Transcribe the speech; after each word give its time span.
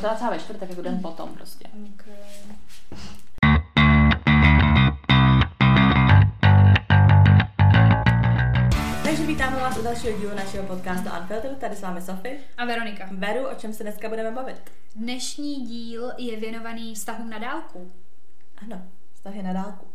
To 0.00 0.14
třeba 0.14 0.30
ve 0.30 0.38
čtvrtek, 0.38 0.70
jako 0.70 0.82
den 0.82 1.02
potom 1.02 1.34
prostě. 1.34 1.68
Okay. 1.94 2.14
Takže 9.04 9.26
vítáme 9.26 9.56
vás 9.56 9.78
u 9.78 9.82
dalšího 9.82 10.18
dílu 10.18 10.36
našeho 10.36 10.66
podcastu 10.66 11.10
Unfiltered. 11.20 11.58
Tady 11.58 11.76
s 11.76 11.82
vámi 11.82 12.02
Sofie. 12.02 12.38
A 12.56 12.64
Veronika. 12.64 13.08
Veru, 13.12 13.48
o 13.48 13.54
čem 13.54 13.72
se 13.72 13.82
dneska 13.82 14.08
budeme 14.08 14.30
bavit? 14.30 14.72
Dnešní 14.96 15.66
díl 15.66 16.12
je 16.18 16.40
věnovaný 16.40 16.94
vztahům 16.94 17.30
na 17.30 17.38
dálku. 17.38 17.92
Ano, 18.58 18.82
vztahy 19.14 19.42
na 19.42 19.52
dálku. 19.52 19.86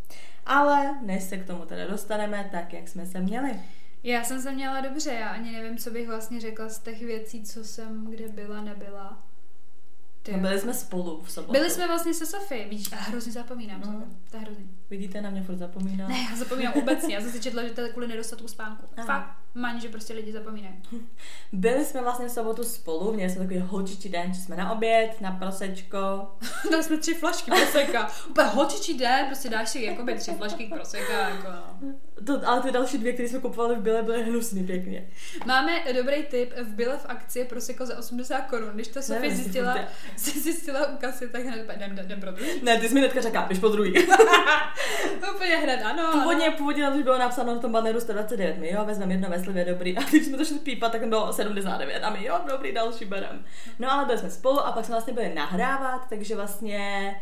Ale 0.45 1.01
než 1.01 1.23
se 1.23 1.37
k 1.37 1.47
tomu 1.47 1.65
teda 1.65 1.87
dostaneme, 1.87 2.49
tak 2.51 2.73
jak 2.73 2.87
jsme 2.87 3.05
se 3.05 3.19
měli. 3.19 3.59
Já 4.03 4.23
jsem 4.23 4.41
se 4.41 4.51
měla 4.51 4.81
dobře, 4.81 5.13
já 5.13 5.29
ani 5.29 5.51
nevím, 5.51 5.77
co 5.77 5.91
bych 5.91 6.07
vlastně 6.07 6.39
řekla 6.39 6.69
z 6.69 6.79
těch 6.79 7.01
věcí, 7.01 7.43
co 7.43 7.63
jsem 7.63 8.05
kde 8.09 8.27
byla, 8.27 8.61
nebyla. 8.61 9.23
No, 10.31 10.39
byli 10.39 10.59
jsme 10.59 10.73
spolu 10.73 11.21
v 11.23 11.31
sobotu. 11.31 11.51
Byli 11.51 11.69
jsme 11.69 11.87
vlastně 11.87 12.13
se 12.13 12.25
Sofie, 12.25 12.67
víš, 12.67 12.93
a 12.93 12.95
hrozně 12.95 13.31
zapomínám. 13.31 13.81
No. 13.81 14.03
To 14.31 14.37
je 14.37 14.43
hrozný. 14.43 14.69
Vidíte, 14.89 15.21
na 15.21 15.29
mě 15.29 15.43
furt 15.43 15.57
zapomínám. 15.57 16.09
Ne, 16.09 16.27
já 16.31 16.35
zapomínám 16.35 16.73
obecně, 16.73 17.15
já 17.15 17.21
jsem 17.21 17.31
si 17.31 17.41
četla, 17.41 17.63
že 17.63 17.69
to 17.69 17.81
je 17.81 17.89
kvůli 17.89 18.07
nedostatku 18.07 18.47
spánku. 18.47 18.85
Aha. 18.97 19.07
Fakt, 19.07 19.37
maň, 19.53 19.81
že 19.81 19.89
prostě 19.89 20.13
lidi 20.13 20.31
zapomínají. 20.31 20.75
Byli 21.51 21.85
jsme 21.85 22.01
vlastně 22.01 22.27
v 22.27 22.31
sobotu 22.31 22.63
spolu, 22.63 23.13
měli 23.13 23.31
jsme 23.31 23.41
takový 23.41 23.59
holčičí 23.59 24.09
den, 24.09 24.33
že 24.33 24.41
jsme 24.41 24.55
na 24.55 24.71
oběd, 24.71 25.21
na 25.21 25.31
prosečko. 25.31 26.31
Dali 26.71 26.83
jsme 26.83 26.97
tři 26.97 27.13
flašky 27.13 27.51
proseka. 27.51 28.11
Úplně 28.29 28.47
hočičí 28.47 28.97
den, 28.97 29.25
prostě 29.25 29.49
dáš 29.49 29.69
si 29.69 29.83
jakoby 29.83 30.15
tři 30.15 30.31
flašky 30.31 30.65
proseka. 30.65 31.29
Jako 31.29 31.47
no. 31.81 31.93
To, 32.25 32.49
ale 32.49 32.61
ty 32.61 32.71
další 32.71 32.97
dvě, 32.97 33.13
které 33.13 33.29
jsme 33.29 33.39
kupovali 33.39 33.75
v 33.75 33.81
Bile, 33.81 34.03
byly 34.03 34.23
hnusný 34.23 34.63
pěkně. 34.63 35.09
Máme 35.45 35.71
dobrý 35.93 36.23
tip, 36.23 36.53
v 36.63 36.67
Bile 36.67 36.97
v 36.97 37.05
akci 37.05 37.43
proseko 37.45 37.85
za 37.85 37.97
80 37.97 38.41
korun. 38.41 38.69
Když 38.73 38.87
to 38.87 39.01
Sofie 39.01 39.35
zjistila, 39.35 39.77
furt 40.17 40.19
si 40.19 40.39
zjistila 40.39 40.87
u 40.87 40.97
kasy, 40.97 41.29
tak 41.29 41.41
hned 41.45 41.69
jdem, 41.75 41.97
jdem, 42.05 42.19
pro 42.21 42.31
druhý. 42.31 42.51
Ne, 42.63 42.79
ty 42.79 42.87
jsi 42.87 42.93
mi 42.93 42.99
hnedka 42.99 43.21
řekla, 43.21 43.41
běž 43.41 43.59
po 43.59 43.67
druhý. 43.67 43.93
Úplně 45.35 45.55
hned, 45.55 45.83
ano. 45.83 46.11
Původně, 46.11 46.47
ano. 46.47 46.57
původně 46.57 46.83
tam 46.83 47.03
bylo 47.03 47.17
napsáno 47.17 47.53
na 47.53 47.59
tom 47.59 47.71
banneru 47.71 47.99
129, 47.99 48.57
my 48.57 48.71
jo, 48.71 48.85
vezmeme 48.85 49.13
jedno 49.13 49.29
veslivě, 49.29 49.65
dobrý. 49.65 49.97
A 49.97 50.03
když 50.03 50.25
jsme 50.25 50.37
to 50.37 50.45
šli 50.45 50.59
pípat, 50.59 50.91
tak 50.91 51.07
bylo 51.07 51.33
79 51.33 51.99
a 52.03 52.09
my 52.09 52.25
jo, 52.25 52.39
dobrý, 52.51 52.71
další 52.71 53.05
berem. 53.05 53.45
No 53.79 53.91
ale 53.91 54.05
byli 54.05 54.17
jsme 54.17 54.29
spolu 54.29 54.59
a 54.59 54.71
pak 54.71 54.85
jsme 54.85 54.93
vlastně 54.93 55.13
byli 55.13 55.33
nahrávat, 55.33 56.01
takže 56.09 56.35
vlastně 56.35 57.15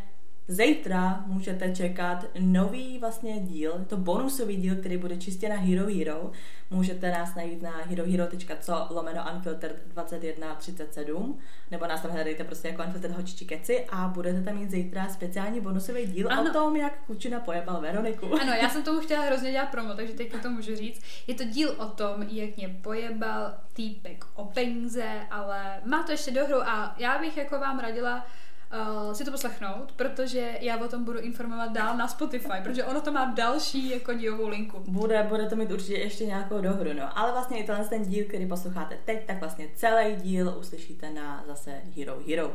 Zítra 0.52 1.24
můžete 1.28 1.76
čekat 1.76 2.26
nový 2.40 3.00
vlastně 3.00 3.40
díl, 3.40 3.86
to 3.88 3.98
bonusový 3.98 4.56
díl, 4.56 4.76
který 4.76 4.98
bude 4.98 5.18
čistě 5.18 5.50
na 5.50 5.56
Hero 5.56 5.88
Hero. 5.88 6.32
Můžete 6.70 7.12
nás 7.12 7.36
najít 7.36 7.62
na 7.62 7.72
herohero.co 7.78 8.88
lomeno 8.90 9.26
unfiltered 9.34 9.82
2137 9.88 11.40
nebo 11.72 11.88
nás 11.88 12.02
tam 12.02 12.12
hledejte 12.12 12.44
prostě 12.44 12.68
jako 12.68 12.84
unfiltered 12.84 13.16
hočiči 13.16 13.46
keci 13.46 13.86
a 13.90 14.08
budete 14.08 14.42
tam 14.42 14.58
mít 14.58 14.72
zítra 14.72 15.10
speciální 15.10 15.62
bonusový 15.62 16.06
díl 16.06 16.32
ano. 16.32 16.42
Ano. 16.42 16.50
o 16.50 16.54
tom, 16.54 16.76
jak 16.76 17.06
Kučina 17.06 17.40
pojebal 17.40 17.82
Veroniku. 17.82 18.26
Ano, 18.42 18.52
já 18.62 18.70
jsem 18.70 18.84
tomu 18.84 19.00
chtěla 19.00 19.26
hrozně 19.26 19.52
dělat 19.52 19.70
promo, 19.72 19.94
takže 19.94 20.14
teď 20.14 20.42
to 20.42 20.50
můžu 20.50 20.76
říct. 20.76 21.02
Je 21.28 21.36
to 21.36 21.44
díl 21.44 21.76
o 21.78 21.86
tom, 21.86 22.24
jak 22.24 22.58
mě 22.58 22.80
pojebal 22.82 23.54
týpek 23.74 24.26
o 24.36 24.46
peníze, 24.46 25.20
ale 25.32 25.82
má 25.86 26.04
to 26.04 26.12
ještě 26.12 26.32
dohru 26.32 26.62
a 26.62 26.96
já 26.98 27.20
bych 27.20 27.38
jako 27.38 27.60
vám 27.60 27.80
radila 27.80 28.26
uh, 28.74 29.14
si 29.14 29.26
to 29.26 29.32
poslechnout, 29.32 29.92
protože 29.92 30.58
já 30.62 30.78
o 30.78 30.88
tom 30.88 31.04
budu 31.04 31.20
informovat 31.20 31.72
dál 31.72 31.98
na 31.98 32.08
Spotify, 32.08 32.62
protože 32.64 32.84
ono 32.84 33.02
to 33.02 33.12
má 33.12 33.26
další 33.26 33.90
jako 33.90 34.14
dílovou 34.14 34.48
linku. 34.48 34.84
Bude, 34.88 35.24
bude 35.24 35.50
to 35.50 35.56
mít 35.56 35.72
určitě 35.72 35.98
ještě 35.98 36.26
nějakou 36.26 36.62
dohru, 36.62 36.94
no. 36.94 37.20
Ale 37.20 37.32
vlastně 37.32 37.60
i 37.60 37.64
tenhle 37.64 37.86
ten 37.86 38.04
díl, 38.04 38.26
který 38.28 38.46
posloucháte 38.46 38.98
teď, 39.06 39.26
tak 39.26 39.40
vlastně 39.40 39.68
celý 39.76 40.16
díl 40.16 40.56
uslyšíte 40.60 41.10
na 41.10 41.44
zase 41.48 41.82
Hero 41.98 42.20
Hero. 42.28 42.52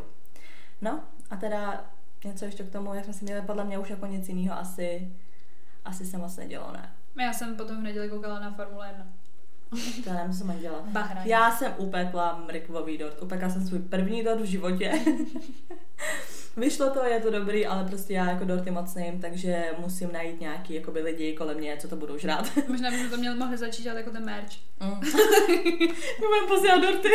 No 0.80 1.00
a 1.30 1.36
teda 1.36 1.84
něco 2.24 2.44
ještě 2.44 2.64
k 2.64 2.72
tomu, 2.72 2.94
jak 2.94 3.04
jsme 3.04 3.12
si 3.12 3.24
měli, 3.24 3.42
podle 3.42 3.64
mě 3.64 3.78
už 3.78 3.90
jako 3.90 4.06
nic 4.06 4.28
jiného 4.28 4.58
asi, 4.58 5.12
asi 5.84 6.06
se 6.06 6.18
moc 6.18 6.36
nedělo, 6.36 6.72
ne? 6.72 6.92
Já 7.20 7.32
jsem 7.32 7.56
potom 7.56 7.80
v 7.80 7.82
neděli 7.82 8.08
koukala 8.08 8.40
na 8.40 8.52
Formule 8.52 8.88
1. 8.88 9.06
To 10.04 10.12
nevím, 10.12 10.32
co 10.32 10.38
jsem 10.38 10.58
dělat. 10.58 10.88
Bahrajn. 10.88 11.28
Já 11.28 11.50
jsem 11.50 11.74
upekla 11.78 12.44
mrkvový 12.46 12.98
dort. 12.98 13.22
Upekla 13.22 13.50
jsem 13.50 13.66
svůj 13.66 13.78
první 13.78 14.24
dort 14.24 14.40
v 14.40 14.44
životě. 14.44 14.92
Vyšlo 16.56 16.90
to, 16.90 17.04
je 17.04 17.20
to 17.20 17.30
dobrý, 17.30 17.66
ale 17.66 17.84
prostě 17.84 18.14
já 18.14 18.30
jako 18.30 18.44
dorty 18.44 18.70
moc 18.70 18.94
nejím, 18.94 19.20
takže 19.20 19.64
musím 19.78 20.12
najít 20.12 20.40
nějaký 20.40 20.74
jakoby 20.74 21.00
lidi 21.00 21.32
kolem 21.32 21.56
mě, 21.56 21.76
co 21.78 21.88
to 21.88 21.96
budou 21.96 22.18
žrát. 22.18 22.50
Možná 22.68 22.90
bychom 22.90 23.10
to 23.10 23.16
měli 23.16 23.36
mohli 23.38 23.56
začít 23.56 23.82
dělat 23.82 23.96
jako 23.96 24.10
ten 24.10 24.24
merch. 24.24 24.52
Mm. 24.80 24.90
Budeme 26.18 26.46
posílat 26.48 26.82
dorty. 26.82 27.08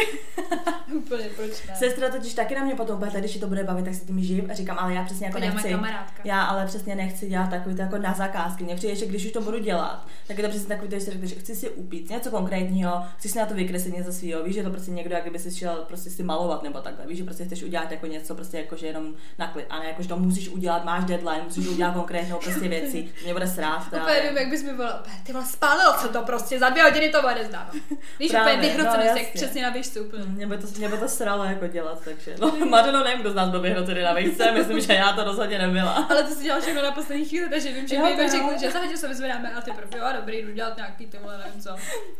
Úplně, 0.93 1.29
proč 1.35 1.67
ne? 1.67 1.75
Sestra 1.75 2.09
totiž 2.09 2.33
taky 2.33 2.55
na 2.55 2.63
mě 2.63 2.75
potom 2.75 2.97
úplně, 2.97 3.19
když 3.19 3.35
ji 3.35 3.41
to 3.41 3.47
bude 3.47 3.63
bavit, 3.63 3.85
tak 3.85 3.95
si 3.95 4.05
tím 4.05 4.23
žijím 4.23 4.51
a 4.51 4.53
říkám, 4.53 4.77
ale 4.79 4.93
já 4.93 5.03
přesně 5.03 5.25
jako 5.25 5.39
To 5.39 5.45
nechci. 5.45 5.69
kamarádka. 5.69 6.21
Já 6.23 6.41
ale 6.41 6.65
přesně 6.65 6.95
nechci 6.95 7.27
dělat 7.29 7.49
takový 7.49 7.75
to 7.75 7.81
jako 7.81 7.97
na 7.97 8.13
zakázky. 8.13 8.63
Mně 8.63 8.75
přijde, 8.75 8.95
že 8.95 9.05
když 9.05 9.25
už 9.25 9.31
to 9.31 9.41
budu 9.41 9.59
dělat, 9.59 10.07
tak 10.27 10.37
je 10.37 10.43
to 10.43 10.49
přesně 10.49 10.67
takový 10.67 10.89
to, 10.89 10.95
že 10.95 11.01
si 11.01 11.11
řekneš, 11.11 11.29
že 11.29 11.39
chci 11.39 11.55
si 11.55 11.69
upít 11.69 12.09
něco 12.09 12.31
konkrétního, 12.31 13.03
chci 13.17 13.29
si 13.29 13.37
na 13.37 13.45
to 13.45 13.53
vykreslit 13.53 13.97
něco 13.97 14.13
svého. 14.13 14.43
Víš, 14.43 14.55
že 14.55 14.63
to 14.63 14.69
prostě 14.69 14.91
někdo, 14.91 15.15
jak 15.15 15.31
by 15.31 15.39
si 15.39 15.51
šel 15.55 15.85
prostě 15.87 16.09
si 16.09 16.23
malovat 16.23 16.63
nebo 16.63 16.79
takhle. 16.81 17.07
Víš, 17.07 17.17
že 17.17 17.23
prostě 17.23 17.45
chceš 17.45 17.63
udělat 17.63 17.91
jako 17.91 18.05
něco, 18.07 18.35
prostě 18.35 18.57
jako 18.57 18.70
že 18.75 18.87
jenom 18.87 19.13
na 19.37 19.47
klid. 19.47 19.65
A 19.69 19.79
ne 19.79 19.85
jako, 19.85 20.01
že 20.03 20.07
to 20.09 20.17
musíš 20.17 20.49
udělat, 20.49 20.85
máš 20.85 21.03
deadline, 21.05 21.41
musíš 21.43 21.67
udělat 21.67 21.93
konkrétnou 21.93 22.37
prostě 22.39 22.59
věci. 22.69 23.09
Mě 23.23 23.33
bude 23.33 23.47
srát. 23.47 23.89
to 23.89 23.95
Úplně 23.97 24.15
nevím. 24.15 24.37
jak 24.37 24.47
bys 24.49 24.63
mi. 24.63 24.73
"Úplně, 24.73 24.89
Ty 25.23 25.33
vole, 25.33 25.45
spálil 25.45 25.93
se 25.93 26.07
to 26.07 26.21
prostě, 26.21 26.59
za 26.59 26.69
dvě 26.69 26.83
hodiny 26.83 27.09
to 27.09 27.21
bude 27.21 27.45
zdávno. 27.45 27.81
Víš, 28.19 28.31
Právě, 28.31 28.53
úplně 28.53 28.67
vyhrocený, 28.69 29.03
no, 29.11 29.17
jak 29.17 29.33
přesně 29.33 29.63
na 29.63 29.69
výšce 29.69 30.01
úplně. 30.01 30.23
Mě 30.25 30.47
by, 30.47 30.57
to, 30.57 30.67
mě 30.77 30.89
by 30.89 30.97
to 30.97 31.07
sralo 31.07 31.43
jako 31.43 31.67
dělat, 31.67 32.01
takže. 32.05 32.35
No, 32.41 32.51
Marino, 32.69 33.03
nevím, 33.03 33.21
kdo 33.21 33.31
z 33.31 33.35
nás 33.35 33.49
byl 33.49 33.61
vyhrocený 33.61 34.01
na 34.01 34.13
vejce, 34.13 34.51
myslím, 34.51 34.79
že 34.81 34.93
já 34.93 35.11
to 35.13 35.23
rozhodně 35.23 35.57
nebyla. 35.59 35.91
Ale 36.09 36.23
ty 36.23 36.33
si 36.33 36.43
dělal 36.43 36.61
všechno 36.61 36.81
na 36.83 36.91
poslední 36.91 37.25
chvíli, 37.25 37.49
takže 37.49 37.71
vím, 37.71 37.87
že 37.87 37.99
mi 37.99 38.15
to 38.17 38.27
řekl, 38.31 38.49
že 38.61 38.71
zahodě 38.71 38.97
se 38.97 39.07
vyzvedáme 39.07 39.53
a 39.53 39.61
ty 39.61 39.71
profi, 39.71 39.97
jo, 39.97 40.05
dobrý, 40.19 40.37
jdu 40.41 40.51
dělat 40.53 40.77
nějaký 40.77 41.05
tyhle, 41.07 41.37
nevím 41.37 41.61
co. 41.61 41.69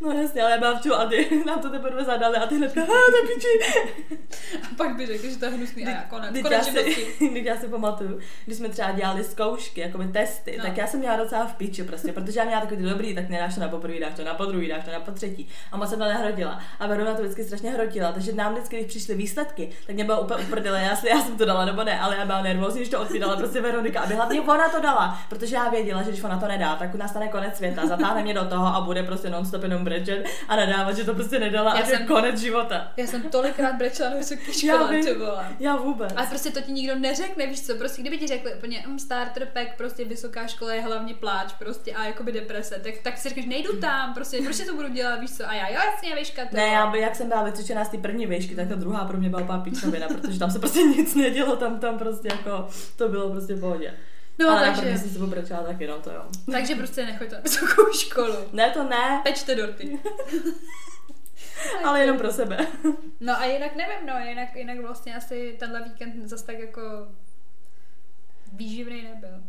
No 0.01 0.11
jasně, 0.22 0.41
ale 0.41 0.51
já 0.51 0.57
byla 0.57 0.79
vču 0.79 0.94
a 0.95 1.06
ty 1.06 1.44
nám 1.45 1.59
to 1.61 1.69
teprve 1.69 2.03
zadali 2.03 2.38
a 2.38 2.47
ty 2.47 2.56
hnedka, 2.56 2.81
ha, 2.81 2.88
to 2.88 3.28
piči. 3.34 3.81
A 4.63 4.75
pak 4.78 4.95
by 4.95 5.06
řekl, 5.06 5.29
že 5.29 5.38
to 5.38 5.45
je 5.45 5.51
hnusný 5.51 5.85
a 5.85 5.90
já 5.90 6.03
konec, 6.09 6.31
Teď 6.44 6.52
já, 6.52 6.63
si, 6.63 7.06
teď 7.34 7.46
já 7.46 7.57
si 7.57 7.68
pamatuju, 7.68 8.19
když 8.46 8.57
jsme 8.57 8.69
třeba 8.69 8.91
dělali 8.91 9.24
zkoušky, 9.24 9.81
jako 9.81 10.03
testy, 10.13 10.56
No. 10.57 10.63
tak 10.63 10.78
já 10.78 10.88
jsem 10.88 11.00
měla 11.00 11.16
docela 11.16 11.46
v 11.46 11.53
piči 11.56 11.84
prostě, 11.84 12.12
protože 12.12 12.40
já 12.40 12.46
měla 12.46 12.62
takový 12.62 12.84
dobrý, 12.90 13.16
tak 13.16 13.29
nedáš 13.29 13.56
to 13.56 13.62
na 13.62 13.68
poprvé, 13.68 14.00
dáš 14.00 14.13
to 14.16 14.24
na 14.24 14.34
podruhý, 14.34 14.68
dáš 14.68 14.85
to 14.85 14.91
na 14.91 15.00
potřetí. 15.00 15.47
A 15.72 15.78
moc 15.78 15.90
jsem 15.90 16.00
to 16.00 16.06
nehrotila. 16.06 16.59
A 16.79 16.88
Verona 16.88 17.13
to 17.13 17.22
vždycky 17.22 17.44
strašně 17.44 17.72
hrotila, 17.72 18.12
takže 18.12 18.31
nám 18.34 18.53
vždycky, 18.53 18.75
když 18.78 18.88
přišly 18.88 19.16
výsledky, 19.16 19.69
tak 19.88 19.96
mě 19.96 20.03
bylo 20.03 20.22
úplně 20.22 20.44
uprdele, 20.46 20.81
jestli 20.91 21.09
já 21.09 21.22
jsem 21.22 21.38
to 21.38 21.46
dala 21.46 21.66
nebo 21.66 21.84
ne, 21.84 22.00
ale 22.00 22.18
já 22.18 22.25
byla 22.25 22.41
nervózní, 22.41 22.79
když 22.79 22.90
to 22.90 23.02
otvírala 23.02 23.35
prostě 23.38 23.62
Veronika. 23.62 24.02
A 24.02 24.06
hlavně 24.06 24.41
ona 24.41 24.69
to 24.69 24.81
dala, 24.81 25.19
protože 25.29 25.56
já 25.56 25.69
věděla, 25.69 26.02
že 26.03 26.09
když 26.12 26.23
ona 26.23 26.40
to 26.40 26.47
nedá, 26.47 26.75
tak 26.75 26.96
nastane 26.96 27.28
konec 27.28 27.58
světa, 27.58 27.88
zatáhne 27.88 28.23
mě 28.23 28.34
do 28.34 28.46
toho 28.46 28.68
a 28.75 28.81
bude 28.81 29.03
prostě 29.03 29.29
non-stop 29.29 29.63
jenom 29.63 29.84
brečet 29.84 30.25
a 30.47 30.56
nadávat, 30.56 30.96
že 30.96 31.03
to 31.03 31.13
prostě 31.13 31.40
nedala 31.40 31.75
Já 31.75 31.81
a 31.81 31.85
že 31.85 31.91
jsem- 31.97 32.08
konec 32.08 32.40
života. 32.40 32.88
Já 32.97 33.08
jsem 33.08 33.22
tolikrát 33.22 33.75
brečela 33.75 34.09
na 34.09 34.16
vysoké 34.16 34.41
Já 34.66 34.84
vím. 34.84 35.06
Já 35.59 35.75
vůbec. 35.75 36.13
Ale 36.16 36.28
prostě 36.31 36.52
to 36.52 36.62
ti 36.62 36.72
nikdo 36.72 36.96
neřekne, 37.00 37.47
víš 37.47 37.62
co, 37.62 37.75
prostě 37.75 38.02
kdyby 38.02 38.18
ti 38.18 38.28
řekli 38.28 38.53
úplně 38.53 38.84
um, 38.88 39.00
starter 39.00 39.46
pack, 39.46 39.78
prostě 39.78 40.06
vysoká 40.06 40.47
škola 40.47 40.74
je 40.74 40.81
hlavně 40.81 41.14
pláč, 41.14 41.53
prostě 41.53 41.94
a 41.94 42.06
jakoby 42.06 42.31
deprese, 42.31 42.81
tak, 42.84 42.94
tak 43.03 43.18
si 43.18 43.30
řekneš, 43.30 43.46
nejdu 43.46 43.80
tam, 43.80 44.14
prostě, 44.14 44.41
proč 44.44 44.62
to 44.66 44.75
budu 44.75 44.90
dělat, 44.90 45.20
víš 45.20 45.31
co, 45.31 45.50
a 45.50 45.53
já, 45.53 45.68
jo, 45.70 45.80
jasně, 45.86 46.16
výška, 46.16 46.46
to 46.46 46.56
Ne, 46.56 46.68
já 46.68 46.88
by, 46.88 47.00
jak 47.00 47.16
jsem 47.16 47.28
byla 47.28 47.44
vycvičená 47.44 47.86
z 47.86 47.90
té 47.90 47.97
první 47.97 48.25
výšky, 48.28 48.56
tak 48.56 48.68
ta 48.68 48.75
druhá 48.75 49.06
pro 49.06 49.18
mě 49.18 49.30
byla 49.30 49.41
úplná 49.41 49.59
píčovina, 49.59 50.08
protože 50.08 50.40
tam 50.40 50.52
se 50.52 50.59
prostě 50.59 50.80
nic 50.80 51.16
nedělo, 51.16 51.56
tam, 51.56 51.80
tam 51.80 51.97
prostě 51.97 52.28
jako, 52.28 52.68
to 52.96 53.09
bylo 53.09 53.30
prostě 53.30 53.53
v 53.53 53.59
pohodě. 53.59 53.94
No, 54.40 54.50
Ale 54.50 54.66
takže, 54.66 54.81
první 54.81 54.97
jsem 54.97 55.09
si 55.09 55.20
pobrečela 55.20 55.64
taky, 55.64 55.88
no 55.88 56.00
to 56.00 56.09
jo. 56.12 56.24
takže 56.52 56.75
prostě 56.75 57.06
nechoďte 57.06 57.36
na 57.36 57.41
vysokou 57.41 57.94
školu. 57.94 58.36
Ne, 58.53 58.70
to 58.70 58.84
ne, 58.84 59.22
Pečte 59.24 59.56
dorty. 59.56 60.00
ale 61.85 62.01
jenom 62.01 62.17
pro 62.17 62.31
sebe. 62.31 62.67
No 63.19 63.39
a 63.39 63.45
jinak 63.45 63.75
nevím, 63.75 64.07
no, 64.07 64.13
jinak, 64.19 64.55
jinak 64.55 64.79
vlastně 64.79 65.16
asi 65.16 65.55
tenhle 65.59 65.83
víkend 65.83 66.29
zase 66.29 66.45
tak 66.45 66.59
jako 66.59 66.81
výživný 68.53 69.02
nebyl. 69.02 69.43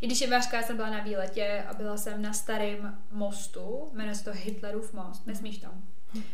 I 0.00 0.06
když 0.06 0.20
je 0.20 0.30
vářka, 0.30 0.56
já 0.56 0.62
jsem 0.62 0.76
byla 0.76 0.90
na 0.90 1.02
výletě 1.02 1.64
a 1.68 1.74
byla 1.74 1.96
jsem 1.96 2.22
na 2.22 2.32
starém 2.32 2.98
mostu, 3.12 3.90
jmenuje 3.92 4.14
se 4.14 4.24
to 4.24 4.30
Hitlerův 4.32 4.92
most, 4.92 5.26
nesmíš 5.26 5.58
tam. 5.58 5.82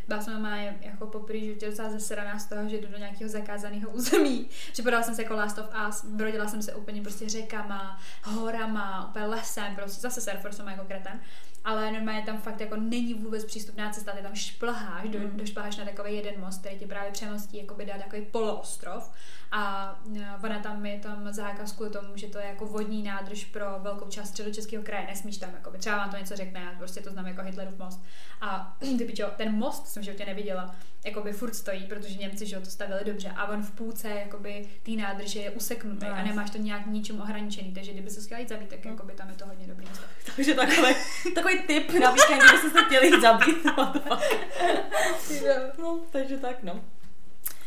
Byla 0.08 0.20
jsem 0.22 0.42
má 0.42 0.56
jako 0.56 1.06
poprvé 1.06 1.38
životě 1.38 1.66
docela 1.66 1.90
zesraná 1.90 2.38
z 2.38 2.46
toho, 2.46 2.68
že 2.68 2.76
jdu 2.76 2.88
do 2.88 2.98
nějakého 2.98 3.30
zakázaného 3.30 3.90
území. 3.90 4.48
Připadala 4.72 5.02
jsem 5.02 5.14
se 5.14 5.22
jako 5.22 5.34
Last 5.34 5.58
of 5.58 5.70
Us, 5.88 6.04
brodila 6.04 6.48
jsem 6.48 6.62
se 6.62 6.74
úplně 6.74 7.02
prostě 7.02 7.28
řekama, 7.28 8.00
horama, 8.22 9.08
úplně 9.08 9.26
lesem, 9.26 9.76
prostě 9.76 10.00
zase 10.00 10.20
surfer 10.20 10.52
jsem 10.52 10.68
jako 10.68 10.84
kreten. 10.84 11.20
Ale 11.64 11.92
normálně 11.92 12.22
tam 12.22 12.38
fakt 12.38 12.60
jako 12.60 12.76
není 12.76 13.14
vůbec 13.14 13.44
přístupná 13.44 13.90
cesta, 13.90 14.12
ty 14.12 14.22
tam 14.22 14.34
šplháš, 14.34 15.08
do, 15.08 15.18
Mm. 15.18 15.36
došplháš 15.36 15.76
na 15.76 15.84
takový 15.84 16.16
jeden 16.16 16.34
most, 16.40 16.60
který 16.60 16.78
ti 16.78 16.86
právě 16.86 17.12
přemostí 17.12 17.56
jako 17.58 17.74
by 17.74 17.86
dá 17.86 17.98
takový 17.98 18.22
poloostrov. 18.22 19.12
A 19.52 19.94
e, 20.20 20.46
ona 20.46 20.58
tam 20.58 20.86
je 20.86 20.98
tam 20.98 21.32
zákaz 21.32 21.72
kvůli 21.72 21.90
tomu, 21.90 22.08
že 22.16 22.26
to 22.26 22.38
je 22.38 22.46
jako 22.46 22.66
vodní 22.66 23.02
nádrž 23.02 23.44
pro 23.44 23.64
velkou 23.78 24.08
část 24.08 24.28
středočeského 24.28 24.82
kraje, 24.82 25.06
nesmíš 25.06 25.36
tam, 25.38 25.50
jako 25.54 25.70
by, 25.70 25.78
třeba 25.78 25.96
vám 25.96 26.10
to 26.10 26.16
něco 26.16 26.36
řekne, 26.36 26.60
já 26.60 26.78
prostě 26.78 27.00
to 27.00 27.10
znám 27.10 27.26
jako 27.26 27.42
Hitlerův 27.42 27.78
most. 27.78 28.00
A 28.40 28.76
ty 28.98 29.04
pičo, 29.04 29.26
ten 29.36 29.52
most 29.58 29.86
jsem 29.86 30.02
životě 30.02 30.26
neviděla, 30.26 30.74
jakoby 31.04 31.32
furt 31.32 31.54
stojí, 31.54 31.84
protože 31.86 32.14
Němci, 32.18 32.46
že 32.46 32.60
to 32.60 32.66
stavili 32.70 33.00
dobře. 33.04 33.28
A 33.36 33.46
on 33.48 33.62
v 33.62 33.70
půlce, 33.70 34.08
jakoby 34.08 34.68
té 34.82 34.90
nádrže 34.90 35.40
je 35.40 35.50
useknutý 35.50 36.06
No, 36.06 36.14
a 36.14 36.22
nemáš 36.22 36.50
to 36.50 36.58
nějak 36.58 36.86
ničím 36.86 37.20
ohraničený, 37.20 37.72
takže 37.72 37.92
kdyby 37.92 38.10
se 38.10 38.20
chtěla 38.20 38.40
jít 38.40 38.48
zabít, 38.48 38.68
tak 38.68 38.84
jakoby 38.84 39.12
tam 39.12 39.28
je 39.28 39.34
to 39.34 39.46
hodně 39.46 39.66
dobrý 39.66 39.86
místo. 39.88 40.04
Takže 40.36 40.54
takový, 40.54 40.94
takový 41.34 41.53
tip 41.58 41.92
na 41.92 42.10
víkend, 42.10 42.38
kdybyste 42.38 42.70
se 42.70 42.84
chtěli 42.84 43.06
jít 43.06 43.20
zabít. 43.20 43.66
No, 45.78 46.00
takže 46.12 46.36
tak, 46.36 46.62
no. 46.62 46.80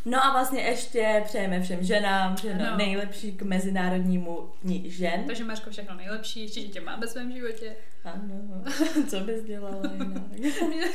No 0.10 0.26
a 0.26 0.32
vlastně 0.32 0.62
ještě 0.62 1.22
přejeme 1.26 1.62
všem 1.62 1.84
ženám, 1.84 2.38
že 2.38 2.54
no. 2.54 2.78
Nejlepší 2.78 3.32
k 3.32 3.42
mezinárodnímu 3.42 4.52
dní 4.64 4.92
žen. 4.92 5.24
Takže 5.28 5.44
Mařko, 5.44 5.70
všechno 5.70 5.96
nejlepší, 5.96 6.42
ještě 6.42 6.62
že 6.62 6.68
tě 6.68 6.82
mám 6.82 7.00
ve 7.00 7.08
svém 7.08 7.32
životě. 7.32 7.76
Ano, 8.04 8.64
co 9.10 9.20
bys 9.20 9.44
dělala 9.44 9.82
jinak? 9.94 10.92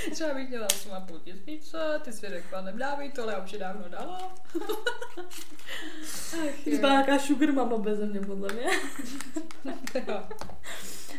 Třeba 0.12 0.34
bych 0.34 0.50
dělala 0.50 0.68
8,5 0.68 1.20
tisíce, 1.24 1.78
ty 2.04 2.12
si 2.12 2.28
řekla, 2.28 2.60
nedávej 2.60 3.12
to, 3.12 3.22
ale 3.22 3.32
já 3.32 3.44
už 3.44 3.52
je 3.52 3.58
dávno 3.58 3.88
dala. 3.88 4.34
Ach, 6.32 6.58
Jsi 6.64 6.78
byla 6.78 6.92
nějaká 6.92 7.18
sugar 7.18 7.52
mama 7.52 7.78
bez 7.78 7.98
mě, 7.98 8.20
podle 8.20 8.48
mě. 8.52 8.66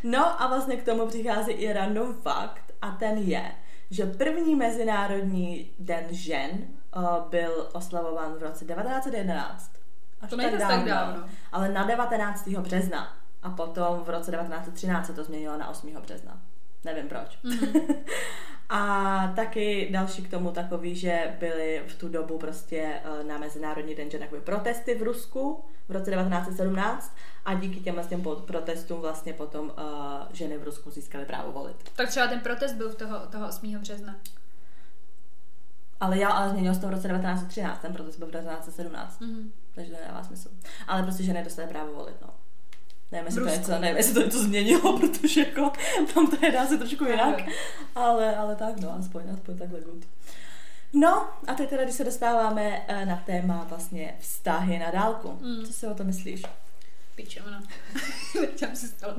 No 0.03 0.41
a 0.41 0.47
vlastně 0.47 0.75
k 0.75 0.85
tomu 0.85 1.07
přichází 1.07 1.51
i 1.51 1.73
random 1.73 2.13
fakt 2.13 2.73
a 2.81 2.91
ten 2.91 3.17
je, 3.17 3.51
že 3.91 4.05
první 4.05 4.55
mezinárodní 4.55 5.71
den 5.79 6.05
žen 6.11 6.49
uh, 6.95 7.29
byl 7.29 7.69
oslavován 7.73 8.33
v 8.33 8.43
roce 8.43 8.65
1911. 8.65 9.71
Až 10.21 10.29
To 10.29 10.35
nejde 10.35 10.57
tak 10.57 10.85
dávno. 10.85 11.23
Ale 11.51 11.69
na 11.69 11.83
19. 11.83 12.47
března. 12.47 13.17
A 13.43 13.49
potom 13.49 14.03
v 14.03 14.09
roce 14.09 14.31
1913 14.31 15.05
se 15.05 15.13
to 15.13 15.23
změnilo 15.23 15.57
na 15.57 15.69
8. 15.69 15.93
března. 16.01 16.41
Nevím 16.85 17.07
proč. 17.09 17.39
Mhm. 17.43 17.81
A 18.69 19.33
taky 19.35 19.87
další 19.91 20.21
k 20.23 20.29
tomu 20.31 20.51
takový, 20.51 20.95
že 20.95 21.35
byly 21.39 21.83
v 21.87 21.95
tu 21.95 22.09
dobu 22.09 22.37
prostě 22.37 23.01
eh, 23.03 23.23
na 23.23 23.37
Mezinárodní 23.37 23.95
den 23.95 24.11
žen 24.11 24.21
jakoby 24.21 24.41
protesty 24.41 24.95
v 24.95 25.01
Rusku 25.03 25.65
v 25.87 25.91
roce 25.91 26.11
1917 26.11 27.15
a 27.45 27.53
díky 27.53 27.79
těm 27.79 28.01
těm 28.09 28.21
po- 28.21 28.35
protestům 28.35 29.01
vlastně 29.01 29.33
potom 29.33 29.65
uh, 29.65 29.73
ženy 30.33 30.57
v 30.57 30.63
Rusku 30.63 30.91
získaly 30.91 31.25
právo 31.25 31.51
volit. 31.51 31.75
Tak 31.95 32.09
třeba 32.09 32.27
ten 32.27 32.39
protest 32.39 32.73
byl 32.73 32.89
v 32.89 32.95
toho, 32.95 33.19
toho 33.27 33.47
8. 33.47 33.77
března. 33.79 34.15
Ale 35.99 36.17
já 36.19 36.29
ale 36.29 36.49
změnil 36.49 36.73
se 36.75 36.81
to 36.81 36.87
v 36.87 36.91
roce 36.91 37.07
1913, 37.07 37.79
ten 37.81 37.93
protest 37.93 38.17
byl 38.17 38.27
v 38.27 38.31
roce 38.31 38.45
1917, 38.45 39.19
Mhm. 39.21 39.51
takže 39.75 39.91
to 39.91 39.97
nedává 40.01 40.23
smysl. 40.23 40.49
Ale 40.87 41.03
prostě 41.03 41.23
ženy 41.23 41.43
dostaly 41.43 41.67
právo 41.67 41.93
volit, 41.93 42.15
no. 42.21 42.29
Nevím, 43.15 43.25
jestli 43.25 43.43
to, 43.43 43.49
něco, 43.49 43.79
nevím, 43.79 43.97
jestli 43.97 44.13
to 44.13 44.21
něco 44.21 44.39
změnilo, 44.39 44.97
protože 44.99 45.39
jako 45.39 45.71
tam 46.13 46.27
to 46.27 46.45
je 46.45 46.51
dá 46.51 46.65
se 46.65 46.77
trošku 46.77 47.05
jinak. 47.05 47.41
Ale, 47.95 48.35
ale 48.35 48.55
tak, 48.55 48.79
no, 48.79 48.95
aspoň, 48.99 49.23
aspoň 49.33 49.57
takhle 49.57 49.79
good. 49.81 50.05
No, 50.93 51.27
a 51.47 51.53
teď 51.53 51.69
teda, 51.69 51.83
když 51.83 51.95
se 51.95 52.03
dostáváme 52.03 52.81
eh, 52.87 53.05
na 53.05 53.23
téma 53.25 53.65
vlastně 53.69 54.15
vztahy 54.19 54.79
na 54.79 54.91
dálku. 54.91 55.37
Mm. 55.41 55.65
Co 55.65 55.73
si 55.73 55.87
o 55.87 55.93
to 55.93 56.03
myslíš? 56.03 56.41
Pičovna. 57.15 57.63
Nechtěla 58.41 58.75
si 58.75 58.87
stalo. 58.87 59.13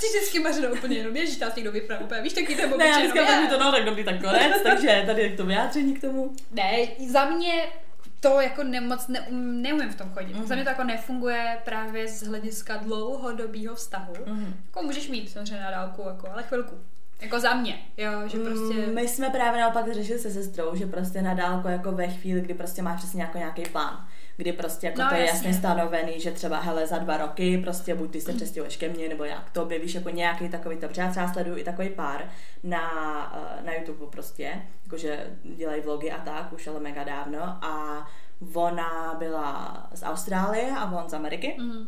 Ty 0.00 0.06
vždycky 0.06 0.38
mařeno 0.38 0.68
úplně 0.72 0.96
jenom, 0.96 1.16
ježiš, 1.16 1.36
tam 1.36 1.52
někdo 1.56 1.72
vypne 1.72 1.98
úplně, 1.98 2.22
víš, 2.22 2.32
taky 2.32 2.54
ten 2.54 2.78
Ne, 2.78 2.86
já 2.86 2.98
dneska 2.98 3.48
to 3.50 3.58
no, 3.58 3.72
tak 3.72 3.84
dobrý, 3.84 4.04
tak 4.04 4.20
konec, 4.20 4.52
takže 4.62 5.02
tady 5.06 5.22
je 5.22 5.36
to 5.36 5.46
vyjádření 5.46 5.94
k 5.94 6.00
tomu. 6.00 6.32
Ne, 6.52 6.86
za 7.08 7.24
mě 7.24 7.62
to 8.20 8.40
jako 8.40 8.64
nemoc 8.64 9.08
neum, 9.08 9.62
neumím 9.62 9.90
v 9.90 9.94
tom 9.94 10.10
chodit. 10.10 10.32
Mhm. 10.32 10.40
Mm. 10.40 10.46
Za 10.46 10.54
mě 10.54 10.64
to 10.64 10.70
jako 10.70 10.84
nefunguje 10.84 11.58
právě 11.64 12.08
z 12.08 12.22
hlediska 12.22 12.76
dlouhodobého 12.76 13.74
vztahu. 13.74 14.14
Mhm. 14.26 14.54
Jako 14.66 14.82
můžeš 14.82 15.08
mít 15.08 15.30
samozřejmě 15.30 15.60
na 15.64 15.70
dálku, 15.70 16.02
jako, 16.08 16.30
ale 16.30 16.42
chvilku. 16.42 16.74
Jako 17.20 17.40
za 17.40 17.54
mě, 17.54 17.78
jo, 17.96 18.12
že 18.26 18.38
prostě... 18.38 18.74
Mm, 18.86 18.94
My 18.94 19.08
jsme 19.08 19.30
právě 19.30 19.60
naopak 19.60 19.92
řešili 19.94 20.18
se 20.18 20.30
sestrou, 20.30 20.76
že 20.76 20.86
prostě 20.86 21.22
na 21.22 21.34
dálku 21.34 21.68
jako 21.68 21.92
ve 21.92 22.08
chvíli, 22.08 22.40
kdy 22.40 22.54
prostě 22.54 22.82
máš 22.82 22.98
přesně 22.98 23.22
jako 23.22 23.38
nějaký 23.38 23.62
plán. 23.62 24.07
Kdy 24.40 24.52
prostě 24.52 24.86
jako 24.86 25.00
No, 25.02 25.08
to 25.08 25.14
je 25.14 25.26
jasně. 25.26 25.54
stanovený, 25.54 26.20
že 26.20 26.30
třeba 26.30 26.60
hele 26.60 26.86
za 26.86 26.98
dva 26.98 27.16
roky 27.16 27.58
prostě 27.58 27.94
buď 27.94 28.10
ty 28.10 28.20
se 28.20 28.32
přestěhuješ 28.32 28.76
ke 28.76 28.88
mně, 28.88 29.08
nebo 29.08 29.24
jak 29.24 29.50
to 29.50 29.64
víš 29.66 29.94
jako 29.94 30.10
nějaký 30.10 30.48
takový 30.48 30.76
to, 30.76 30.88
protože 30.88 31.00
já 31.02 31.10
třeba 31.10 31.32
sleduju 31.32 31.56
i 31.56 31.64
takový 31.64 31.88
pár 31.88 32.24
na, 32.62 32.82
eh, 33.60 33.62
na 33.66 33.72
YouTube 33.74 34.06
prostě, 34.06 34.62
jakože 34.84 35.26
dělají 35.42 35.80
vlogy 35.82 36.10
a 36.12 36.18
tak, 36.18 36.52
už 36.52 36.66
ale 36.66 36.80
mega 36.80 37.04
dávno 37.04 37.42
a 37.42 38.06
ona 38.54 39.14
byla 39.18 39.86
z 39.94 40.02
Austrálie 40.02 40.70
a 40.78 40.84
on 41.02 41.08
z 41.08 41.14
Ameriky 41.14 41.56
Mm. 41.60 41.86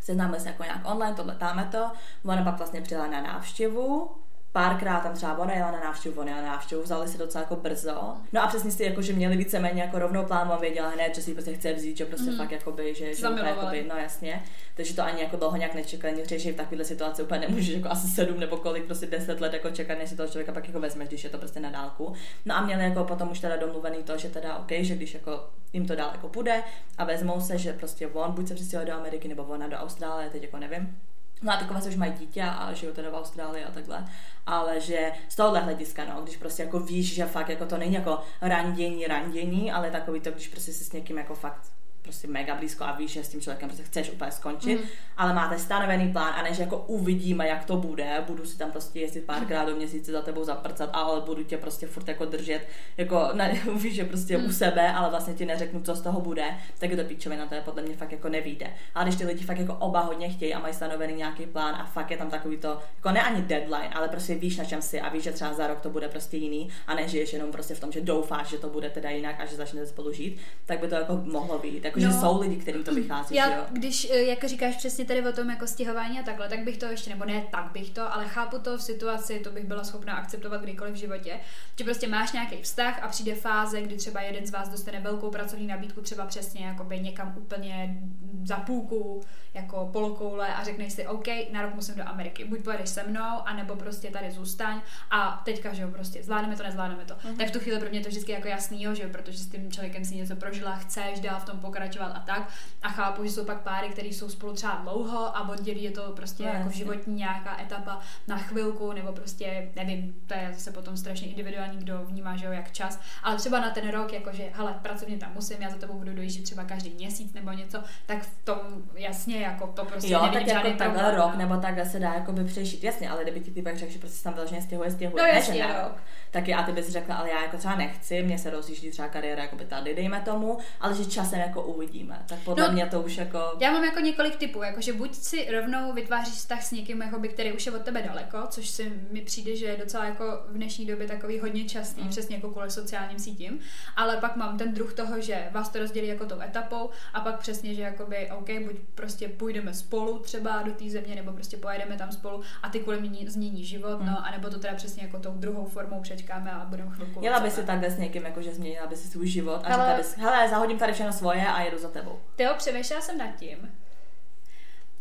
seznámili 0.00 0.40
se 0.40 0.48
jako 0.48 0.62
nějak 0.62 0.80
online, 0.90 1.14
tohle 1.16 1.34
táme 1.34 1.68
to. 1.72 1.90
Ona 2.24 2.42
pak 2.44 2.58
vlastně 2.58 2.80
přijela 2.80 3.06
na 3.06 3.20
návštěvu, 3.22 4.10
párkrát 4.52 5.00
tam 5.00 5.14
třeba 5.14 5.38
ona 5.38 5.54
jela 5.54 5.70
na 5.70 5.80
návštěvu, 5.80 6.20
ona 6.20 6.30
jela 6.30 6.42
na 6.42 6.48
návštěvu, 6.48 6.82
vzali 6.82 7.08
se 7.08 7.18
docela 7.18 7.42
jako 7.42 7.56
brzo. 7.56 8.14
No 8.32 8.42
a 8.42 8.46
přesně 8.46 8.70
si 8.70 8.84
jako, 8.84 9.02
že 9.02 9.12
měli 9.12 9.36
víceméně 9.36 9.82
jako 9.82 9.98
rovnou 9.98 10.24
plán, 10.24 10.52
on 10.52 10.60
věděla 10.60 10.88
hned, 10.88 11.14
že 11.14 11.22
si 11.22 11.32
prostě 11.32 11.54
chce 11.54 11.72
vzít, 11.72 11.96
že 11.96 12.04
prostě 12.04 12.30
mm. 12.30 12.36
fakt 12.36 12.50
jakoby, 12.50 12.94
že, 12.94 13.14
že 13.14 13.28
úplně 13.28 13.48
jakoby, 13.48 13.86
no 13.88 13.96
jasně. 13.96 14.42
Takže 14.76 14.94
to 14.94 15.02
ani 15.02 15.22
jako 15.22 15.36
dlouho 15.36 15.56
nějak 15.56 15.74
nečekali, 15.74 16.16
někteří 16.16 16.44
že 16.44 16.52
v 16.52 16.56
takovéhle 16.56 16.84
situaci 16.84 17.22
úplně 17.22 17.40
nemůžeš 17.40 17.68
jako 17.68 17.88
asi 17.88 18.06
sedm 18.08 18.40
nebo 18.40 18.56
kolik, 18.56 18.84
prostě 18.84 19.06
deset 19.06 19.40
let 19.40 19.52
jako 19.52 19.70
čekat, 19.70 19.98
než 19.98 20.08
si 20.08 20.16
toho 20.16 20.28
člověka 20.28 20.52
pak 20.52 20.66
jako 20.66 20.80
vezmeš, 20.80 21.08
když 21.08 21.24
je 21.24 21.30
to 21.30 21.38
prostě 21.38 21.60
na 21.60 21.70
dálku. 21.70 22.12
No 22.44 22.54
a 22.54 22.60
měli 22.60 22.84
jako 22.84 23.04
potom 23.04 23.30
už 23.30 23.40
teda 23.40 23.56
domluvený 23.56 24.02
to, 24.02 24.18
že 24.18 24.28
teda 24.28 24.56
OK, 24.56 24.70
že 24.70 24.94
když 24.94 25.14
jako 25.14 25.48
jim 25.72 25.86
to 25.86 25.94
dál 25.94 26.10
jako 26.12 26.28
půjde 26.28 26.62
a 26.98 27.04
vezmou 27.04 27.40
se, 27.40 27.58
že 27.58 27.72
prostě 27.72 28.06
on 28.06 28.32
buď 28.32 28.48
se 28.48 28.54
přistěhuje 28.54 28.86
do 28.86 28.92
Ameriky 28.92 29.28
nebo 29.28 29.42
ona 29.42 29.68
do 29.68 29.76
Austrálie, 29.76 30.30
teď 30.30 30.42
jako 30.42 30.58
nevím. 30.58 30.96
No 31.42 31.52
a 31.52 31.56
takové 31.56 31.82
se 31.82 31.88
už 31.88 31.96
mají 31.96 32.12
dítě 32.12 32.42
a 32.42 32.72
žijou 32.72 32.92
teda 32.92 33.10
v 33.10 33.14
Austrálii 33.14 33.64
a 33.64 33.70
takhle. 33.70 34.04
Ale 34.46 34.80
že 34.80 35.12
z 35.28 35.36
tohohle 35.36 35.60
hlediska, 35.60 36.04
no, 36.04 36.22
když 36.22 36.36
prostě 36.36 36.62
jako 36.62 36.80
víš, 36.80 37.14
že 37.14 37.26
fakt 37.26 37.48
jako 37.48 37.66
to 37.66 37.76
není 37.76 37.94
jako 37.94 38.20
randění, 38.40 39.06
randění, 39.06 39.72
ale 39.72 39.90
takový 39.90 40.20
to, 40.20 40.30
když 40.30 40.48
prostě 40.48 40.72
si 40.72 40.84
s 40.84 40.92
někým 40.92 41.18
jako 41.18 41.34
fakt 41.34 41.72
prostě 42.02 42.28
mega 42.28 42.54
blízko 42.54 42.84
a 42.84 42.92
víš, 42.92 43.10
že 43.10 43.24
s 43.24 43.28
tím 43.28 43.40
člověkem 43.40 43.68
prostě 43.68 43.84
chceš 43.84 44.10
úplně 44.10 44.32
skončit, 44.32 44.74
Mhm. 44.74 44.82
mm. 44.82 44.88
ale 45.16 45.34
máte 45.34 45.58
stanovený 45.58 46.12
plán 46.12 46.34
a 46.36 46.42
než 46.42 46.58
jako 46.58 46.78
uvidíme, 46.78 47.48
jak 47.48 47.64
to 47.64 47.76
bude, 47.76 48.24
budu 48.26 48.46
si 48.46 48.58
tam 48.58 48.70
prostě 48.70 49.00
jezdit 49.00 49.20
párkrát 49.24 49.64
do 49.64 49.76
měsíce 49.76 50.12
za 50.12 50.22
tebou 50.22 50.44
zaprcat, 50.44 50.90
ale 50.92 51.20
budu 51.20 51.44
tě 51.44 51.56
prostě 51.58 51.86
furt 51.86 52.08
jako 52.08 52.24
držet, 52.24 52.68
jako 52.96 53.28
ne, 53.32 53.60
víš, 53.76 53.94
že 53.94 54.04
prostě 54.04 54.38
Mm. 54.38 54.44
u 54.46 54.52
sebe, 54.52 54.92
ale 54.92 55.10
vlastně 55.10 55.34
ti 55.34 55.46
neřeknu, 55.46 55.82
co 55.82 55.94
z 55.94 56.00
toho 56.00 56.20
bude, 56.20 56.44
tak 56.78 56.90
je 56.90 56.96
to 56.96 57.04
píčovina, 57.04 57.46
to 57.46 57.54
je 57.54 57.60
podle 57.60 57.82
mě 57.82 57.96
fakt 57.96 58.12
jako 58.12 58.28
nevíde. 58.28 58.66
Ale 58.94 59.04
když 59.04 59.16
ty 59.16 59.26
lidi 59.26 59.44
fakt 59.44 59.58
jako 59.58 59.74
oba 59.74 60.00
hodně 60.00 60.28
chtějí 60.28 60.54
a 60.54 60.58
mají 60.58 60.74
stanovený 60.74 61.14
nějaký 61.14 61.46
plán 61.46 61.74
a 61.74 61.84
fakt 61.84 62.10
je 62.10 62.16
tam 62.16 62.30
takový 62.30 62.56
to, 62.56 62.78
jako 62.96 63.10
ne 63.10 63.22
ani 63.22 63.42
deadline, 63.42 63.88
ale 63.94 64.08
prostě 64.08 64.34
víš 64.34 64.56
na 64.56 64.64
čem 64.64 64.82
si 64.82 65.00
a 65.00 65.08
víš, 65.08 65.22
že 65.24 65.32
třeba 65.32 65.52
za 65.54 65.66
rok 65.66 65.80
to 65.80 65.90
bude 65.90 66.08
prostě 66.08 66.36
jiný 66.36 66.68
a 66.86 66.94
ne 66.94 67.08
žiješ 67.08 67.32
jenom 67.32 67.52
prostě 67.52 67.74
v 67.74 67.80
tom, 67.80 67.92
že 67.92 68.00
doufáš, 68.00 68.48
že 68.48 68.58
to 68.58 68.68
bude 68.68 68.90
teda 68.90 69.10
jinak 69.10 69.40
a 69.40 69.44
že 69.46 69.56
začnete 69.56 69.86
spolu 69.86 70.12
žít, 70.12 70.40
tak 70.66 70.80
by 70.80 70.88
to 70.88 70.94
jako 70.94 71.16
mohlo 71.24 71.58
být. 71.58 71.84
Jakože 71.96 72.08
No. 72.08 72.20
jsou 72.20 72.40
lidi, 72.40 72.56
kterým 72.56 72.84
to 72.84 72.94
vychází, 72.94 73.28
že 73.28 73.36
Já, 73.38 73.56
jo. 73.56 73.62
když, 73.72 74.10
eh, 74.10 74.22
jak 74.22 74.44
říkáš 74.44 74.76
přesně 74.76 75.04
tady 75.04 75.28
o 75.28 75.32
tom 75.32 75.50
jako 75.50 75.66
stěhování 75.66 76.20
a 76.20 76.22
takhle, 76.22 76.48
tak 76.48 76.64
bych 76.64 76.76
to 76.78 76.86
ještě, 76.86 77.10
nebo 77.10 77.24
ne 77.24 77.42
tak 77.50 77.70
bych 77.72 77.90
to, 77.90 78.14
ale 78.14 78.28
chápu 78.28 78.58
to 78.58 78.78
v 78.78 78.82
situaci, 78.82 79.38
to 79.38 79.50
bych 79.50 79.64
byla 79.64 79.84
schopná 79.84 80.12
akceptovat 80.14 80.62
kdykoliv 80.62 80.94
v 80.94 80.96
životě, 80.96 81.40
že 81.78 81.84
prostě 81.84 82.08
máš 82.08 82.32
nějaký 82.32 82.62
vztah 82.62 83.02
a 83.02 83.08
přijde 83.08 83.34
fáze, 83.34 83.80
kdy 83.82 83.96
třeba 83.96 84.20
jeden 84.20 84.46
z 84.46 84.50
vás 84.50 84.68
dostane 84.68 85.00
velkou 85.00 85.30
pracovní 85.30 85.66
nabídku, 85.66 86.00
třeba 86.00 86.26
přesně 86.26 86.66
jakoby 86.66 87.00
někam 87.00 87.34
úplně 87.38 87.96
za 88.44 88.56
půlku, 88.56 89.22
jako 89.54 89.88
polokoule 89.92 90.54
a 90.54 90.64
řekneš 90.64 90.92
si, 90.92 91.06
OK, 91.06 91.26
na 91.52 91.62
rok 91.62 91.74
musím 91.74 91.94
do 91.94 92.08
Ameriky, 92.08 92.44
buď 92.44 92.62
pojedeš 92.64 92.88
se 92.88 93.02
mnou, 93.08 93.38
anebo 93.44 93.76
prostě 93.76 94.10
tady 94.10 94.30
zůstaň 94.30 94.80
a 95.10 95.42
teďka, 95.44 95.74
že 95.74 95.82
jo, 95.82 95.88
prostě 95.88 96.22
zvládneme 96.22 96.56
to, 96.56 96.62
nezvládneme 96.62 97.04
to. 97.04 97.14
Mhm. 97.24 97.36
Tak 97.36 97.48
v 97.48 97.50
tu 97.50 97.58
chvíli 97.58 97.80
pro 97.80 97.88
mě 97.90 98.00
to 98.00 98.08
vždycky 98.08 98.32
jako 98.32 98.48
jasný, 98.48 98.82
jo, 98.82 98.94
že 98.94 99.02
jo, 99.02 99.08
protože 99.12 99.38
s 99.38 99.46
tím 99.46 99.72
člověkem 99.72 100.04
si 100.04 100.14
něco 100.14 100.36
prožila, 100.36 100.76
chceš 100.76 101.20
dál 101.20 101.40
v 101.40 101.44
tom 101.44 101.58
pokračovat 101.60 101.81
a 102.14 102.20
tak. 102.26 102.48
A 102.82 102.88
chápu, 102.88 103.24
že 103.24 103.30
jsou 103.30 103.44
pak 103.44 103.60
páry, 103.60 103.88
které 103.88 104.08
jsou 104.08 104.28
spolu 104.28 104.52
třeba 104.52 104.74
dlouho 104.82 105.36
a 105.36 105.48
oddělí 105.48 105.82
je 105.82 105.90
to 105.90 106.02
prostě 106.16 106.42
No, 106.42 106.48
jako 106.48 106.58
jasně. 106.64 106.78
životní 106.78 107.14
nějaká 107.14 107.60
etapa 107.62 108.00
na 108.28 108.38
chvilku, 108.38 108.92
nebo 108.92 109.12
prostě, 109.12 109.68
nevím, 109.76 110.14
to 110.26 110.34
je 110.34 110.50
zase 110.52 110.70
potom 110.72 110.96
strašně 110.96 111.28
individuální, 111.28 111.78
kdo 111.78 111.98
vnímá, 112.04 112.36
že 112.36 112.46
jo, 112.46 112.52
jak 112.52 112.72
čas. 112.72 113.00
Ale 113.22 113.36
třeba 113.36 113.60
na 113.60 113.70
ten 113.70 113.90
rok, 113.90 114.12
jakože, 114.12 114.44
hele, 114.52 114.74
pracovně 114.82 115.16
tam 115.16 115.30
musím, 115.34 115.62
já 115.62 115.70
za 115.70 115.76
tebou 115.76 115.94
budu 115.98 116.14
dojíždět 116.14 116.44
třeba 116.44 116.64
každý 116.64 116.90
měsíc 116.90 117.32
nebo 117.32 117.52
něco, 117.52 117.78
tak 118.06 118.22
v 118.22 118.44
tom 118.44 118.58
jasně, 118.94 119.40
jako 119.40 119.66
to 119.66 119.84
prostě 119.84 120.12
Jo, 120.12 120.20
tak 120.32 120.46
jako 120.46 120.68
takhle 120.68 120.74
problém, 121.02 121.14
rok, 121.14 121.32
no. 121.32 121.38
nebo 121.38 121.56
takhle 121.56 121.84
se 121.86 121.98
dá 121.98 122.14
jakoby 122.14 122.44
přežít. 122.44 122.84
Jasně, 122.84 123.10
ale 123.10 123.22
kdyby 123.22 123.40
ti 123.40 123.50
ty 123.50 123.62
pak 123.62 123.76
řekl, 123.76 123.92
že 123.92 123.98
prostě 123.98 124.24
tam 124.24 124.34
vyloženě 124.34 124.62
stěhuje, 124.62 124.90
stěhuje, 124.90 125.22
No 125.22 125.28
ne, 125.28 125.34
jasně, 125.38 125.54
že 125.54 125.62
na 125.62 125.68
jo. 125.78 125.82
rok. 125.82 125.96
Tak 126.30 126.48
a 126.48 126.62
ty 126.62 126.72
bys 126.72 126.88
řekla, 126.88 127.16
ale 127.16 127.30
já 127.30 127.42
jako 127.42 127.56
třeba 127.56 127.76
nechci, 127.76 128.22
mě 128.22 128.38
se 128.38 128.50
rozjíždí 128.50 128.90
třeba 128.90 129.08
kariéra 129.08 129.42
jako 129.42 129.56
by 129.56 129.64
tady, 129.64 129.94
dejme 129.94 130.20
tomu, 130.20 130.58
ale 130.80 130.94
že 130.94 131.04
časem 131.04 131.40
jako 131.40 131.62
uvidíme. 131.72 132.22
Tak 132.28 132.38
podle 132.44 132.66
No, 132.66 132.72
mě 132.72 132.86
to 132.86 133.00
už 133.00 133.16
jako... 133.16 133.38
Já 133.60 133.72
mám 133.72 133.84
jako 133.84 134.00
několik 134.00 134.36
typů, 134.36 134.62
jakože 134.62 134.92
buď 134.92 135.14
si 135.14 135.48
rovnou 135.50 135.92
vytváříš 135.92 136.34
vztah 136.34 136.62
s 136.62 136.70
někým, 136.70 137.02
jakoby, 137.02 137.28
který 137.28 137.52
už 137.52 137.66
je 137.66 137.72
od 137.72 137.82
tebe 137.82 138.02
daleko, 138.02 138.38
což 138.48 138.68
si 138.68 138.92
mi 139.10 139.20
přijde, 139.20 139.56
že 139.56 139.66
je 139.66 139.76
docela 139.76 140.04
jako 140.04 140.24
v 140.48 140.54
dnešní 140.54 140.86
době 140.86 141.06
takový 141.08 141.38
hodně 141.38 141.64
častý, 141.64 142.02
mm. 142.02 142.08
přesně 142.08 142.36
jako 142.36 142.50
kvůli 142.50 142.70
sociálním 142.70 143.18
sítím, 143.18 143.58
ale 143.96 144.16
pak 144.16 144.36
mám 144.36 144.58
ten 144.58 144.74
druh 144.74 144.94
toho, 144.94 145.20
že 145.20 145.48
vás 145.50 145.68
to 145.68 145.78
rozdělí 145.78 146.08
jako 146.08 146.26
tou 146.26 146.40
etapou 146.40 146.90
a 147.14 147.20
pak 147.20 147.38
přesně, 147.38 147.74
že 147.74 147.82
jakoby, 147.82 148.30
OK, 148.30 148.48
buď 148.64 148.76
prostě 148.94 149.28
půjdeme 149.28 149.74
spolu 149.74 150.18
třeba 150.18 150.62
do 150.62 150.72
té 150.72 150.90
země, 150.90 151.14
nebo 151.14 151.32
prostě 151.32 151.56
pojedeme 151.56 151.96
tam 151.96 152.12
spolu 152.12 152.42
a 152.62 152.68
ty 152.68 152.80
kvůli 152.80 153.00
mě 153.00 153.30
změní 153.30 153.64
život, 153.64 154.00
mm. 154.00 154.06
no, 154.06 154.26
anebo 154.26 154.50
to 154.50 154.58
teda 154.58 154.74
přesně 154.74 155.02
jako 155.02 155.18
tou 155.18 155.32
druhou 155.32 155.64
formou 155.64 156.00
přečkáme 156.00 156.50
a 156.50 156.64
budeme 156.64 156.90
chvilku. 156.90 157.20
Jela 157.24 157.40
by 157.40 157.50
si 157.50 157.64
takhle 157.64 157.90
s 157.90 157.98
někým, 157.98 158.24
jakože 158.24 158.54
změnila 158.54 158.86
by 158.86 158.96
si 158.96 159.08
svůj 159.08 159.28
život 159.28 159.60
a 159.64 159.66
Ale- 159.66 159.74
řekla 159.74 159.96
bys, 159.96 160.16
hele, 160.16 160.48
zahodím 160.48 160.78
tady 160.78 160.92
všechno 160.92 161.12
svoje 161.12 161.46
a 161.46 161.61
jedu 161.62 161.78
za 161.78 161.88
tebou. 161.88 162.20
Teo, 162.36 162.54
přemýšlela 162.54 163.02
jsem 163.02 163.18
nad 163.18 163.36
tím, 163.36 163.74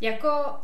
jako 0.02 0.56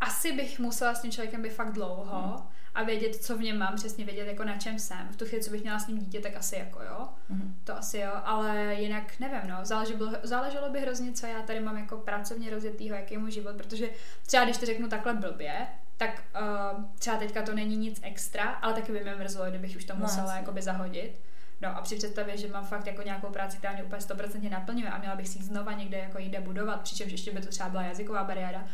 asi 0.00 0.32
bych 0.32 0.58
musela 0.58 0.94
s 0.94 1.00
tím 1.02 1.10
člověkem 1.12 1.42
být 1.42 1.52
fakt 1.52 1.72
dlouho 1.72 2.20
Hmm. 2.36 2.46
a 2.74 2.82
vědět, 2.82 3.16
co 3.16 3.36
v 3.36 3.40
něm 3.42 3.58
mám, 3.58 3.76
přesně 3.76 4.04
vědět, 4.04 4.26
jako 4.26 4.44
na 4.44 4.58
čem 4.58 4.78
jsem. 4.78 5.08
V 5.10 5.16
tu 5.16 5.24
chvíli, 5.24 5.44
co 5.44 5.50
bych 5.50 5.62
měla 5.62 5.78
s 5.78 5.86
ním 5.86 5.98
dítě, 5.98 6.20
tak 6.20 6.36
asi 6.36 6.56
jako 6.56 6.82
jo. 6.82 7.08
Mhm. 7.28 7.54
To 7.64 7.76
asi 7.76 7.98
jo, 7.98 8.10
ale 8.24 8.74
jinak 8.74 9.18
nevím, 9.20 9.40
no. 9.50 9.56
Záleželo, 9.62 10.12
záleželo 10.22 10.70
by 10.70 10.80
hrozně, 10.80 11.12
co 11.12 11.26
já 11.26 11.42
tady 11.42 11.60
mám 11.60 11.78
jako 11.78 11.96
pracovně 11.96 12.50
rozjetýho, 12.50 12.96
jaký 12.96 13.14
je 13.14 13.18
můj 13.18 13.30
život, 13.30 13.56
protože 13.56 13.88
třeba 14.26 14.44
když 14.44 14.56
to 14.56 14.66
řeknu 14.66 14.88
takhle 14.88 15.14
blbě, 15.14 15.66
tak 15.96 16.22
uh, 16.40 16.84
třeba 16.98 17.16
teďka 17.16 17.42
to 17.42 17.54
není 17.54 17.76
nic 17.76 18.00
extra, 18.02 18.44
ale 18.44 18.74
taky 18.74 18.92
by 18.92 19.00
mě 19.00 19.14
mrzelo, 19.14 19.46
kdybych 19.50 19.76
už 19.76 19.84
to 19.84 19.94
No, 19.94 20.00
musela 20.00 20.26
jasně. 20.26 20.38
jakoby 20.40 20.62
zahodit. 20.62 21.12
No 21.60 21.76
a 21.76 21.82
při 21.82 21.96
představě, 21.96 22.36
že 22.36 22.48
mám 22.48 22.64
fakt 22.66 22.86
jako 22.86 23.02
nějakou 23.02 23.26
práci, 23.26 23.56
která 23.58 23.72
mě 23.72 23.84
úplně 23.84 24.00
100% 24.00 24.50
naplňuje 24.50 24.90
a 24.90 24.98
měla 24.98 25.16
bych 25.16 25.28
si 25.28 25.38
ji 25.38 25.44
znova 25.44 25.72
někde 25.72 25.98
jako 25.98 26.18
jinde 26.18 26.40
budovat, 26.40 26.80
přičemž 26.80 27.12
ještě 27.12 27.32
by 27.32 27.40
to 27.40 27.48
třeba 27.48 27.68
byla 27.68 27.82
jazyková 27.82 28.24
bariéra, 28.24 28.64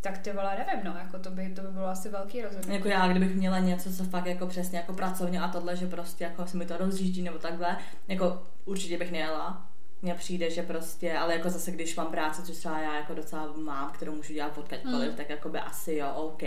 tak 0.00 0.18
ty 0.18 0.32
vole, 0.32 0.56
nevím, 0.66 0.84
no, 0.84 0.96
jako 0.98 1.18
to 1.18 1.30
by, 1.30 1.48
to 1.54 1.62
by 1.62 1.68
bylo 1.68 1.86
asi 1.86 2.08
velký 2.08 2.42
rozhodnutí. 2.42 2.74
Jako 2.76 2.88
já, 2.88 3.08
kdybych 3.08 3.34
měla 3.36 3.58
něco, 3.58 3.92
co 3.92 4.04
fakt 4.04 4.26
jako 4.26 4.46
přesně 4.46 4.78
jako 4.78 4.92
pracovně 4.92 5.40
a 5.40 5.48
tohle, 5.48 5.76
že 5.76 5.86
prostě 5.86 6.24
jako 6.24 6.46
se 6.46 6.56
mi 6.56 6.66
to 6.66 6.76
rozjíždí 6.76 7.22
nebo 7.22 7.38
takhle, 7.38 7.76
jako 8.08 8.42
určitě 8.64 8.98
bych 8.98 9.12
nejela. 9.12 9.66
Mně 10.02 10.14
přijde, 10.14 10.50
že 10.50 10.62
prostě, 10.62 11.18
ale 11.18 11.34
jako 11.36 11.50
zase, 11.50 11.70
když 11.70 11.96
mám 11.96 12.06
práci, 12.06 12.42
což 12.42 12.56
třeba 12.56 12.80
já 12.80 12.94
jako 12.96 13.14
docela 13.14 13.52
mám, 13.56 13.90
kterou 13.92 14.14
můžu 14.14 14.32
dělat 14.32 14.58
odkaďkoliv, 14.58 15.10
Mm. 15.10 15.16
tak 15.16 15.30
jako 15.30 15.48
by 15.48 15.58
asi 15.58 15.94
jo, 15.94 16.12
OK. 16.14 16.42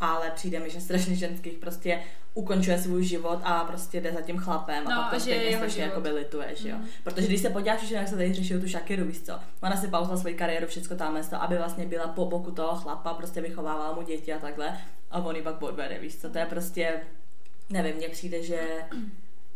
Ale 0.00 0.30
přijde 0.30 0.60
mi, 0.60 0.70
že 0.70 0.80
strašně 0.80 1.14
ženských 1.14 1.58
prostě 1.58 2.00
ukončuje 2.34 2.78
svůj 2.78 3.04
život 3.04 3.38
a 3.42 3.64
prostě 3.64 4.00
jde 4.00 4.12
za 4.12 4.20
tím 4.20 4.38
chlapem 4.38 4.84
No, 4.84 4.92
a 4.92 5.02
pak 5.02 5.10
to 5.10 5.18
že 5.18 5.24
stejně 5.24 5.56
strašně 5.56 5.82
jako 5.82 6.00
by 6.00 6.10
lituješ, 6.10 6.64
jo. 6.64 6.76
Mm. 6.76 6.86
Protože 7.04 7.26
když 7.26 7.40
se 7.40 7.50
podíváš, 7.50 7.82
že 7.82 7.94
jak 7.94 8.08
se 8.08 8.16
tady 8.16 8.34
řešil 8.34 8.60
tu 8.60 8.68
Shakiru, 8.68 9.04
víš 9.04 9.20
co, 9.20 9.40
ona 9.62 9.76
si 9.76 9.88
pauzla 9.88 10.16
svoji 10.16 10.34
kariéru, 10.34 10.66
všechno 10.66 10.96
tam 10.96 11.18
to, 11.30 11.42
aby 11.42 11.56
vlastně 11.56 11.86
byla 11.86 12.08
po 12.08 12.24
boku 12.26 12.50
toho 12.50 12.76
chlapa, 12.76 13.14
prostě 13.14 13.40
vychovávala 13.40 13.94
mu 13.94 14.02
děti 14.02 14.32
a 14.32 14.38
takhle 14.38 14.78
a 15.10 15.18
on 15.18 15.36
ji 15.36 15.42
pak 15.42 15.54
podvede, 15.54 15.98
víš 15.98 16.16
co, 16.16 16.30
to 16.30 16.38
je 16.38 16.46
prostě, 16.46 17.00
nevím, 17.70 17.96
mně 17.96 18.08
přijde, 18.08 18.42
že 18.42 18.60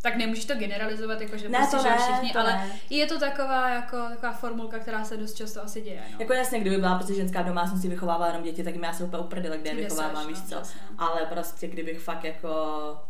Tak 0.03 0.17
nemůžeš 0.17 0.45
to 0.45 0.55
generalizovat, 0.55 1.21
jako 1.21 1.37
že 1.37 1.49
Ne, 1.49 1.59
prostě, 1.59 1.77
to 1.77 1.83
že 1.83 1.89
ne, 1.89 1.97
všichni, 1.99 2.33
to 2.33 2.39
ale 2.39 2.53
ne. 2.53 2.71
je 2.91 3.07
to 3.07 3.19
taková, 3.21 3.69
jako, 3.69 3.97
taková 4.09 4.33
formulka, 4.33 4.79
která 4.79 5.05
se 5.05 5.17
dost 5.17 5.35
často 5.35 5.63
asi 5.63 5.81
děje. 5.81 6.03
No. 6.13 6.17
Jako 6.19 6.33
jasně, 6.33 6.61
kdyby 6.61 6.77
byla 6.77 6.95
prostě 6.95 7.15
ženská 7.15 7.43
v 7.43 7.47
domácnosti 7.47 7.89
vychovávala 7.89 8.27
jenom 8.27 8.43
děti, 8.43 8.65
tak 8.65 8.75
já 8.75 8.93
se 8.93 9.05
úplně 9.05 9.23
uprdele, 9.23 9.59
kde 9.59 9.71
je 9.71 9.77
vychovávám, 9.77 10.29
víš 10.29 10.43
co. 10.43 10.55
jasně. 10.55 10.81
Ale 10.99 11.27
prostě 11.27 11.67
kdybych 11.67 12.01
fakt 12.01 12.25
jako, 12.25 12.49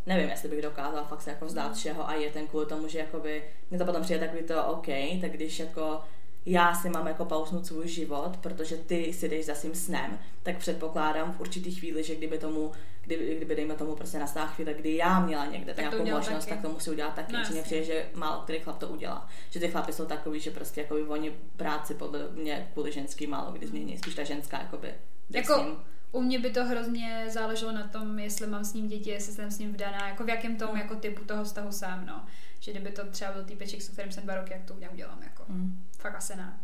nevím, 0.06 0.28
jestli 0.28 0.48
bych 0.48 0.62
dokázala 0.62 1.04
fakt 1.04 1.22
se 1.22 1.30
jako 1.30 1.44
vzdát 1.44 1.74
všeho 1.76 2.08
a 2.08 2.14
je 2.14 2.30
ten 2.30 2.46
kvůli 2.46 2.66
tomu, 2.66 2.88
že 2.88 2.98
jakoby, 2.98 3.44
mě 3.70 3.78
to 3.78 3.84
potom 3.84 4.02
přijde 4.02 4.20
takový 4.20 4.42
to 4.42 4.64
OK, 4.64 4.86
tak 5.20 5.30
když 5.30 5.58
jako 5.58 6.00
já 6.46 6.74
si 6.74 6.88
mám 6.88 7.06
jako 7.06 7.24
pauznout 7.24 7.66
svůj 7.66 7.88
život, 7.88 8.36
protože 8.40 8.76
ty 8.76 9.12
si 9.12 9.28
jdeš 9.28 9.46
za 9.46 9.54
svým 9.54 9.74
snem, 9.74 10.18
tak 10.42 10.56
předpokládám 10.56 11.32
v 11.32 11.40
určitý 11.40 11.74
chvíli, 11.74 12.04
že 12.04 12.14
kdyby 12.14 12.38
tomu, 12.38 12.72
kdyby, 13.08 13.36
kdyby 13.36 13.56
dejme 13.56 13.74
tomu 13.74 13.94
prostě 13.96 14.18
nastala 14.18 14.46
chvíle, 14.46 14.74
kdy 14.74 14.96
já 14.96 15.20
měla 15.20 15.46
někde 15.46 15.74
Tak 15.74 15.84
nějakou 15.84 16.04
možnost, 16.10 16.44
taky. 16.44 16.50
tak 16.50 16.62
to 16.62 16.68
musí 16.68 16.90
udělat 16.90 17.14
taky. 17.14 17.32
No, 17.32 17.38
mně 17.50 17.62
přijde, 17.62 17.84
že 17.84 18.06
málo 18.14 18.42
který 18.42 18.58
chlap 18.58 18.78
to 18.78 18.88
udělá. 18.88 19.28
Že 19.50 19.60
ty 19.60 19.68
chlapy 19.68 19.92
jsou 19.92 20.04
takový, 20.04 20.40
že 20.40 20.50
prostě 20.50 20.80
jako 20.80 20.94
oni 21.08 21.30
práci 21.56 21.94
podle 21.94 22.28
mě 22.32 22.68
kvůli 22.72 22.92
ženský 22.92 23.26
málo 23.26 23.52
kdy 23.52 23.66
změní, 23.66 23.98
spíš 23.98 24.14
ta 24.14 24.24
ženská 24.24 24.58
jakoby 24.58 24.94
Jako- 25.30 25.54
s. 25.54 25.88
U 26.12 26.20
mě 26.22 26.38
by 26.38 26.50
to 26.50 26.64
hrozně 26.64 27.24
záleželo 27.28 27.72
na 27.72 27.88
tom, 27.88 28.18
jestli 28.18 28.46
mám 28.46 28.64
s 28.64 28.74
ním 28.74 28.88
děti, 28.88 29.10
jestli 29.10 29.32
jsem 29.32 29.50
s 29.50 29.58
ním 29.58 29.72
vdaná, 29.72 30.08
jako 30.08 30.24
v 30.24 30.28
jakém 30.28 30.56
tom 30.56 30.76
jako 30.76 30.94
typu 30.94 31.24
toho 31.24 31.44
vztahu 31.44 31.72
jsem, 31.72 32.06
no. 32.06 32.24
Že 32.60 32.70
kdyby 32.72 32.90
to 32.90 33.06
třeba 33.06 33.32
byl 33.32 33.44
týpeček, 33.44 33.82
se 33.82 33.92
kterým 33.92 34.12
jsem 34.12 34.24
dva 34.24 34.34
roky, 34.34 34.52
jak 34.52 34.64
to 34.64 34.74
udělám, 34.74 35.22
jako. 35.22 35.44
Mm. 35.48 35.84
Fakt 35.98 36.14
asi 36.14 36.36
ne. 36.36 36.60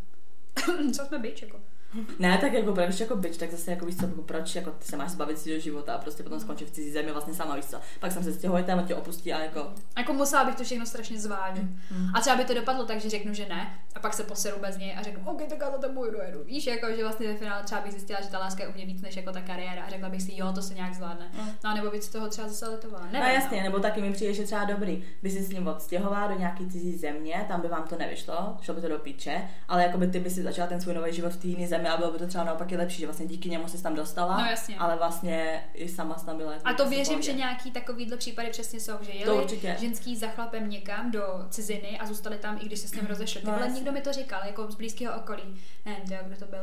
Co 0.95 1.05
jsme 1.05 1.19
byč, 1.19 1.41
jako. 1.41 1.59
Ne, 2.19 2.37
tak 2.37 2.53
jako 2.53 2.73
proč 2.73 2.99
jako 2.99 3.15
byč, 3.15 3.37
tak 3.37 3.51
zase 3.51 3.71
jako 3.71 3.85
víš 3.85 3.97
co, 3.97 4.05
jako 4.05 4.21
proč 4.21 4.55
jako 4.55 4.71
ty 4.71 4.85
se 4.85 4.97
máš 4.97 5.09
zbavit 5.11 5.39
svého 5.39 5.59
života 5.59 5.93
a 5.93 5.97
prostě 5.97 6.23
potom 6.23 6.39
skončit 6.39 6.65
v 6.65 6.71
cizí 6.71 6.91
zemi 6.91 7.11
vlastně 7.11 7.33
sama, 7.33 7.55
víš 7.55 7.65
co. 7.65 7.77
Pak 7.99 8.11
jsem 8.11 8.23
se 8.23 8.33
stěhuje, 8.33 8.63
tam 8.63 8.85
tě 8.87 8.95
opustí 8.95 9.33
a 9.33 9.43
jako 9.43 9.67
Jako 9.97 10.13
musela 10.13 10.45
bych 10.45 10.55
to 10.55 10.63
všechno 10.63 10.85
strašně 10.85 11.19
zvážit. 11.19 11.63
Mm. 11.91 12.09
A 12.15 12.21
třeba 12.21 12.35
by 12.35 12.45
to 12.45 12.53
dopadlo 12.53 12.85
tak, 12.85 12.99
že 13.01 13.09
řeknu, 13.09 13.33
že 13.33 13.45
ne, 13.49 13.79
a 13.95 13.99
pak 13.99 14.13
se 14.13 14.23
poseru 14.23 14.57
bez 14.61 14.77
něj 14.77 14.95
a 14.97 15.03
řeknu, 15.03 15.23
OK, 15.25 15.41
tak 15.49 15.59
já 15.61 15.71
za 15.71 15.77
tebou 15.77 16.05
jdu, 16.05 16.17
jedu. 16.25 16.43
Víš, 16.43 16.67
jako, 16.67 16.87
že 16.95 17.03
vlastně 17.03 17.27
ve 17.27 17.35
finále 17.37 17.63
třeba 17.63 17.81
bych 17.81 17.91
zjistila, 17.91 18.21
že 18.21 18.29
ta 18.29 18.39
láska 18.39 18.63
je 18.63 18.69
u 18.69 18.73
mě 18.73 18.85
víc 18.85 19.01
než 19.01 19.15
jako 19.15 19.31
ta 19.31 19.41
kariéra 19.41 19.83
a 19.83 19.89
řekla 19.89 20.09
bych 20.09 20.21
si, 20.21 20.31
jo, 20.35 20.51
to 20.55 20.61
se 20.61 20.73
nějak 20.73 20.93
zvládne. 20.93 21.27
Mm. 21.33 21.49
No 21.63 21.69
a 21.69 21.73
nebo 21.73 21.91
víc 21.91 22.07
toho 22.09 22.27
třeba 22.27 22.47
zase 22.47 22.67
letovala. 22.69 23.05
Nevím, 23.05 23.19
No 23.19 23.27
jasně, 23.33 23.57
no. 23.57 23.63
nebo 23.63 23.79
taky 23.79 24.01
mi 24.01 24.13
přijde, 24.13 24.33
že 24.33 24.43
třeba 24.43 24.63
dobrý, 24.63 25.03
by 25.23 25.31
si 25.31 25.43
s 25.43 25.49
ním 25.49 25.67
odstěhovala 25.67 26.27
do 26.27 26.39
nějaký 26.39 26.69
cizí 26.69 26.97
země, 26.97 27.45
tam 27.47 27.61
by 27.61 27.67
vám 27.67 27.87
to 27.87 27.97
nevyšlo, 27.97 28.57
šlo 28.61 28.73
by 28.73 28.81
to 28.81 28.89
do 28.89 28.99
píče, 28.99 29.41
ale 29.67 29.83
jako 29.83 29.97
by 29.97 30.07
ty 30.07 30.19
by 30.19 30.29
si 30.29 30.43
začala 30.45 30.67
ten 30.67 30.81
svůj 30.81 30.93
nový 30.93 31.13
život 31.13 31.33
v 31.33 31.37
té 31.41 31.47
jiné 31.47 31.67
zemi 31.67 31.89
a 31.89 31.97
bylo 31.97 32.11
by 32.11 32.17
to 32.19 32.27
třeba 32.27 32.43
naopak 32.43 32.71
i 32.71 32.77
lepší, 32.77 32.97
že 32.99 33.05
vlastně 33.07 33.25
díky 33.27 33.49
němu 33.49 33.67
jsi 33.67 33.83
tam 33.83 33.95
dostala, 33.95 34.37
No 34.37 34.45
jasně. 34.45 34.75
ale 34.77 34.95
vlastně 34.95 35.63
i 35.73 35.89
sama 35.89 36.13
tam 36.13 36.37
byla. 36.37 36.53
jako 36.53 36.67
A 36.67 36.73
to 36.73 36.85
v 36.85 36.89
věřím, 36.89 37.21
že 37.21 37.33
nějaký 37.33 37.71
takovýhle 37.71 38.17
případy 38.17 38.49
přesně 38.49 38.79
jsou, 38.79 38.93
že 39.01 39.11
To 39.11 39.17
jeli 39.17 39.43
určitě. 39.43 39.75
ženský 39.79 40.17
za 40.17 40.27
chlapem 40.27 40.69
někam 40.69 41.11
do 41.11 41.21
ciziny 41.49 41.99
a 41.99 42.05
zůstali 42.05 42.37
tam, 42.37 42.57
i 42.61 42.65
když 42.65 42.79
se 42.79 42.87
s 42.87 42.91
ním 42.93 43.05
rozešli. 43.05 43.41
No 43.43 43.51
jasně. 43.53 43.73
někdo 43.73 43.91
mi 43.91 44.01
to 44.01 44.13
říkal, 44.13 44.41
jako 44.45 44.71
z 44.71 44.75
blízkého 44.75 45.15
okolí. 45.17 45.61
Nevím, 45.85 46.03
to, 46.09 46.15
kdo 46.27 46.35
to 46.37 46.45
byl. 46.45 46.59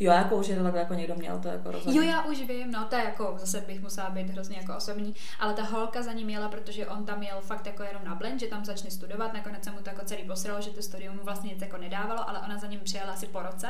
Jo, 0.00 0.12
jako 0.12 0.36
už 0.36 0.48
je 0.48 0.56
to 0.56 0.62
takhle 0.62 0.80
jako 0.80 0.94
někdo 0.94 1.14
měl, 1.14 1.38
to 1.38 1.48
jako 1.48 1.70
rozhodně. 1.70 2.00
Jo, 2.00 2.04
já 2.12 2.22
už 2.22 2.40
vím, 2.40 2.70
no 2.72 2.84
to 2.84 2.96
je 2.96 3.04
jako, 3.04 3.34
zase 3.38 3.60
bych 3.60 3.82
musela 3.82 4.10
být 4.10 4.30
hrozně 4.30 4.56
jako 4.56 4.76
osobní, 4.76 5.14
ale 5.40 5.54
ta 5.54 5.62
holka 5.62 6.02
za 6.02 6.12
ním 6.12 6.30
jela, 6.30 6.48
protože 6.48 6.86
on 6.86 7.04
tam 7.04 7.22
jel 7.22 7.40
fakt 7.40 7.66
jako 7.66 7.82
jenom 7.82 8.04
na 8.04 8.14
blend, 8.14 8.40
že 8.40 8.46
tam 8.46 8.64
začne 8.64 8.90
studovat, 8.90 9.32
nakonec 9.32 9.64
se 9.64 9.70
mu 9.70 9.78
to 9.78 9.90
jako 9.90 10.04
celý 10.04 10.24
posralo, 10.24 10.60
že 10.60 10.70
to 10.70 10.82
studium 10.82 11.16
mu 11.16 11.22
vlastně 11.24 11.52
nic 11.52 11.62
jako 11.62 11.76
nedávalo, 11.76 12.28
ale 12.28 12.38
ona 12.40 12.58
za 12.58 12.66
ním 12.66 12.80
přijela 12.80 13.12
asi 13.12 13.26
po 13.26 13.42
roce 13.42 13.68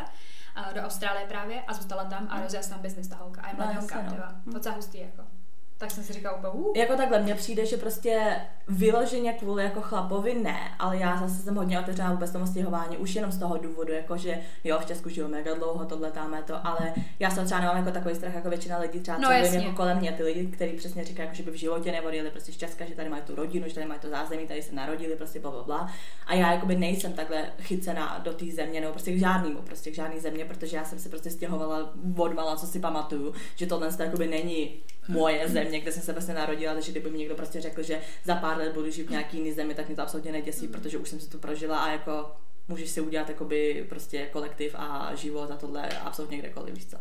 a 0.55 0.73
do 0.73 0.81
Austrálie 0.81 1.27
právě 1.27 1.63
a 1.63 1.75
zůstala 1.75 2.05
tam 2.05 2.27
a 2.31 2.41
rozjela 2.43 2.63
se 2.63 2.71
tam 2.71 2.81
business 2.81 3.09
ta 3.09 3.17
holka 3.17 3.43
a 3.43 3.49
je 3.49 3.55
No, 3.59 3.65
mladý 3.65 3.75
jasně, 3.75 3.97
no. 3.97 4.11
holka, 4.11 4.35
Hm. 4.47 4.53
docela 4.53 4.75
hustý 4.75 4.99
jako. 4.99 5.23
Tak 5.79 5.91
jsem 5.91 6.05
si 6.05 6.13
říkala 6.13 6.37
úplně, 6.37 6.53
uh, 6.53 6.77
Jako 6.77 6.97
takhle, 6.97 7.23
mně 7.23 7.35
přijde, 7.35 7.67
že 7.67 7.77
prostě 7.77 8.37
vyloženě 8.69 9.33
kvůli 9.33 9.65
jako 9.65 9.81
chlapovi 9.81 10.35
ne, 10.35 10.61
ale 10.79 10.97
já 10.97 11.17
zase 11.17 11.43
jsem 11.43 11.55
hodně 11.55 11.81
otevřená 11.81 12.13
vůbec 12.13 12.31
tomu 12.31 12.47
stěhování, 12.47 12.99
už 12.99 13.15
jenom 13.15 13.33
z 13.33 13.39
toho 13.39 13.59
důvodu, 13.59 13.93
jako 13.93 14.17
že 14.17 14.41
jo, 14.65 14.79
v 14.81 14.87
Česku 14.87 15.09
žiju 15.09 15.29
mega 15.29 15.55
dlouho, 15.55 15.85
tohle 15.85 16.11
tam 16.11 16.37
to, 16.47 16.67
ale 16.67 16.95
já 17.19 17.31
jsem 17.31 17.45
třeba 17.45 17.61
nemám 17.61 17.77
jako 17.77 17.91
takový 17.91 18.15
strach 18.15 18.35
jako 18.35 18.49
většina 18.49 18.79
lidí, 18.79 19.01
třeba 19.01 19.19
No, 19.19 19.29
co 19.29 19.51
vím, 19.51 19.61
jako 19.61 19.77
kolem 19.77 19.99
mě, 19.99 20.13
ty 20.13 20.23
lidi, 20.23 20.47
kteří 20.47 20.73
přesně 20.73 21.05
říkají, 21.05 21.27
jako, 21.27 21.37
že 21.37 21.43
by 21.43 21.51
v 21.51 21.55
životě 21.55 21.93
neodjeli 21.93 22.31
prostě 22.31 22.53
z 22.53 22.57
Česka, 22.57 22.85
že 22.85 22.95
tady 22.95 23.09
mají 23.09 23.23
tu 23.23 23.35
rodinu, 23.35 23.69
že 23.69 23.75
tady 23.75 23.87
mají 23.87 24.01
to 24.01 24.11
zázemí, 24.11 24.47
tady 24.47 24.63
se 24.63 24.75
narodili, 24.75 25.17
prostě 25.17 25.41
bla, 25.41 25.51
bla, 25.51 25.63
bla. 25.63 25.93
A 26.27 26.35
já 26.35 26.53
jakoby 26.53 26.77
nejsem 26.77 27.13
takhle 27.13 27.45
chycená 27.61 28.19
do 28.19 28.33
té 28.33 28.45
země, 28.47 28.81
nebo 28.81 28.93
prostě 28.93 29.13
k 29.13 29.19
žádnému, 29.19 29.63
prostě 29.63 29.91
k 29.91 29.95
žádné 29.95 30.21
země, 30.21 30.45
protože 30.45 30.77
já 30.77 30.85
jsem 30.85 30.99
si 30.99 31.09
prostě 31.09 31.31
stěhovala 31.31 31.93
od 32.17 32.35
mala, 32.35 32.57
co 32.57 32.67
si 32.67 32.81
pamatuju, 32.81 33.35
že 33.57 33.67
tohle 33.67 33.93
to 33.93 34.03
jakoby 34.03 34.27
není 34.27 34.71
moje 35.09 35.49
země, 35.49 35.81
kde 35.81 35.93
jsem 35.93 36.03
se 36.03 36.13
vlastně 36.13 36.35
narodila, 36.35 36.75
takže 36.75 36.91
kdyby 36.91 37.11
mi 37.11 37.19
někdo 37.19 37.35
prostě 37.35 37.61
řekl, 37.61 37.83
že 37.83 38.01
za 38.25 38.35
pár 38.37 38.59
let 38.59 38.73
budu 38.73 38.91
žít 38.91 39.07
v 39.07 39.11
nějaký 39.11 39.37
jiný 39.37 39.53
zemi, 39.53 39.75
tak 39.75 39.87
mě 39.87 39.97
to 39.97 40.03
absolutně 40.03 40.33
neděsí, 40.33 40.69
protože 40.69 40.99
už 40.99 41.09
jsem 41.09 41.21
si 41.21 41.31
to 41.31 41.39
prožila 41.39 41.79
a 41.79 41.93
jako 41.93 42.31
můžeš 42.69 42.91
si 42.91 43.01
udělat 43.01 43.29
jakoby 43.29 43.87
prostě 43.89 44.27
kolektiv 44.27 44.75
a 44.79 45.15
život 45.15 45.51
a 45.51 45.57
tohle 45.57 45.89
absolutně 45.89 46.39
kdekoliv, 46.39 46.75
víš 46.75 46.87
co. 46.87 46.97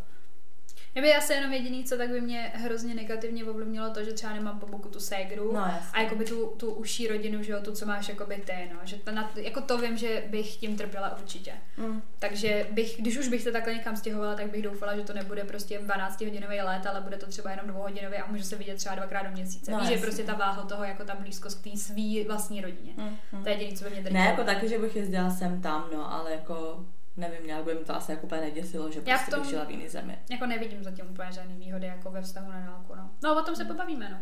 By 1.00 1.14
asi 1.14 1.32
jenom 1.32 1.52
jediný, 1.52 1.84
co 1.84 1.96
tak 1.96 2.10
by 2.10 2.20
mě 2.20 2.52
hrozně 2.54 2.94
negativně 2.94 3.44
ovlivnilo 3.44 3.90
to, 3.90 4.04
že 4.04 4.12
třeba 4.12 4.32
nemám 4.32 4.60
po 4.60 4.66
boku 4.66 4.88
tu 4.88 5.00
ségru 5.00 5.52
No, 5.52 5.60
a 5.92 6.00
jakoby 6.00 6.24
tu, 6.24 6.46
tu 6.46 6.70
uší 6.70 7.08
rodinu, 7.08 7.42
že 7.42 7.52
jo, 7.52 7.60
tu, 7.60 7.72
co 7.72 7.86
máš 7.86 8.08
jakoby 8.08 8.36
ty, 8.36 8.70
no, 8.72 8.78
že 8.84 8.96
to, 8.96 9.12
na, 9.12 9.30
jako 9.36 9.60
to 9.60 9.78
vím, 9.78 9.96
že 9.96 10.24
bych 10.30 10.56
tím 10.56 10.76
trpěla 10.76 11.16
určitě. 11.18 11.52
Mm. 11.76 12.02
Takže 12.18 12.66
bych, 12.70 12.96
když 12.98 13.16
už 13.16 13.28
bych 13.28 13.42
se 13.42 13.52
takhle 13.52 13.74
někam 13.74 13.96
stěhovala, 13.96 14.34
tak 14.34 14.50
bych 14.50 14.62
doufala, 14.62 14.96
že 14.96 15.02
to 15.02 15.12
nebude 15.12 15.44
prostě 15.44 15.78
12 15.78 16.20
hodinový 16.20 16.60
let, 16.60 16.86
ale 16.86 17.00
bude 17.00 17.16
to 17.16 17.26
třeba 17.26 17.50
jenom 17.50 17.66
dvouhodinový 17.66 18.16
a 18.16 18.30
může 18.30 18.44
se 18.44 18.56
vidět 18.56 18.74
třeba 18.76 18.94
dvakrát 18.94 19.22
do 19.22 19.30
měsíce. 19.30 19.70
No, 19.70 19.80
Víš, 19.80 19.88
že 19.88 19.98
prostě 19.98 20.22
ta 20.24 20.34
váha 20.34 20.62
toho, 20.62 20.84
jako 20.84 21.04
ta 21.04 21.14
blízkost 21.14 21.60
k 21.60 21.70
té 21.70 21.76
svý 21.76 22.24
vlastní 22.24 22.60
rodině. 22.60 22.92
Mm, 22.96 23.16
mm. 23.32 23.42
To 23.42 23.48
je 23.48 23.54
jediný, 23.54 23.76
co 23.76 23.84
by 23.84 23.90
mě 23.90 24.00
drželo. 24.00 24.24
Ne 24.24 24.30
jako 24.30 24.44
taky, 24.44 24.68
že 24.68 24.78
bych 24.78 24.96
jezdila 24.96 25.30
sem 25.30 25.62
tam, 25.62 25.88
no, 25.92 26.12
ale 26.12 26.32
jako 26.32 26.84
nevím, 27.16 27.46
nějak 27.46 27.64
by 27.64 27.74
mi 27.74 27.80
to 27.80 27.96
asi 27.96 28.12
jako 28.12 28.26
úplně 28.26 28.40
neděsilo, 28.40 28.90
že 28.90 29.02
Já 29.06 29.16
prostě 29.16 29.30
tom- 29.30 29.40
bych 29.40 29.50
žila 29.50 29.64
v 29.64 29.70
jiné 29.70 29.88
zemi. 29.88 30.18
Jako 30.30 30.46
nevidím 30.46 30.84
zatím 30.84 31.04
úplně 31.10 31.32
žádný 31.32 31.56
výhody 31.56 31.86
jako 31.86 32.10
ve 32.10 32.22
vztahu 32.22 32.50
na 32.52 32.60
dálku, 32.66 32.94
no. 32.94 33.10
No, 33.24 33.40
o 33.40 33.42
tom 33.42 33.56
se 33.56 33.64
pobavíme, 33.64 34.08
no. 34.10 34.18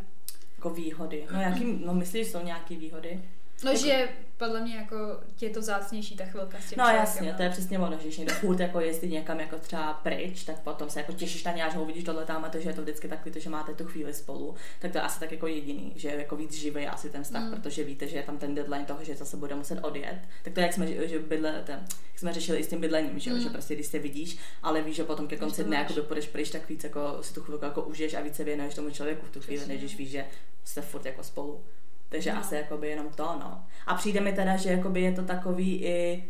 Jako 0.57 0.71
výhody. 0.71 1.27
No 1.33 1.41
jaký, 1.41 1.65
no 1.87 1.95
myslíš, 1.95 2.27
že 2.27 2.33
jsou 2.33 2.45
nějaké 2.45 2.77
výhody? 2.77 3.23
No, 3.65 3.71
Jako- 3.71 3.85
že 3.87 4.09
podle 4.37 4.61
mě 4.61 4.77
jako 4.77 4.97
je 5.41 5.51
to 5.51 5.63
zácnější 5.63 6.17
ta 6.17 6.25
chvilka 6.25 6.59
s 6.59 6.69
tím 6.69 6.79
No 6.79 6.85
člověkem, 6.85 7.01
jasně, 7.01 7.31
no. 7.31 7.37
to 7.37 7.43
je 7.43 7.51
přesně 7.51 7.79
ono, 7.79 7.97
že 7.97 8.03
když 8.03 8.19
někdo 8.19 8.35
furt 8.35 8.61
jako 8.61 8.81
jezdí 8.81 9.09
někam 9.09 9.41
jako 9.41 9.59
třeba 9.59 9.93
pryč, 9.93 10.45
tak 10.45 10.61
potom 10.61 10.91
se 10.91 11.01
jako 11.01 11.13
těšíš 11.13 11.45
na 11.45 11.53
ně, 11.53 11.65
až 11.65 11.75
ho 11.75 11.83
uvidíš 11.83 12.05
tohle 12.05 12.25
tam 12.25 12.45
a 12.45 12.49
to, 12.49 12.59
že 12.61 12.69
je 12.69 12.73
to 12.73 12.83
vždycky 12.83 13.09
takový, 13.09 13.33
to, 13.33 13.39
že 13.39 13.51
máte 13.51 13.75
tu 13.75 13.85
chvíli 13.85 14.15
spolu, 14.15 14.55
tak 14.81 14.93
to 14.93 14.99
je 14.99 15.03
asi 15.03 15.21
tak 15.21 15.33
jako 15.33 15.47
jediný, 15.47 15.93
že 15.97 16.09
je 16.09 16.19
jako 16.19 16.37
víc 16.37 16.55
živý 16.55 16.87
asi 16.87 17.11
ten 17.11 17.23
vztah, 17.25 17.43
Mm. 17.43 17.51
protože 17.51 17.85
víte, 17.85 18.09
že 18.09 18.17
je 18.17 18.23
tam 18.23 18.39
ten 18.39 18.55
deadline 18.55 18.85
toho, 18.85 19.05
že 19.05 19.17
zase 19.17 19.37
bude 19.37 19.55
muset 19.55 19.79
odjet. 19.81 20.19
Tak 20.45 20.53
to 20.53 20.61
je, 20.61 20.67
jak 20.67 20.73
jsme, 20.75 21.09
že 21.09 21.19
bydle, 21.19 21.63
ten, 21.67 21.85
jak 22.11 22.19
jsme 22.19 22.33
řešili 22.33 22.59
i 22.59 22.65
s 22.65 22.69
tím 22.69 22.81
bydlením, 22.81 23.19
že, 23.19 23.31
Mm. 23.33 23.41
že 23.41 23.49
prostě 23.51 23.75
když 23.75 23.87
se 23.87 23.99
vidíš, 23.99 24.39
ale 24.63 24.83
víš, 24.83 24.97
že 24.97 25.05
potom 25.05 25.29
ke 25.29 25.37
konci 25.37 25.65
dne 25.65 25.77
jako 25.77 26.03
půjdeš 26.03 26.27
pryč, 26.27 26.51
tak 26.51 26.69
víc 26.69 26.85
jako 26.85 27.19
si 27.23 27.35
tu 27.35 27.43
chvilku 27.43 27.65
jako 27.65 27.83
užiješ 27.83 28.15
a 28.15 28.21
víc 28.21 28.37
se 28.37 28.45
věnuješ 28.45 28.75
tomu 28.75 28.91
člověku 28.91 29.27
v 29.27 29.31
tu 29.31 29.41
chvíli, 29.41 29.67
než 29.67 29.79
když 29.79 29.97
víš, 29.97 30.11
že 30.11 30.25
jste 30.65 30.81
furt 30.83 31.07
jako 31.07 31.23
spolu. 31.23 31.65
Takže 32.15 32.33
No. 32.33 32.39
asi 32.41 32.55
jakoby 32.55 32.89
jenom 32.89 33.09
to, 33.09 33.25
no. 33.41 33.65
A 33.87 33.95
přijde 33.95 34.21
mi 34.21 34.33
teda, 34.33 34.57
že 34.57 34.71
jakoby 34.71 35.01
je 35.01 35.13
to 35.13 35.23
takový 35.23 35.85
i 35.85 36.25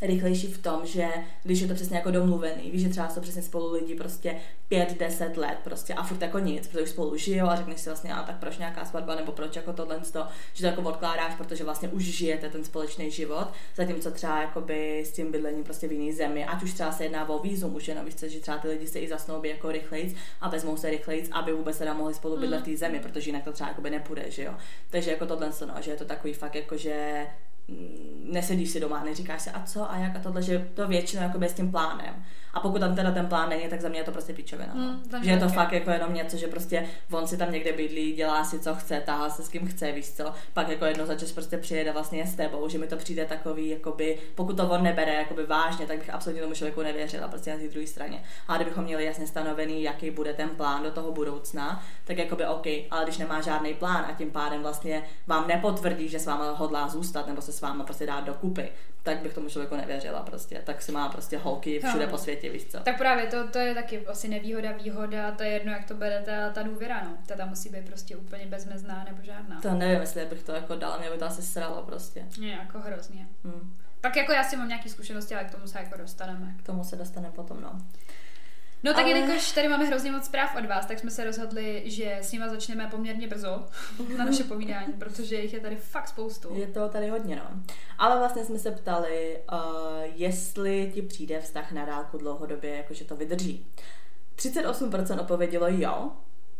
rychlejší 0.00 0.52
v 0.52 0.62
tom, 0.62 0.86
že 0.86 1.08
když 1.42 1.60
je 1.60 1.68
to 1.68 1.74
přesně 1.74 1.96
jako 1.96 2.10
domluvený, 2.10 2.70
víš, 2.70 2.82
že 2.82 2.88
třeba 2.88 3.08
jsou 3.08 3.20
přesně 3.20 3.42
spolu 3.42 3.72
lidi 3.72 3.94
prostě 3.94 4.36
5-10 4.70 5.38
let 5.38 5.58
prostě 5.64 5.94
a 5.94 6.02
furt 6.02 6.22
jako 6.22 6.38
nic, 6.38 6.66
protože 6.66 6.82
už 6.82 6.90
spolu 6.90 7.16
žijou 7.16 7.46
a 7.46 7.56
řekneš 7.56 7.80
si 7.80 7.88
vlastně, 7.88 8.14
a 8.14 8.22
tak 8.22 8.36
proč 8.36 8.58
nějaká 8.58 8.84
svatba 8.84 9.14
nebo 9.14 9.32
proč 9.32 9.56
jako 9.56 9.72
tohle, 9.72 10.00
to, 10.12 10.26
že 10.54 10.60
to 10.62 10.66
jako 10.66 10.82
odkládáš, 10.82 11.34
protože 11.34 11.64
vlastně 11.64 11.88
už 11.88 12.04
žijete 12.04 12.48
ten 12.48 12.64
společný 12.64 13.10
život, 13.10 13.48
zatímco 13.76 14.10
třeba 14.10 14.40
jakoby 14.40 15.00
s 15.00 15.12
tím 15.12 15.32
bydlením 15.32 15.64
prostě 15.64 15.88
v 15.88 15.92
jiné 15.92 16.16
zemi, 16.16 16.44
ať 16.44 16.62
už 16.62 16.72
třeba 16.72 16.92
se 16.92 17.04
jedná 17.04 17.28
o 17.28 17.38
vízum, 17.38 17.74
už 17.74 17.88
jenom 17.88 18.04
víš 18.04 18.14
že 18.26 18.40
třeba 18.40 18.58
ty 18.58 18.68
lidi 18.68 18.86
se 18.86 18.98
i 18.98 19.08
zasnoubí 19.08 19.48
jako 19.48 19.72
rychlejc 19.72 20.14
a 20.40 20.48
vezmou 20.48 20.76
se 20.76 20.90
rychlejc, 20.90 21.28
aby 21.32 21.52
vůbec 21.52 21.78
teda 21.78 21.94
mohli 21.94 22.14
spolu 22.14 22.36
bydlet 22.40 22.60
v 22.60 22.64
té 22.64 22.76
zemi, 22.76 23.00
protože 23.00 23.28
jinak 23.28 23.44
to 23.44 23.52
třeba 23.52 23.68
jakoby 23.68 23.90
nepůjde, 23.90 24.30
že 24.30 24.42
jo. 24.42 24.54
Takže 24.90 25.10
jako 25.10 25.26
tohle, 25.26 25.50
no, 25.66 25.74
že 25.80 25.90
je 25.90 25.96
to 25.96 26.04
takový 26.04 26.34
fakt 26.34 26.54
jako, 26.54 26.76
že 26.76 27.26
mm, 27.26 27.55
nesedíš 28.22 28.70
si 28.70 28.80
doma, 28.80 29.04
neříkáš 29.04 29.42
si 29.42 29.50
a 29.50 29.62
co 29.62 29.90
a 29.90 29.96
jak 29.96 30.16
a 30.16 30.18
tohle, 30.18 30.42
že 30.42 30.68
to 30.74 30.88
většinou 30.88 31.22
jako 31.22 31.42
s 31.42 31.52
tím 31.52 31.70
plánem. 31.70 32.24
A 32.56 32.60
pokud 32.60 32.78
tam 32.78 32.96
teda 32.96 33.10
ten 33.10 33.26
plán 33.26 33.48
není, 33.48 33.68
tak 33.68 33.80
za 33.80 33.88
mě 33.88 33.98
je 33.98 34.04
to 34.04 34.12
prostě 34.12 34.32
píčovina. 34.32 34.72
no. 34.74 34.82
Mm, 34.82 35.24
že 35.24 35.30
je 35.30 35.38
to 35.38 35.48
fakt 35.48 35.72
jako 35.72 35.90
jenom 35.90 36.14
něco, 36.14 36.36
že 36.36 36.46
prostě 36.46 36.86
on 37.10 37.26
si 37.26 37.36
tam 37.36 37.52
někde 37.52 37.72
bydlí, 37.72 38.12
dělá 38.12 38.44
si 38.44 38.58
co 38.58 38.74
chce, 38.74 39.02
tahá 39.06 39.30
se 39.30 39.42
s 39.42 39.48
kým 39.48 39.68
chce, 39.68 39.92
víš 39.92 40.12
co. 40.12 40.32
Pak 40.52 40.68
jako 40.68 40.84
jedno 40.84 41.06
za 41.06 41.14
čas 41.14 41.32
prostě 41.32 41.58
přijede 41.58 41.92
vlastně 41.92 42.26
s 42.26 42.34
tebou, 42.34 42.68
že 42.68 42.78
mi 42.78 42.86
to 42.86 42.96
přijde 42.96 43.24
takový, 43.24 43.68
jakoby, 43.68 44.18
pokud 44.34 44.56
to 44.56 44.68
on 44.68 44.82
nebere 44.82 45.14
jakoby 45.14 45.46
vážně, 45.46 45.86
tak 45.86 45.98
bych 45.98 46.10
absolutně 46.10 46.42
tomu 46.42 46.54
člověku 46.54 46.82
nevěřila, 46.82 47.28
prostě 47.28 47.50
na 47.50 47.56
té 47.56 47.68
druhé 47.68 47.86
straně. 47.86 48.22
A 48.48 48.56
kdybychom 48.56 48.84
měli 48.84 49.04
jasně 49.04 49.26
stanovený, 49.26 49.82
jaký 49.82 50.10
bude 50.10 50.32
ten 50.32 50.48
plán 50.48 50.82
do 50.82 50.90
toho 50.90 51.12
budoucna, 51.12 51.84
tak 52.04 52.18
jakoby 52.18 52.46
OK, 52.46 52.66
ale 52.90 53.04
když 53.04 53.18
nemá 53.18 53.40
žádný 53.40 53.74
plán 53.74 54.04
a 54.08 54.12
tím 54.12 54.30
pádem 54.30 54.62
vlastně 54.62 55.02
vám 55.26 55.48
nepotvrdí, 55.48 56.08
že 56.08 56.18
s 56.18 56.26
váma 56.26 56.50
hodlá 56.50 56.88
zůstat 56.88 57.26
nebo 57.26 57.42
se 57.42 57.52
s 57.56 57.60
váma 57.60 57.84
prostě 57.84 58.06
dát 58.06 58.24
dokupy, 58.24 58.68
tak 59.02 59.18
bych 59.18 59.34
tomu 59.34 59.48
člověku 59.48 59.76
nevěřila 59.76 60.22
prostě. 60.22 60.62
Tak 60.64 60.82
si 60.82 60.92
má 60.92 61.08
prostě 61.08 61.38
holky 61.38 61.80
všude 61.88 62.04
No. 62.06 62.10
po 62.10 62.18
světě, 62.18 62.50
víš 62.50 62.64
co. 62.64 62.80
Tak 62.80 62.98
právě 62.98 63.26
to, 63.26 63.48
to 63.48 63.58
je 63.58 63.74
taky 63.74 64.06
asi 64.06 64.28
nevýhoda, 64.28 64.72
výhoda, 64.72 65.30
to 65.30 65.42
je 65.42 65.50
jedno, 65.50 65.72
jak 65.72 65.84
to 65.84 65.94
bere 65.94 66.22
ta, 66.22 66.50
ta 66.50 66.62
důvěra, 66.62 67.04
no. 67.04 67.16
Ta 67.26 67.34
tam 67.36 67.48
musí 67.48 67.68
být 67.68 67.86
prostě 67.86 68.16
úplně 68.16 68.46
bezmezná 68.46 69.04
nebo 69.04 69.18
žádná. 69.22 69.60
To 69.60 69.70
nevím, 69.74 70.00
jestli 70.00 70.24
bych 70.26 70.42
to 70.42 70.52
jako 70.52 70.76
dala, 70.76 70.98
mě 70.98 71.10
by 71.10 71.18
to 71.18 71.24
asi 71.26 71.42
sralo 71.42 71.82
prostě. 71.82 72.24
Je 72.40 72.50
jako 72.50 72.78
hrozně. 72.78 73.26
Hm. 73.44 73.72
Tak 74.00 74.16
jako 74.16 74.32
já 74.32 74.44
si 74.44 74.56
mám 74.56 74.68
nějaké 74.68 74.88
zkušenosti, 74.88 75.34
ale 75.34 75.44
k 75.44 75.50
tomu 75.50 75.66
se 75.66 75.78
jako 75.78 75.96
dostaneme. 75.96 76.54
K 76.58 76.62
tomu 76.66 76.84
se 76.84 76.96
dostaneme 76.96 77.32
potom, 77.34 77.60
no. 77.60 77.80
No 78.82 78.92
tak 78.94 79.04
Ale- 79.04 79.10
jelikož 79.10 79.52
tady 79.52 79.68
máme 79.68 79.84
hrozně 79.84 80.12
moc 80.12 80.24
zpráv 80.24 80.56
od 80.58 80.66
vás, 80.66 80.86
tak 80.86 80.98
jsme 80.98 81.10
se 81.10 81.24
rozhodli, 81.24 81.82
že 81.86 82.18
s 82.20 82.32
nima 82.32 82.48
začneme 82.48 82.86
poměrně 82.90 83.28
brzo 83.28 83.66
na 84.18 84.24
naše 84.24 84.44
povídání, 84.44 84.92
protože 84.92 85.36
jich 85.36 85.52
je 85.52 85.60
tady 85.60 85.76
fakt 85.76 86.08
spoustu. 86.08 86.54
Je 86.54 86.66
to 86.66 86.88
tady 86.88 87.08
hodně, 87.08 87.36
no. 87.36 87.60
Ale 87.98 88.18
vlastně 88.18 88.44
jsme 88.44 88.58
se 88.58 88.70
ptali, 88.70 89.38
uh, 89.52 89.58
jestli 90.14 90.90
ti 90.94 91.02
přijde 91.02 91.40
vztah 91.40 91.72
na 91.72 91.84
dálku 91.84 92.18
dlouhodobě, 92.18 92.76
jakože 92.76 93.04
to 93.04 93.16
vydrží. 93.16 93.66
38% 94.36 95.20
odpovědělo 95.20 95.66
jo 95.68 96.10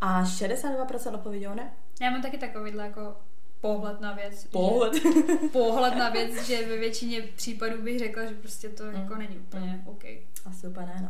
a 0.00 0.22
62% 0.24 1.14
odpovědělo 1.14 1.54
ne. 1.54 1.72
Já 2.00 2.10
mám 2.10 2.22
taky 2.22 2.38
takovýhle 2.38 2.84
jako 2.86 3.16
pohled 3.60 4.00
na 4.00 4.12
věc. 4.12 4.42
že- 4.42 4.48
Pohled. 4.48 4.92
Pohled 5.52 5.94
na 5.96 6.08
věc, 6.10 6.46
že 6.46 6.68
ve 6.68 6.76
většině 6.76 7.22
případů 7.22 7.82
bych 7.82 7.98
řekla, 7.98 8.24
že 8.24 8.34
prostě 8.34 8.68
to 8.68 8.84
jako 8.84 9.12
Mm. 9.14 9.18
není 9.18 9.36
úplně 9.38 9.82
OK. 9.86 10.04
Asi 10.46 10.66
úplně 10.66 10.86
ne, 10.86 10.98
no. 11.02 11.08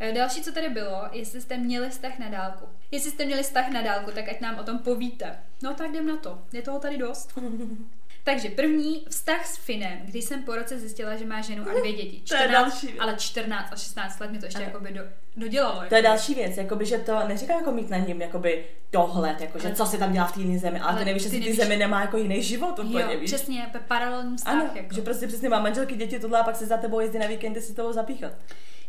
Eh, 0.00 0.12
Další, 0.12 0.42
co 0.42 0.52
tady 0.52 0.68
bylo, 0.68 1.02
jestli 1.12 1.40
jste 1.40 1.56
měli 1.58 1.90
vztah 1.90 2.18
na 2.18 2.28
dálku. 2.28 2.66
Jestli 2.90 3.10
jste 3.10 3.24
měli 3.24 3.42
vztah 3.42 3.68
na 3.68 3.82
dálku, 3.82 4.10
tak 4.10 4.28
ať 4.28 4.40
nám 4.40 4.58
o 4.58 4.62
tom 4.64 4.78
povíte. 4.78 5.38
No 5.62 5.74
tak 5.74 5.90
jdem 5.90 6.06
na 6.06 6.16
to. 6.16 6.42
Je 6.52 6.62
toho 6.62 6.78
tady 6.78 6.98
dost. 6.98 7.38
Takže 8.24 8.48
první 8.48 9.06
vztah 9.10 9.46
s 9.46 9.56
Finem, 9.56 9.98
když 10.04 10.24
jsem 10.24 10.42
po 10.42 10.54
roce 10.56 10.78
zjistila, 10.78 11.16
že 11.16 11.26
má 11.26 11.40
ženu 11.40 11.70
a 11.70 11.80
dvě 11.80 11.92
děti. 11.92 12.22
To 12.28 12.34
je 12.34 12.48
další 12.48 12.98
ale 12.98 13.16
14 13.16 13.72
a 13.72 13.76
16 13.76 14.20
let 14.20 14.30
mi 14.30 14.38
to 14.38 14.44
ještě 14.44 14.58
Ano. 14.58 14.66
jakoby 14.66 14.92
do, 14.92 15.02
dodělalo. 15.38 15.82
To 15.88 15.94
je 15.94 16.02
další 16.02 16.34
věc, 16.34 16.56
jakoby, 16.56 16.86
že 16.86 16.98
to 16.98 17.28
neříkám 17.28 17.58
jako 17.58 17.72
mít 17.72 17.90
na 17.90 17.96
ním 17.96 18.20
jakoby 18.20 18.64
dohled, 18.92 19.40
jakože 19.40 19.66
Ale- 19.66 19.76
co 19.76 19.86
se 19.86 19.98
tam 19.98 20.12
dělá 20.12 20.26
v 20.26 20.32
té 20.32 20.40
jiné 20.40 20.58
zemi, 20.58 20.80
ale, 20.80 20.90
Ale 20.90 20.98
ty 20.98 21.04
nevíš, 21.04 21.22
že 21.22 21.30
ty 21.30 21.36
v 21.36 21.40
té 21.40 21.44
nevíš- 21.46 21.56
zemi 21.62 21.76
nemá 21.76 22.00
jako 22.00 22.16
jiný 22.16 22.42
život 22.42 22.78
úplně, 22.78 23.00
Jo, 23.14 23.20
víš. 23.20 23.30
přesně, 23.30 23.66
paralelní 23.88 24.36
vztah. 24.36 24.54
Ano, 24.54 24.70
jako. 24.74 24.94
že 24.94 25.02
prostě 25.02 25.26
přesně 25.26 25.48
má 25.48 25.60
manželky, 25.60 25.96
děti, 25.96 26.18
tohle 26.18 26.40
a 26.40 26.44
pak 26.44 26.56
se 26.56 26.66
za 26.66 26.76
tebou 26.76 27.00
jezdí 27.00 27.18
na 27.18 27.26
víkendy 27.26 27.60
si 27.60 27.74
tebou 27.74 27.92
zapíchat. 27.92 28.32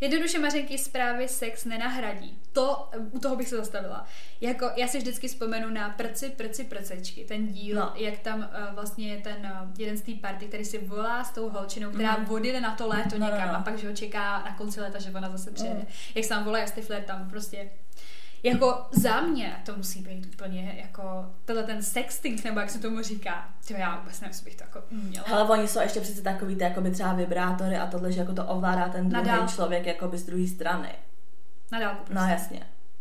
Jednoduše 0.02 0.40
Mařenky 0.40 0.78
zprávy 0.78 1.28
sex 1.28 1.66
nenahradí. 1.66 2.38
To, 2.54 2.90
u 3.12 3.20
toho 3.20 3.36
bych 3.36 3.48
se 3.48 3.58
zastavila. 3.58 4.06
Jako, 4.42 4.70
já 4.76 4.88
si 4.88 4.98
vždycky 4.98 5.28
vzpomenu 5.28 5.70
na 5.70 5.90
prci, 5.90 6.30
prci, 6.30 6.64
prcečky. 6.64 7.24
Ten 7.26 7.48
díl, 7.48 7.76
No. 7.76 7.82
no. 7.82 7.92
jak 7.96 8.20
tam 8.20 8.40
uh, 8.40 8.76
vlastně 8.76 9.08
je 9.12 9.18
ten 9.22 9.36
uh, 9.64 9.70
jeden 9.80 9.98
z 9.98 10.02
té 10.02 10.12
party, 10.22 10.46
který 10.46 10.66
si 10.66 10.78
volá 10.78 11.24
s 11.24 11.30
tou 11.32 11.50
holčinou, 11.50 11.90
která 11.90 12.18
mm. 12.18 12.32
odjede 12.32 12.62
na 12.62 12.76
to 12.76 12.88
léto 12.88 13.18
No, 13.18 13.26
no, 13.28 13.32
někam 13.34 13.48
no. 13.50 13.56
a 13.56 13.62
pak, 13.62 13.78
že 13.78 13.88
ho 13.90 13.96
čeká 13.96 14.44
na 14.46 14.56
konci 14.58 14.82
léta, 14.82 15.00
že 15.00 15.12
ona 15.12 15.30
zase 15.30 15.52
přijede. 15.52 15.80
Mm. 15.80 15.86
Jak 16.16 16.26
se 16.26 16.34
tam 16.39 16.45
volá 16.45 16.67
Stifler 16.67 17.04
tam 17.04 17.30
prostě 17.30 17.69
jako 18.43 18.86
za 18.91 19.21
mě 19.21 19.56
to 19.65 19.78
musí 19.78 20.02
být 20.02 20.34
úplně 20.34 20.75
jako 20.82 21.25
tenhle 21.45 21.63
ten 21.63 21.84
sexting, 21.84 22.43
nebo 22.43 22.60
jak 22.60 22.69
se 22.69 22.80
tomu 22.80 23.02
říká. 23.02 23.49
To 23.67 23.73
já 23.73 23.99
vůbec 23.99 24.19
nevím, 24.21 24.30
jestli 24.30 24.45
bych 24.45 24.56
to 24.56 24.63
jako 24.63 24.82
uměla. 24.91 25.25
Ale 25.32 25.43
oni 25.43 25.67
jsou 25.67 25.80
ještě 25.80 26.02
přece 26.02 26.21
takový 26.21 26.56
ty 26.56 26.63
jakoby 26.63 26.91
třeba 26.91 27.13
vibrátory 27.13 27.78
a 27.78 27.88
tohle, 27.88 28.12
že 28.12 28.19
jako 28.19 28.34
to 28.34 28.45
ovládá 28.45 28.89
ten 28.89 29.10
druhý 29.10 29.25
dálku. 29.25 29.47
člověk 29.56 29.86
jakoby 29.86 30.17
z 30.17 30.25
druhé 30.25 30.47
strany. 30.47 30.89
Na 31.71 31.80
dálku 31.80 31.97
No 31.99 32.06
prostě. 32.08 32.32
jasně. 32.32 32.60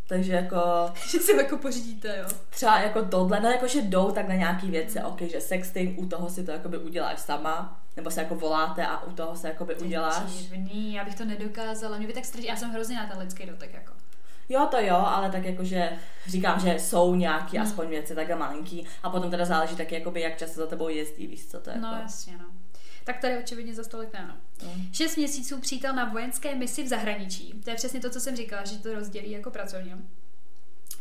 Takže 0.09 0.33
jako 0.33 0.59
že 1.11 1.19
si 1.19 1.37
jako 1.37 1.57
pořídíte, 1.57 2.19
jo. 2.19 2.29
třeba 2.51 2.81
jako 2.81 3.03
tohle, 3.05 3.41
no 3.41 3.51
jako 3.51 3.67
že 3.67 3.83
jdou 3.83 4.11
tak 4.11 4.29
na 4.29 4.35
nějaký 4.35 4.71
věci, 4.71 5.03
ok, 5.03 5.21
že 5.21 5.41
sexting, 5.41 5.99
u 5.99 6.07
toho 6.07 6.31
si 6.31 6.45
to 6.45 6.51
jakoby 6.51 6.79
uděláš 6.79 7.21
sama, 7.21 7.81
nebo 7.99 8.11
se 8.11 8.21
jako 8.21 8.35
voláte 8.35 8.87
a 8.87 9.03
u 9.03 9.13
toho 9.13 9.37
se 9.37 9.49
jakoby 9.49 9.77
uděláš. 9.77 10.33
Divný, 10.33 10.95
já 10.95 11.05
bych 11.05 11.15
to 11.15 11.25
nedokázala. 11.25 11.99
Mě 11.99 12.07
by 12.07 12.13
tak 12.13 12.25
strašně, 12.25 12.51
já 12.51 12.57
jsem 12.57 12.71
hrozně 12.71 12.97
na 12.97 13.07
ten 13.07 13.19
lidský 13.19 13.47
dotek, 13.47 13.75
jako. 13.75 13.93
Jo, 14.49 14.69
to 14.71 14.77
jo, 14.81 14.97
ale 14.97 15.31
tak 15.31 15.45
jakože 15.45 15.91
říkám, 16.27 16.61
že 16.61 16.75
jsou 16.75 17.15
nějaký 17.15 17.57
Hmm. 17.57 17.67
aspoň 17.67 17.89
věci 17.89 18.15
takhle 18.15 18.37
malinký 18.37 18.87
a 19.03 19.11
potom 19.11 19.31
teda 19.31 19.45
záleží 19.45 19.77
taky 19.77 19.95
jakoby, 19.95 20.21
jak 20.21 20.39
často 20.39 20.61
za 20.61 20.67
tebou 20.67 20.89
jezdí, 20.89 21.27
víš 21.27 21.47
co 21.47 21.61
to 21.61 21.71
je. 21.71 21.77
No 21.79 21.89
jako. 21.89 22.03
jasně, 22.03 22.39
no. 22.39 22.45
Tak 23.05 23.19
tady 23.21 23.39
očividně 23.39 23.75
za 23.75 23.85
stolik 23.85 24.13
ne, 24.13 24.29
no. 24.29 24.69
Mm. 24.75 24.89
Šest 24.93 25.17
měsíců 25.17 25.61
přítel 25.61 25.95
na 25.95 26.05
vojenské 26.05 26.55
misi 26.55 26.83
v 26.83 26.89
zahraničí. 26.89 27.53
To 27.65 27.71
je 27.71 27.77
přesně 27.77 28.01
to, 28.01 28.11
co 28.11 28.21
jsem 28.21 28.37
říkala, 28.37 28.65
že 28.65 28.79
to 28.79 28.95
rozdělí 28.95 29.31
jako 29.31 29.51
pracovně. 29.51 29.97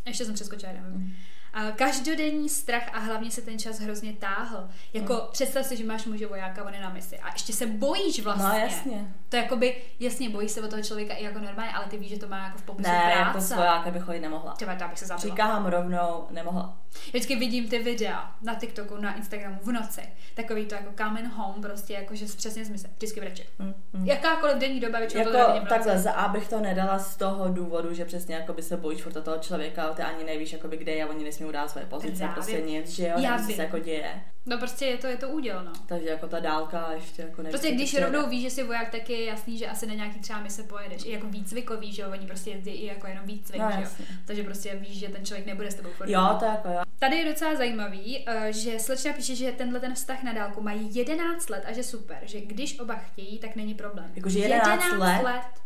Ještě 0.06 0.26
jsem 0.26 0.34
přeskočila, 0.34 0.72
nevím. 0.74 0.92
Mm. 0.92 1.14
A 1.58 1.72
každodenní 1.72 2.50
strach 2.50 2.84
a 2.94 3.00
hlavně 3.00 3.32
se 3.32 3.42
ten 3.42 3.60
čas 3.60 3.80
hrozně 3.80 4.14
táhl. 4.14 4.68
Jako 4.94 5.14
Mm. 5.14 5.20
představ 5.32 5.66
si, 5.66 5.78
že 5.78 5.86
máš 5.86 6.06
muže 6.06 6.28
vojáka, 6.28 6.64
on 6.64 6.74
je 6.74 6.82
na 6.82 6.90
misi 6.90 7.20
a 7.20 7.32
ještě 7.34 7.54
se 7.54 7.66
bojíš 7.66 8.20
vlastně. 8.24 8.48
No 8.50 8.58
jasně. 8.58 9.14
To 9.30 9.36
je 9.36 9.44
jakoby, 9.44 9.76
jasně, 10.00 10.30
bojíš 10.30 10.52
se 10.52 10.62
o 10.62 10.68
toho 10.68 10.82
člověka 10.84 11.14
i 11.14 11.24
jako 11.24 11.40
normálně, 11.40 11.72
ale 11.74 11.86
ty 11.86 11.98
víš, 11.98 12.10
že 12.10 12.20
to 12.20 12.28
má 12.28 12.44
jako 12.44 12.58
v 12.58 12.62
popisu 12.62 12.90
Ne, 12.90 13.14
jako 13.18 13.32
práce. 13.32 13.48
svojáka 13.48 13.92
bych 13.92 14.04
chodit 14.04 14.20
nemohla. 14.20 14.54
Třeba 14.54 14.76
to 14.76 14.88
bych 14.88 15.00
se 15.00 15.06
zabila. 15.06 15.22
Říkám 15.36 15.66
rovnou, 15.66 16.28
nemohla. 16.32 16.78
Vždycky 17.08 17.36
vidím 17.36 17.70
ty 17.70 17.80
videa 17.80 18.36
na 18.42 18.56
TikToku, 18.56 18.98
na 18.98 19.18
Instagramu 19.18 19.60
v 19.64 19.72
noci. 19.72 20.02
Takový 20.36 20.66
to 20.66 20.76
jako 20.76 20.90
coming 20.98 21.34
home, 21.34 21.62
prostě 21.62 21.94
jako, 21.94 22.16
že 22.16 22.26
přesně 22.26 22.66
smysl. 22.66 22.88
Vždycky 22.98 23.20
brečet. 23.20 23.48
Mm, 23.60 23.74
mm. 23.94 24.06
Jakákoliv 24.06 24.58
denní 24.58 24.80
doba, 24.80 25.00
většinou 25.00 25.24
to 25.24 25.30
Jako 25.38 25.52
denní 25.54 25.68
takhle, 25.68 26.00
za 26.00 26.12
A 26.12 26.28
bych 26.28 26.50
to 26.50 26.60
nedala 26.60 27.00
z 27.00 27.18
toho 27.18 27.50
důvodu, 27.50 27.94
že 27.94 28.06
přesně 28.06 28.36
jako 28.36 28.54
by 28.54 28.62
se 28.62 28.78
bojíš 28.78 29.04
furt 29.04 29.24
toho 29.24 29.38
člověka, 29.38 29.84
ale 29.84 29.96
ty 29.96 30.02
ani 30.02 30.24
nevíš, 30.24 30.54
jakoby 30.54 30.78
kde 30.78 30.92
je, 30.92 31.06
oni 31.06 31.24
nesmí 31.24 31.52
dát 31.52 31.72
svoje 31.72 31.86
pozice, 31.86 32.18
Právě. 32.18 32.34
prostě 32.34 32.62
nic, 32.62 32.90
že 32.90 33.08
jo, 33.08 33.16
Já 33.20 33.38
nevím, 33.38 33.56
se 33.56 33.62
jako 33.62 33.80
děje. 33.80 34.22
No 34.46 34.58
prostě 34.58 34.86
je 34.86 34.98
to, 34.98 35.08
je 35.08 35.18
to 35.18 35.30
úděl, 35.30 35.64
no. 35.64 35.72
Takže 35.86 36.10
jako 36.10 36.28
ta 36.28 36.40
dálka 36.40 36.92
ještě 36.92 37.22
jako 37.22 37.42
nevíš. 37.42 37.52
Prostě 37.52 37.76
když 37.76 38.00
rovnou 38.02 38.30
víš, 38.30 38.42
že 38.42 38.50
jsi 38.50 38.64
voják, 38.64 38.90
tak 38.90 39.10
je 39.10 39.26
jasný, 39.26 39.58
že 39.58 39.68
asi 39.68 39.86
na 39.86 39.94
nějaký 39.94 40.20
třeba 40.20 40.40
mise 40.40 40.64
pojedeš. 40.64 41.06
I 41.06 41.12
jako 41.12 41.28
výcvikový, 41.28 41.94
že 41.94 42.02
jo, 42.02 42.10
oni 42.12 42.28
prostě 42.28 42.50
jezdí 42.50 42.72
i 42.72 42.86
jako 42.86 43.08
jenom 43.08 43.26
výcvik, 43.26 43.62
No, 43.62 43.72
že 43.72 43.82
jo. 43.82 44.08
Takže 44.26 44.44
prostě 44.44 44.76
víš, 44.76 45.00
že 45.00 45.10
ten 45.10 45.26
člověk 45.26 45.46
nebude 45.48 45.72
s 45.72 45.76
tebou 45.76 45.90
furt. 45.90 46.10
Jo, 46.10 46.36
to 46.40 46.46
jako 46.46 46.70
jo. 46.70 46.82
Tady 47.00 47.18
je 47.18 47.26
docela 47.26 47.56
zajímavý, 47.56 48.24
eh, 48.28 48.54
že 48.54 48.80
slečna 48.80 49.14
píše, 49.14 49.36
že 49.36 49.52
tenhle 49.52 49.80
ten 49.80 49.94
vztah 49.94 50.24
na 50.24 50.34
dálku 50.34 50.62
mají 50.62 50.96
11 50.96 51.50
let 51.50 51.64
a 51.68 51.74
že 51.74 51.84
super, 51.84 52.18
že 52.22 52.42
když 52.42 52.80
oba 52.80 52.96
chtějí, 52.96 53.40
tak 53.40 53.56
není 53.56 53.74
problém. 53.74 54.12
Jakože 54.16 54.40
11 54.40 54.92
let? 54.92 55.22
let. 55.24 55.62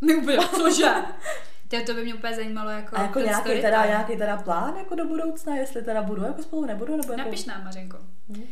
Neúplně, 0.00 0.38
cože? 0.56 0.92
To, 1.68 1.76
to 1.86 1.94
by 1.94 2.04
mě 2.04 2.14
úplně 2.14 2.34
zajímalo 2.34 2.70
jako 2.70 2.96
A 2.96 3.02
jako 3.02 3.20
nějaký 3.20 3.60
teda, 3.62 3.86
nějaký 3.86 4.16
teda 4.16 4.36
plán 4.36 4.76
jako 4.76 4.94
do 4.94 5.04
budoucna, 5.04 5.56
jestli 5.56 5.82
teda 5.82 6.02
budu 6.02 6.22
jako 6.22 6.42
spolu, 6.42 6.64
nebudu, 6.64 6.96
nebo 6.96 7.12
jako... 7.12 7.24
Napiš 7.24 7.44
nám, 7.44 7.64
Mařenko. 7.64 7.98
Hm. 8.28 8.44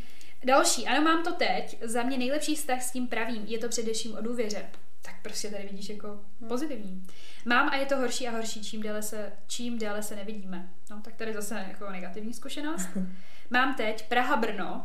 Další, 0.45 0.87
ano, 0.87 1.03
mám 1.03 1.25
to 1.25 1.33
teď. 1.33 1.79
Za 1.83 2.03
mě 2.03 2.19
nejlepší 2.19 2.55
vztah 2.55 2.83
s 2.83 2.91
tím 2.91 3.07
pravým. 3.07 3.45
Je 3.47 3.59
to 3.59 3.69
především 3.69 4.15
o 4.15 4.23
důvěře. 4.23 4.67
Tak 5.05 5.23
prostě 5.23 5.51
tady 5.51 5.63
vidíš 5.71 5.89
jako 5.89 6.21
Hm. 6.41 6.49
pozitivní. 6.49 7.07
Mám 7.45 7.69
a 7.69 7.77
je 7.77 7.87
to 7.87 7.97
horší 7.97 8.29
a 8.29 8.31
horší, 8.31 8.65
čím 8.65 8.83
déle 8.83 9.03
se, 9.03 9.33
čím 9.47 9.79
déle 9.79 10.03
se 10.03 10.17
nevidíme. 10.17 10.69
No, 10.91 11.01
tak 11.03 11.15
tady 11.17 11.33
zase 11.35 11.65
jako 11.69 11.91
negativní 11.91 12.35
zkušenost. 12.35 12.89
Mám 13.51 13.75
teď 13.75 14.09
Praha-Brno. 14.09 14.83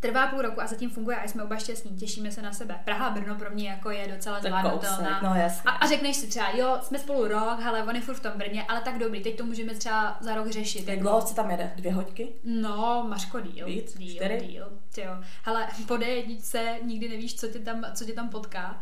Trvá 0.00 0.26
půl 0.26 0.42
roku 0.42 0.62
a 0.62 0.66
zatím 0.66 0.90
funguje 0.90 1.16
a 1.16 1.28
jsme 1.28 1.44
oba 1.44 1.56
šťastní. 1.56 1.96
Těšíme 1.96 2.30
se 2.32 2.42
na 2.42 2.52
sebe. 2.52 2.80
Praha-Brno 2.84 3.38
pro 3.38 3.50
mě 3.50 3.68
jako 3.68 3.90
je 3.90 4.08
docela 4.08 4.40
zvládnutelná. 4.40 5.20
no 5.22 5.34
jasně. 5.34 5.70
A, 5.70 5.74
a 5.74 5.86
řekneš 5.86 6.16
si 6.16 6.26
třeba, 6.26 6.50
jo, 6.50 6.78
jsme 6.82 6.98
spolu 6.98 7.28
rok, 7.28 7.60
ale 7.66 7.82
on 7.84 7.96
je 7.96 8.02
furt 8.02 8.14
v 8.14 8.20
tom 8.20 8.32
Brně, 8.36 8.64
ale 8.68 8.80
tak 8.80 8.98
dobrý, 8.98 9.22
teď 9.22 9.36
to 9.36 9.44
můžeme 9.46 9.74
třeba 9.74 10.16
za 10.20 10.34
rok 10.34 10.50
řešit. 10.50 10.78
Jak 10.78 10.88
jako- 10.88 11.00
dlouho 11.02 11.26
se 11.26 11.34
tam 11.34 11.50
jede? 11.50 11.72
Dvě 11.76 11.92
hoďky? 11.92 12.28
No, 12.44 13.06
Mařko, 13.08 13.40
díl. 13.40 13.66
Víc? 13.66 13.98
Díl, 13.98 14.14
Čtyři? 14.14 14.46
díl. 14.46 14.72
Ty 14.94 15.00
jo. 15.00 15.12
Hele, 15.44 15.68
po 15.88 15.94
D1 15.94 16.76
nikdy 16.84 17.08
nevíš, 17.08 17.36
co 17.36 17.48
tě 17.48 17.58
tam, 17.58 17.84
co 17.94 18.04
tě 18.04 18.12
tam 18.12 18.28
potká. 18.28 18.80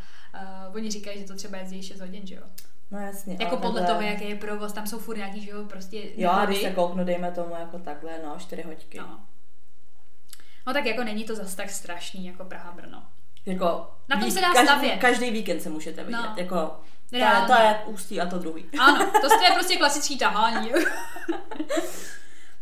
Uh, 0.69 0.77
oni 0.77 0.91
říkají, 0.91 1.19
že 1.19 1.25
to 1.27 1.35
třeba 1.35 1.59
jezdí 1.59 1.83
6 1.83 2.01
hodin, 2.01 2.27
že 2.27 2.35
jo? 2.35 2.43
No 2.91 2.99
jasně. 2.99 3.37
Jako 3.41 3.57
podle 3.57 3.81
takhle- 3.81 3.95
toho, 3.97 4.11
jaký 4.11 4.29
je 4.31 4.37
provoz, 4.37 4.73
tam 4.73 4.87
jsou 4.87 4.99
furt 4.99 5.17
nějaký, 5.17 5.41
že 5.45 5.51
jo, 5.51 5.65
prostě 5.65 6.03
Jo, 6.17 6.31
a 6.31 6.47
když 6.47 6.63
se 6.63 6.71
kouknu, 6.71 7.05
dejme 7.05 7.31
tomu 7.33 7.55
jako 7.61 7.79
takhle, 7.79 8.11
no, 8.25 8.35
čtyři 8.39 8.63
hoďky. 8.63 8.99
No. 8.99 9.21
No 10.69 10.75
tak 10.75 10.87
jako 10.87 11.05
není 11.05 11.25
to 11.25 11.35
zas 11.35 11.55
tak 11.55 11.71
strašný 11.71 12.27
jako 12.27 12.45
Praha-Brno. 12.45 13.03
Jako, 13.47 13.91
Na 14.09 14.17
tom 14.17 14.29
vík- 14.29 14.33
se 14.33 14.41
dá 14.41 14.53
každý, 14.53 14.67
stavět. 14.67 14.97
Každý 15.01 15.31
víkend 15.31 15.61
se 15.61 15.69
můžete 15.69 16.05
vidět. 16.05 16.19
No. 16.19 16.35
Jako, 16.37 16.81
to 17.11 17.17
je, 17.17 17.21
Reálně. 17.25 17.47
to 17.55 17.63
je 17.63 17.79
ústí 17.87 18.21
a 18.21 18.27
to 18.27 18.39
druhý. 18.39 18.65
Ano, 18.81 19.11
to 19.21 19.43
je 19.45 19.51
prostě 19.55 19.77
klasický 19.77 20.19
tahání. 20.19 20.71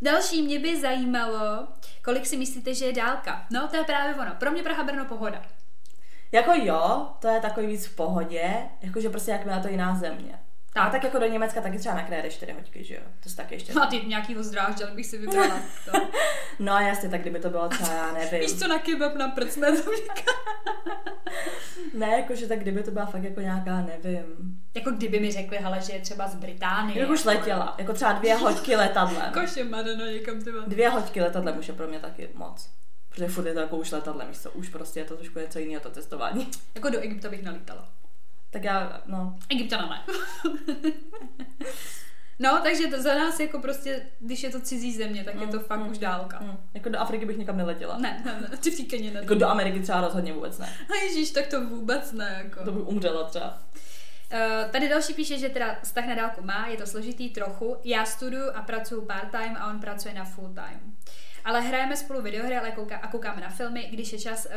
Další 0.02 0.42
mě 0.42 0.58
by 0.58 0.80
zajímalo, 0.80 1.68
kolik 2.04 2.26
si 2.26 2.36
myslíte, 2.36 2.74
že 2.74 2.84
je 2.84 2.92
dálka. 2.92 3.46
No, 3.50 3.68
to 3.68 3.76
je 3.76 3.84
právě 3.84 4.14
ono. 4.14 4.34
Pro 4.38 4.50
mě 4.50 4.62
Praha-Brno 4.62 5.04
pohoda. 5.04 5.42
Jako 6.32 6.52
jo, 6.54 7.08
to 7.20 7.28
je 7.28 7.40
takový 7.40 7.66
víc 7.66 7.86
v 7.86 7.96
pohodě, 7.96 8.54
jakože 8.80 9.10
prostě 9.10 9.30
jak 9.30 9.46
na 9.46 9.60
to 9.60 9.68
jiná 9.68 9.94
země. 9.94 10.38
Tak. 10.76 10.84
Tak. 10.84 10.88
A 10.88 10.90
tak 10.90 11.04
jako 11.04 11.18
do 11.18 11.26
Německa 11.26 11.60
taky 11.60 11.78
třeba 11.78 11.94
nakráješ 11.94 12.34
čtyři 12.34 12.52
hoďky, 12.52 12.84
že 12.84 12.94
jo? 12.94 13.00
To 13.22 13.28
se 13.28 13.36
taky 13.36 13.54
ještě... 13.54 13.72
A 13.72 13.86
ty 13.86 14.02
nějaký 14.06 14.36
ozdrážděl 14.36 14.88
bych 14.94 15.06
si 15.06 15.18
vybrala. 15.18 15.60
To. 15.84 16.00
No 16.58 16.72
jasně, 16.72 17.08
tak 17.08 17.20
kdyby 17.20 17.40
to 17.40 17.50
bylo 17.50 17.68
třeba, 17.68 17.92
já 17.92 18.12
nevím. 18.12 18.40
Víš 18.40 18.58
co, 18.58 18.68
na 18.68 18.78
kebab 18.78 19.14
na 19.14 19.30
to 19.30 19.40
Ne, 21.94 22.06
jakože 22.06 22.46
tak 22.46 22.58
kdyby 22.58 22.82
to 22.82 22.90
byla 22.90 23.06
fakt 23.06 23.22
jako 23.22 23.40
nějaká, 23.40 23.82
nevím. 23.82 24.24
Jako 24.74 24.90
kdyby 24.90 25.20
mi 25.20 25.32
řekli, 25.32 25.56
hele, 25.56 25.80
že 25.80 25.92
je 25.92 26.00
třeba 26.00 26.28
z 26.28 26.34
Británie. 26.34 27.00
Jak 27.00 27.10
už 27.10 27.24
letěla, 27.24 27.74
jako 27.78 27.92
třeba 27.92 28.12
dvě 28.12 28.34
hoďky 28.34 28.76
letadlem. 28.76 29.32
Koše 29.34 29.64
madeno 29.64 30.04
někam 30.04 30.42
ty 30.42 30.52
vole. 30.52 30.64
Dvě 30.66 30.88
hoďky 30.88 31.20
letadlem 31.20 31.58
už 31.58 31.68
je 31.68 31.74
pro 31.74 31.86
mě 31.86 31.98
taky 31.98 32.28
moc. 32.34 32.70
Protože 33.08 33.28
furt 33.28 33.46
je 33.46 33.54
to 33.54 33.60
jako 33.60 33.76
už 33.76 33.92
letadlem, 33.92 34.28
víš 34.28 34.38
co, 34.38 34.50
už 34.50 34.68
prostě 34.68 35.00
je 35.00 35.04
to 35.04 35.16
trošku 35.16 35.38
něco 35.38 35.58
jiného 35.58 35.80
to 35.80 35.90
cestování. 35.90 36.48
Jako 36.74 36.90
do 36.90 37.00
Egypta 37.00 37.28
bych 37.28 37.42
nalítala. 37.42 37.88
Tak 38.56 38.64
já, 38.64 39.00
no, 39.06 39.36
Egyptana 39.48 39.86
ne. 39.90 40.14
no, 42.38 42.60
takže 42.62 42.86
to 42.86 43.02
za 43.02 43.14
nás 43.14 43.40
jako 43.40 43.58
prostě, 43.58 44.02
když 44.20 44.42
je 44.42 44.50
to 44.50 44.60
cizí 44.60 44.92
země, 44.96 45.24
tak 45.24 45.34
je 45.40 45.46
to 45.46 45.56
Mm, 45.56 45.62
fakt 45.64 45.80
mm, 45.80 45.90
už 45.90 45.98
dálka. 45.98 46.38
hm, 46.42 46.56
jako 46.74 46.88
do 46.88 46.98
Afriky 47.00 47.26
bych 47.26 47.36
nikam 47.38 47.56
neletěla. 47.56 47.98
Ne, 47.98 48.22
ne, 48.24 48.48
ne, 48.50 48.56
ty 48.56 48.70
v. 48.70 49.20
Jako 49.20 49.34
do 49.34 49.48
Ameriky 49.48 49.80
třeba 49.80 50.00
rozhodně 50.00 50.32
vůbec 50.32 50.58
ne. 50.58 50.72
A 50.90 51.04
ježíš, 51.04 51.30
tak 51.30 51.46
to 51.46 51.64
vůbec 51.66 52.12
ne, 52.12 52.42
jako. 52.44 52.64
To 52.64 52.72
bych 52.72 52.88
umřela 52.88 53.24
třeba. 53.24 53.58
Uh, 54.32 54.70
tady 54.70 54.88
další 54.88 55.14
píše, 55.14 55.38
že 55.38 55.48
teda 55.48 55.76
vztah 55.82 56.06
na 56.06 56.14
dálku 56.14 56.42
má, 56.42 56.66
je 56.66 56.76
to 56.76 56.86
složitý 56.86 57.30
trochu. 57.30 57.76
Já 57.84 58.04
studuju 58.04 58.50
a 58.54 58.62
pracuji 58.62 59.00
part-time 59.06 59.56
a 59.56 59.70
on 59.70 59.80
pracuje 59.80 60.14
na 60.14 60.24
full-time. 60.24 60.80
Ale 61.44 61.60
hrajeme 61.60 61.96
spolu 61.96 62.22
videohry 62.22 62.56
ale 62.56 62.70
kouká, 62.70 62.96
a 62.96 63.06
koukáme 63.06 63.40
na 63.40 63.48
filmy, 63.48 63.88
když 63.92 64.12
je 64.12 64.18
čas 64.18 64.46
uh, 64.46 64.52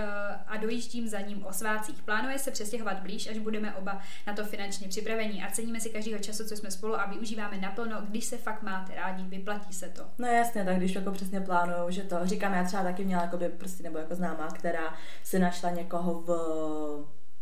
a 0.48 0.58
dojíždím 0.58 1.08
za 1.08 1.20
ním 1.20 1.46
o 1.46 1.54
svácích. 1.54 2.02
Plánuje 2.02 2.40
se 2.40 2.52
přestěhovat 2.52 3.00
blíž, 3.00 3.30
až 3.30 3.38
budeme 3.38 3.74
oba 3.74 4.02
na 4.28 4.34
to 4.34 4.46
finančně 4.46 4.88
připravení 4.88 5.44
a 5.44 5.52
ceníme 5.52 5.80
si 5.80 5.90
každého 5.90 6.20
času, 6.20 6.46
co 6.46 6.58
jsme 6.58 6.72
spolu 6.72 7.00
a 7.00 7.06
využíváme 7.06 7.58
naplno, 7.58 8.02
když 8.02 8.26
se 8.26 8.38
fakt 8.38 8.62
máte 8.62 8.96
rádi, 8.96 9.24
vyplatí 9.24 9.74
se 9.74 9.90
to. 9.90 10.04
No 10.18 10.28
jasně, 10.28 10.66
tak 10.66 10.78
když 10.78 10.96
jako 10.96 11.12
přesně 11.12 11.42
plánuju, 11.42 11.90
že 11.92 12.04
to, 12.04 12.18
říkám, 12.24 12.54
já 12.54 12.64
třeba 12.64 12.84
taky 12.84 13.06
měla 13.06 13.22
jakoby 13.22 13.50
prostě, 13.50 13.84
nebo 13.84 13.98
jako 13.98 14.16
známá, 14.16 14.48
která 14.48 14.94
si 15.24 15.40
našla 15.40 15.70
někoho 15.70 16.22
v 16.22 16.30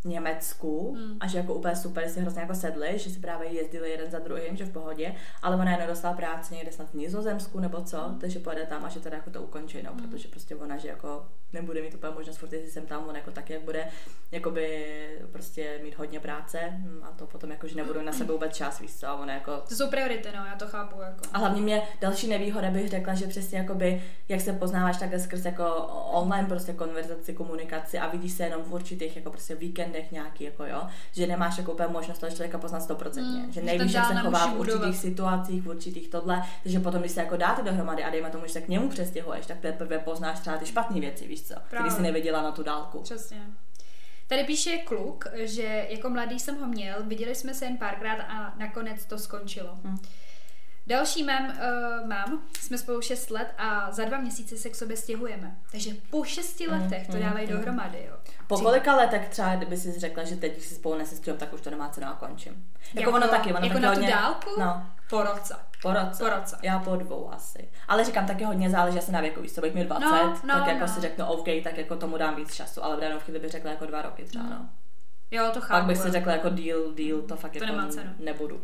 Německu 0.05 0.93
Hmm. 0.97 1.17
a 1.19 1.27
že 1.27 1.37
jako 1.37 1.53
úplně 1.53 1.75
super 1.75 2.09
si 2.09 2.21
hrozně 2.21 2.41
jako 2.41 2.55
sedli, 2.55 2.99
že 2.99 3.09
si 3.09 3.19
právě 3.19 3.49
jezdili 3.49 3.89
jeden 3.89 4.11
za 4.11 4.19
druhým, 4.19 4.57
že 4.57 4.65
v 4.65 4.71
pohodě, 4.73 5.15
ale 5.41 5.55
ona 5.55 5.71
je 5.71 5.77
nedostala 5.77 6.13
práci 6.13 6.55
někde 6.55 6.71
snad 6.71 6.89
v 6.89 6.93
Nizozemsku 6.93 7.59
nebo 7.59 7.81
co, 7.81 8.15
takže 8.21 8.39
pojede 8.39 8.65
tam 8.65 8.85
a 8.85 8.89
že 8.89 8.99
teda 8.99 9.17
jako 9.17 9.29
to 9.29 9.41
ukončí, 9.41 9.81
no, 9.83 9.93
protože 9.93 10.27
prostě 10.27 10.55
ona, 10.55 10.77
že 10.77 10.87
jako 10.87 11.25
nebude 11.53 11.81
mít 11.81 11.95
úplně 11.95 12.13
možnost 12.13 12.37
furt 12.37 12.53
jezdit 12.53 12.71
sem 12.71 12.85
tam, 12.85 13.05
on 13.09 13.15
jako 13.15 13.31
taky 13.31 13.53
jak 13.53 13.61
bude 13.61 13.87
jakoby 14.31 15.19
prostě 15.31 15.79
mít 15.83 15.97
hodně 15.97 16.19
práce 16.19 16.59
hm, 16.71 16.99
a 17.03 17.11
to 17.11 17.25
potom 17.25 17.51
jako, 17.51 17.67
že 17.67 17.75
nebudou 17.75 18.01
na 18.01 18.11
sebe 18.11 18.33
vůbec 18.33 18.55
čas, 18.55 18.79
víš 18.79 18.95
co, 18.95 19.07
ona 19.21 19.33
jako 19.33 19.57
To 19.69 19.75
jsou 19.75 19.89
priority, 19.89 20.29
no, 20.35 20.45
já 20.45 20.55
to 20.55 20.67
chápu, 20.67 21.01
jako. 21.01 21.21
a 21.33 21.37
hlavně 21.37 21.61
mě 21.61 21.81
další 22.01 22.27
nevýhoda 22.27 22.71
bych 22.71 22.89
řekla, 22.89 23.13
že 23.13 23.27
přesně 23.27 23.57
jakoby, 23.57 24.03
jak 24.29 24.41
se 24.41 24.53
poznáváš 24.53 24.97
takhle 24.97 25.19
skrz 25.19 25.45
jako 25.45 25.65
online 26.11 26.47
prostě 26.47 26.73
konverzaci, 26.73 27.33
komunikaci 27.33 27.99
a 27.99 28.07
vidíš 28.07 28.31
se 28.31 28.43
jenom 28.43 28.63
v 28.63 28.73
určitých 28.73 29.15
jako 29.15 29.29
prostě 29.29 29.55
víkendech 29.55 29.96
nějaký, 30.11 30.43
jako 30.43 30.65
jo, 30.65 30.87
že 31.11 31.27
nemáš 31.27 31.57
jako 31.57 31.71
úplně 31.73 31.89
možnost 31.89 32.17
toho 32.19 32.29
člověka 32.31 32.57
poznat 32.57 32.79
stoprocentně, 32.79 33.39
Mm, 33.39 33.51
že 33.51 33.61
nevíš, 33.61 33.93
ten 33.93 34.01
jak 34.01 34.07
se 34.07 34.15
chová 34.15 34.47
v 34.47 34.59
určitých 34.59 34.75
budovat. 34.79 34.95
situacích, 35.01 35.61
v 35.63 35.67
určitých 35.69 36.07
tohle, 36.09 36.43
takže 36.63 36.79
potom, 36.79 36.99
když 37.01 37.11
se 37.11 37.19
jako 37.19 37.37
dáte 37.37 37.63
dohromady 37.63 38.03
a 38.03 38.09
dejme 38.09 38.29
tomu, 38.29 38.45
že 38.47 38.53
se 38.53 38.61
k 38.61 38.67
němu 38.67 38.89
přestěhuješ, 38.89 39.45
tak 39.45 39.59
teprve 39.59 39.99
poznáš 39.99 40.39
třeba 40.39 40.57
ty 40.57 40.65
špatné 40.65 40.99
věci, 40.99 41.27
víš 41.27 41.41
co, 41.41 41.53
který 41.53 41.69
Právě. 41.69 41.91
si 41.91 42.01
neviděla 42.01 42.41
na 42.41 42.51
tu 42.51 42.63
dálku. 42.63 43.01
Přesně. 43.01 43.41
Tady 44.27 44.43
píše 44.43 44.77
kluk, 44.77 45.25
že 45.33 45.87
jako 45.89 46.09
mladý 46.09 46.39
jsem 46.39 46.59
ho 46.59 46.67
měl, 46.67 46.95
viděli 47.03 47.35
jsme 47.35 47.53
se 47.53 47.65
jen 47.65 47.77
párkrát 47.77 48.17
a 48.21 48.53
nakonec 48.59 49.05
to 49.05 49.17
skončilo. 49.17 49.69
Hm. 49.83 49.97
Další 50.87 51.23
mám, 51.23 51.45
uh, 51.47 52.07
mám, 52.07 52.41
jsme 52.59 52.77
spolu 52.77 53.01
6 53.01 53.31
let 53.31 53.47
a 53.57 53.91
za 53.91 54.05
dva 54.05 54.17
měsíce 54.17 54.57
se 54.57 54.69
k 54.69 54.75
sobě 54.75 54.97
stěhujeme. 54.97 55.55
Takže 55.71 55.91
po 56.09 56.23
šesti 56.23 56.67
Mm, 56.67 56.73
letech 56.81 57.07
to 57.07 57.13
mm, 57.17 57.21
dávají 57.23 57.47
mm. 57.47 57.53
dohromady, 57.53 58.05
jo. 58.09 58.13
Po 58.47 58.57
kolika 58.59 58.95
letech 58.95 59.29
třeba, 59.29 59.55
kdyby 59.55 59.77
si 59.77 59.99
řekla, 59.99 60.23
že 60.23 60.35
teď, 60.35 60.61
si 60.61 60.75
spolu 60.75 60.97
nesestřím, 60.97 61.37
tak 61.37 61.53
už 61.53 61.61
to 61.61 61.69
nemá 61.69 61.89
cenu 61.89 62.07
a 62.07 62.13
končím. 62.13 62.67
Jako, 62.93 63.11
ono 63.11 63.27
taky, 63.27 63.53
ono 63.53 63.65
jako 63.65 63.73
taky 63.73 63.79
na 63.81 63.89
hodně, 63.89 64.07
tu 64.07 64.13
dálku? 64.13 64.49
No, 64.59 64.85
Po 65.09 65.23
roce. 65.23 65.55
Po 65.81 65.93
roce. 65.93 66.23
Po 66.23 66.29
roce. 66.29 66.57
Já 66.61 66.79
po 66.79 66.95
dvou 66.95 67.33
asi. 67.33 67.69
Ale 67.87 68.03
říkám, 68.05 68.27
taky 68.27 68.43
hodně 68.43 68.69
záleží 68.69 68.97
asi 68.97 69.11
na 69.11 69.21
věku. 69.21 69.41
Víš, 69.41 69.53
co 69.53 69.61
bych 69.61 69.73
měl 69.73 69.85
20, 69.85 70.05
No, 70.05 70.39
no, 70.43 70.53
tak 70.59 70.67
jako 70.67 70.79
no. 70.79 70.87
si 70.87 71.01
řeknu 71.01 71.25
OK, 71.25 71.45
tak 71.63 71.77
jako 71.77 71.95
tomu 71.95 72.17
dám 72.17 72.35
víc 72.35 72.53
času, 72.55 72.83
ale 72.85 72.97
v 72.97 72.99
danou 72.99 73.19
chvíli 73.19 73.39
bych 73.39 73.51
řekla 73.51 73.71
jako 73.71 73.85
dva 73.85 74.01
roky 74.01 74.23
třeba, 74.23 74.43
no. 74.45 74.69
Jo, 75.31 75.49
to 75.53 75.61
chápu. 75.61 75.71
Pak 75.79 75.85
bych 75.85 75.97
si 75.97 76.11
řekla 76.11 76.31
jako 76.33 76.49
deal, 76.49 76.79
deal, 76.95 77.21
to 77.21 77.35
fakt 77.35 77.51
To 77.51 77.63
jako 77.63 77.75
nemá 77.75 77.87
cenu. 77.89 78.11
nebudu. 78.19 78.61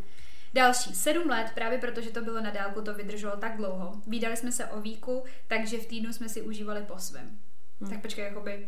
Další, 0.53 0.95
sedm 0.95 1.29
let, 1.29 1.51
právě 1.55 1.77
protože 1.77 2.09
to 2.09 2.21
bylo 2.21 2.41
na 2.41 2.49
dálku, 2.49 2.81
to 2.81 2.93
vydrželo 2.93 3.37
tak 3.37 3.57
dlouho. 3.57 4.01
Vídali 4.07 4.37
jsme 4.37 4.51
se 4.51 4.65
o 4.65 4.81
víku, 4.81 5.23
takže 5.47 5.77
v 5.77 5.85
týdnu 5.85 6.13
jsme 6.13 6.29
si 6.29 6.41
užívali 6.41 6.81
po 6.81 6.99
svém. 6.99 7.39
Hm. 7.81 7.89
Tak 7.89 8.01
počkej, 8.01 8.25
jakoby, 8.25 8.67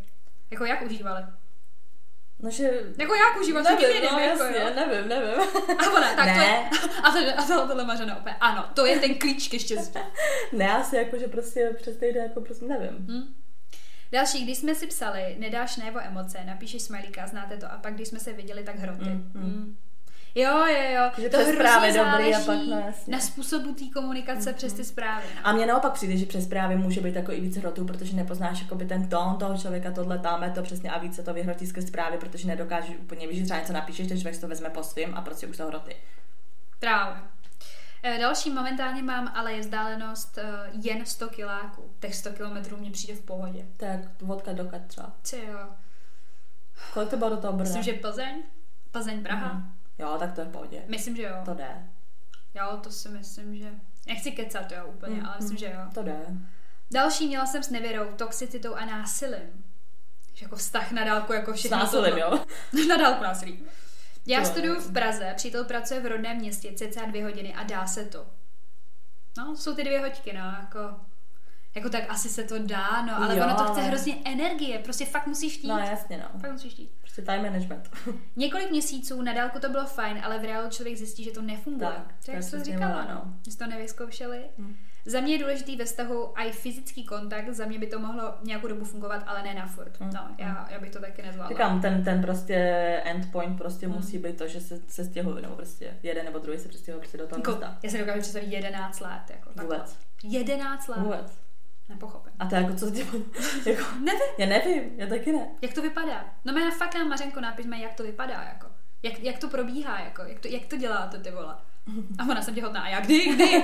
jako 0.51 0.65
jak 0.65 0.81
užívali? 0.81 1.23
No, 2.39 2.51
že... 2.51 2.69
Jako 2.97 3.15
jak 3.15 3.37
užívat? 3.41 3.63
Nevím, 3.63 3.87
jiným, 3.87 4.09
no, 4.11 4.19
jako, 4.19 4.43
jasně, 4.43 4.61
jo? 4.61 4.69
nevím, 4.75 5.09
nevím. 5.09 5.41
A 5.79 5.91
ona, 5.91 6.15
tak 6.15 6.25
to 6.33 6.39
Ne. 6.39 6.45
je, 6.45 6.69
a, 7.03 7.11
to, 7.11 7.39
a 7.39 7.61
to, 7.61 7.67
tohle 7.67 7.85
Mařena 7.85 8.17
opět, 8.17 8.35
ano, 8.39 8.69
to 8.73 8.85
je 8.85 8.99
ten 8.99 9.15
klíč 9.15 9.47
ke 9.47 9.59
štěstí. 9.59 9.99
ne, 10.51 10.71
asi 10.73 10.95
jako, 10.95 11.17
že 11.17 11.27
prostě 11.27 11.75
přes 11.81 11.97
týden 11.97 12.23
jako 12.23 12.41
prostě 12.41 12.65
nevím. 12.65 13.07
Hm? 13.07 13.35
Další, 14.11 14.43
když 14.43 14.57
jsme 14.57 14.75
si 14.75 14.87
psali, 14.87 15.35
nedáš 15.39 15.77
najevo 15.77 15.99
emoce, 15.99 16.37
napíšeš 16.45 16.81
smajlíka, 16.81 17.27
znáte 17.27 17.57
to, 17.57 17.71
a 17.71 17.77
pak 17.77 17.93
když 17.95 18.07
jsme 18.07 18.19
se 18.19 18.33
viděli, 18.33 18.63
tak 18.63 18.75
hroty. 18.75 19.09
Mm, 19.09 19.31
mm. 19.33 19.43
Mm. 19.43 19.77
Jo, 20.35 20.65
jo, 20.67 20.91
jo. 20.95 21.11
Že 21.17 21.29
to 21.29 21.37
přes 21.37 21.55
zprávy 21.55 21.87
dobrý 21.87 22.35
a 22.35 22.39
pak 22.39 22.57
no, 22.67 22.79
jasně. 22.85 23.11
na 23.11 23.19
způsobu 23.19 23.73
té 23.73 23.85
komunikace 23.93 24.53
přes 24.53 24.73
ty 24.73 24.85
zprávy. 24.85 25.25
No. 25.35 25.41
A 25.43 25.53
mně 25.53 25.65
naopak 25.65 25.93
přijde, 25.93 26.17
že 26.17 26.25
přes 26.25 26.47
právě 26.47 26.77
může 26.77 27.01
být 27.01 27.15
jako 27.15 27.31
i 27.31 27.41
víc 27.41 27.57
hrotů, 27.57 27.85
protože 27.85 28.15
nepoznáš 28.15 28.61
jakoby 28.61 28.85
ten 28.85 29.09
tón 29.09 29.37
toho 29.37 29.57
člověka, 29.57 29.91
tohle 29.91 30.19
táme 30.19 30.51
to 30.51 30.61
přesně 30.61 30.91
a 30.91 30.99
více 30.99 31.23
to 31.23 31.33
vyhrotí 31.33 31.67
skrz 31.67 31.87
zprávy, 31.87 32.17
protože 32.17 32.47
nedokážeš 32.47 32.95
úplně, 32.97 33.27
víš, 33.27 33.37
že 33.37 33.43
třeba 33.43 33.59
něco 33.59 33.73
napíšeš, 33.73 34.07
ten 34.07 34.19
člověk 34.19 34.41
to 34.41 34.47
vezme 34.47 34.69
po 34.69 34.83
svým 34.83 35.15
a 35.15 35.21
prostě 35.21 35.47
už 35.47 35.57
to 35.57 35.67
hroty. 35.67 35.95
Právě. 36.79 37.17
Eh, 38.03 38.17
Další 38.19 38.49
momentálně 38.49 39.03
mám, 39.03 39.31
ale 39.35 39.53
je 39.53 39.59
vzdálenost 39.59 40.37
eh, 40.37 40.69
jen 40.71 41.05
100 41.05 41.27
kiláků. 41.27 41.81
Těch 41.99 42.15
100 42.15 42.29
kilometrů 42.29 42.77
mě 42.77 42.91
přijde 42.91 43.15
v 43.15 43.21
pohodě. 43.21 43.65
Tak 43.77 43.99
vodka 44.21 44.53
dokat 44.53 44.81
třeba. 44.87 45.11
Co 45.23 45.35
jo? 45.35 45.59
Kolik 46.93 47.09
to 47.09 47.17
bylo 47.17 47.29
do 47.29 47.37
toho 47.37 47.53
Brna? 47.53 47.63
Myslím, 47.63 47.83
že 47.83 47.93
Plzeň? 47.93 48.43
Plzeň, 48.91 49.23
Praha? 49.23 49.53
Mhm. 49.53 49.75
Jo, 49.99 50.15
tak 50.19 50.31
to 50.33 50.41
je 50.41 50.47
v 50.47 50.51
pohodě. 50.51 50.83
Myslím, 50.87 51.15
že 51.15 51.23
jo. 51.23 51.35
To 51.45 51.53
jde. 51.53 51.87
Jo, 52.53 52.79
to 52.83 52.91
si 52.91 53.09
myslím, 53.09 53.55
že... 53.57 53.71
Nechci 54.07 54.31
kecat, 54.31 54.71
jo, 54.71 54.85
úplně, 54.87 55.15
Mm, 55.15 55.25
ale 55.25 55.35
myslím, 55.35 55.51
mm. 55.51 55.57
že 55.57 55.65
jo. 55.65 55.79
To 55.93 56.03
jde. 56.03 56.25
Další 56.91 57.27
měla 57.27 57.45
jsem 57.45 57.63
s 57.63 57.69
nevěrou, 57.69 58.05
toxicitou 58.15 58.73
a 58.75 58.85
násilím. 58.85 59.65
Že 60.33 60.45
jako 60.45 60.55
vztah 60.55 60.91
na 60.91 61.03
dálku, 61.05 61.33
jako 61.33 61.51
S 61.53 61.55
všechno 61.55 61.77
násilím, 61.77 62.03
tohle. 62.05 62.19
jo. 62.19 62.45
na 62.87 62.97
dálku 62.97 63.23
násilí. 63.23 63.65
Já 64.25 64.39
To 64.39 64.45
studuju 64.45 64.79
v 64.81 64.93
Praze, 64.93 65.33
přítel 65.35 65.63
pracuje 65.63 65.99
v 66.01 66.05
rodném 66.05 66.37
městě, 66.37 66.73
cca 66.73 67.05
dvě 67.05 67.23
hodiny 67.23 67.53
a 67.53 67.63
dá 67.63 67.87
se 67.87 68.05
to. 68.05 68.27
No, 69.37 69.55
jsou 69.57 69.75
ty 69.75 69.83
dvě 69.83 69.99
hoďky, 69.99 70.33
no, 70.33 70.39
jako... 70.61 70.79
Jako 71.75 71.89
tak 71.89 72.03
asi 72.09 72.29
se 72.29 72.43
to 72.43 72.55
dá, 72.59 73.01
no, 73.01 73.17
ale 73.23 73.37
Jo, 73.37 73.43
ono 73.45 73.55
to 73.55 73.63
chce 73.63 73.71
ale- 73.71 73.83
hrozně 73.83 74.15
energie, 74.25 74.79
prostě 74.79 75.05
fakt 75.05 75.27
musíš 75.27 75.57
chtít. 75.57 75.67
No 75.67 75.77
jasně, 75.77 76.17
no. 76.17 76.39
Fakt 76.39 76.51
musíš 76.51 76.73
chtít. 76.73 76.91
Prostě 77.01 77.21
time 77.21 77.41
management. 77.43 77.89
Několik 78.35 78.71
měsíců 78.71 79.21
na 79.21 79.33
dálku 79.33 79.59
to 79.59 79.69
bylo 79.69 79.85
fajn, 79.85 80.21
ale 80.23 80.39
v 80.39 80.43
reálu 80.45 80.69
člověk 80.69 80.97
zjistí, 80.97 81.23
že 81.23 81.31
to 81.31 81.41
nefunguje. 81.41 81.89
Tak, 81.89 82.13
to 82.25 82.31
jak 82.31 82.43
jsi 82.43 82.63
říkala, 82.63 83.05
no. 83.09 83.13
no. 83.25 83.33
Že 83.51 83.57
to 83.57 83.67
nevyzkoušeli. 83.67 84.41
Hm. 84.57 84.75
Za 85.07 85.19
mě 85.21 85.33
je 85.33 85.39
důležitý 85.39 85.75
ve 85.75 85.85
vztahu 85.85 86.33
i 86.39 86.51
fyzický 86.51 87.05
kontakt, 87.05 87.49
za 87.53 87.65
mě 87.65 87.79
by 87.79 87.87
to 87.87 87.99
mohlo 87.99 88.33
nějakou 88.43 88.67
dobu 88.67 88.85
fungovat, 88.85 89.23
ale 89.27 89.43
ne 89.43 89.53
na 89.53 89.67
furt. 89.67 89.97
Hm, 89.99 90.09
No, 90.13 90.27
já, 90.37 90.67
já 90.71 90.79
bych 90.79 90.89
to 90.91 90.99
taky 91.01 91.21
nezvládla. 91.21 91.49
Říkám, 91.49 91.81
ten, 91.81 92.03
ten 92.03 92.21
prostě 92.21 92.55
endpoint 93.05 93.57
prostě 93.57 93.85
Hmm. 93.87 93.95
musí 93.95 94.17
být 94.17 94.37
to, 94.37 94.47
že 94.47 94.61
se, 94.61 94.79
se 94.87 95.05
stěhují, 95.05 95.41
nebo 95.41 95.55
prostě 95.55 95.97
jeden 96.03 96.25
nebo 96.25 96.39
druhý 96.39 96.59
se 96.59 96.69
přestěhují 96.69 96.99
prostě 97.01 97.17
do 97.17 97.27
toho 97.27 97.39
Jako, 97.39 97.51
města. 97.51 97.77
já 97.83 97.89
si 97.89 97.97
dokážu 97.97 98.19
představit 98.21 98.47
11 98.51 98.99
let. 99.01 99.21
Jako. 99.29 99.49
Vůbec. 99.61 99.97
11 100.23 100.87
let. 100.87 100.99
Vůbec. 100.99 101.37
Nepochopím. 101.89 102.33
A 102.39 102.45
to 102.45 102.55
jako 102.55 102.73
co 102.75 102.85
s 102.85 102.91
tím? 102.95 103.31
jako, 103.65 103.83
Nevím. 103.99 104.21
já 104.37 104.45
nevím, 104.45 104.83
já 104.99 105.07
taky 105.07 105.31
ne. 105.31 105.47
Jak 105.61 105.73
to 105.73 105.81
vypadá? 105.81 106.25
No 106.45 106.53
mě 106.53 106.71
fakt 106.71 106.95
nám 106.95 107.09
Mařenko 107.09 107.41
nápišme, 107.41 107.77
jak 107.79 107.93
to 107.93 108.03
vypadá, 108.03 108.43
jako. 108.43 108.67
Jak, 109.03 109.19
jak 109.19 109.37
to 109.39 109.47
probíhá, 109.47 109.99
jako. 109.99 110.21
Jak 110.23 110.39
to, 110.39 110.47
jak 110.47 110.65
to 110.65 110.77
děláte, 110.77 111.19
ty 111.19 111.31
vole. 111.31 111.55
A 112.19 112.23
ona 112.23 112.41
jsem 112.41 112.55
těhotná. 112.55 112.81
A 112.81 112.87
já 112.89 112.99
kdy, 112.99 113.19
kdy? 113.35 113.45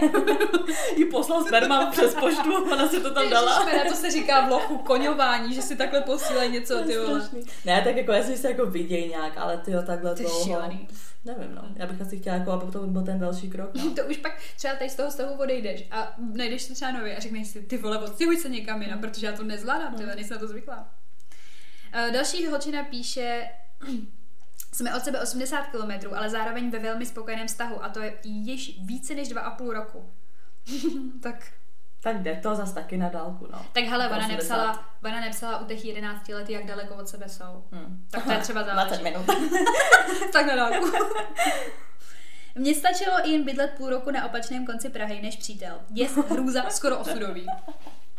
Jí 0.97 1.05
poslal 1.05 1.43
sperma 1.43 1.85
přes 1.91 2.15
poštu, 2.15 2.63
ona 2.73 2.87
si 2.87 2.99
to 3.01 3.13
tam 3.13 3.29
dala. 3.29 3.51
Ježišmarja, 3.59 3.91
to 3.91 3.97
se 3.97 4.11
říká 4.11 4.47
v 4.47 4.51
lochu 4.51 4.77
koňování, 4.77 5.53
že 5.53 5.61
si 5.61 5.75
takhle 5.75 6.01
posílají 6.01 6.51
něco, 6.51 6.79
ty 6.83 6.97
vole. 6.97 7.29
Ne, 7.65 7.81
tak 7.81 7.95
jako 7.95 8.11
jestli 8.11 8.37
se 8.37 8.49
jako 8.49 8.65
vidějí 8.65 9.09
nějak, 9.09 9.33
ale 9.37 9.57
ty 9.57 9.71
jo, 9.71 9.81
takhle 9.85 10.15
To 10.15 10.21
je 10.21 10.27
dlouho. 10.27 10.43
šílený. 10.43 10.87
Nevím, 11.25 11.55
no. 11.55 11.61
Já 11.75 11.87
bych 11.87 12.01
asi 12.01 12.19
chtěla, 12.19 12.35
jako, 12.35 12.51
aby 12.51 12.71
to 12.71 12.79
byl 12.79 13.01
ten 13.03 13.19
další 13.19 13.49
krok. 13.49 13.69
No. 13.75 13.91
To 13.91 14.01
už 14.09 14.17
pak 14.17 14.39
třeba 14.57 14.75
tady 14.75 14.89
z 14.89 14.95
toho 14.95 15.11
stavu 15.11 15.33
odejdeš 15.33 15.87
a 15.91 16.13
najdeš 16.35 16.61
se 16.61 16.73
třeba 16.73 16.91
nově 16.91 17.17
a 17.17 17.19
řekneš 17.19 17.47
si, 17.47 17.61
ty 17.61 17.77
vole, 17.77 17.97
odstěhuj 17.99 18.37
se 18.37 18.49
někam 18.49 18.81
jinam, 18.81 18.99
protože 18.99 19.27
já 19.27 19.33
to 19.33 19.43
nezvládám, 19.43 19.95
ty 19.95 20.05
nejsem 20.05 20.35
na 20.35 20.39
to 20.39 20.47
zvyklá. 20.47 20.89
Eh, 21.93 22.11
Další 22.13 22.47
holčina 22.47 22.83
píše, 22.83 23.43
jsme 24.73 24.95
od 24.95 25.03
sebe 25.03 25.21
80 25.21 25.61
km, 25.61 26.15
ale 26.15 26.29
zároveň 26.29 26.71
ve 26.71 26.79
velmi 26.79 27.05
spokojeném 27.05 27.47
vztahu 27.47 27.83
a 27.83 27.89
to 27.89 27.99
je 28.01 28.13
již 28.23 28.79
více 28.85 29.13
než 29.15 29.27
dva 29.29 29.41
a 29.41 29.51
půl 29.51 29.73
roku. 29.73 30.11
tak, 31.23 31.51
Tak 32.03 32.21
jde 32.23 32.35
to 32.43 32.55
zas 32.55 32.73
taky 32.73 32.97
na 32.97 33.09
dálku, 33.09 33.47
no. 33.51 33.65
tak 33.73 33.83
hele, 33.83 34.07
ona 34.07 34.17
80. 34.17 34.35
nepsala, 34.37 34.85
ona 35.05 35.19
nepsala 35.21 35.59
u 35.59 35.65
těch 35.65 35.85
11 35.85 36.27
let, 36.29 36.49
jak 36.49 36.65
daleko 36.65 36.95
od 36.95 37.07
sebe 37.09 37.29
jsou. 37.29 37.63
Hmm. 37.71 38.07
Tak 38.11 38.23
to 38.23 38.31
je 38.31 38.37
třeba 38.37 38.61
20 38.73 38.75
záleží. 38.75 39.03
minut. 39.03 39.25
tak 40.33 40.45
na 40.45 40.55
dálku. 40.55 40.91
Mně 42.55 42.75
stačilo 42.75 43.15
jen 43.23 43.43
bydlet 43.43 43.71
půl 43.77 43.89
roku 43.89 44.11
na 44.11 44.25
opačném 44.25 44.65
konci 44.65 44.89
Prahy 44.89 45.21
než 45.21 45.35
přítel. 45.35 45.79
Je 45.93 46.07
hrůza 46.29 46.69
skoro 46.69 46.99
osudový. 46.99 47.47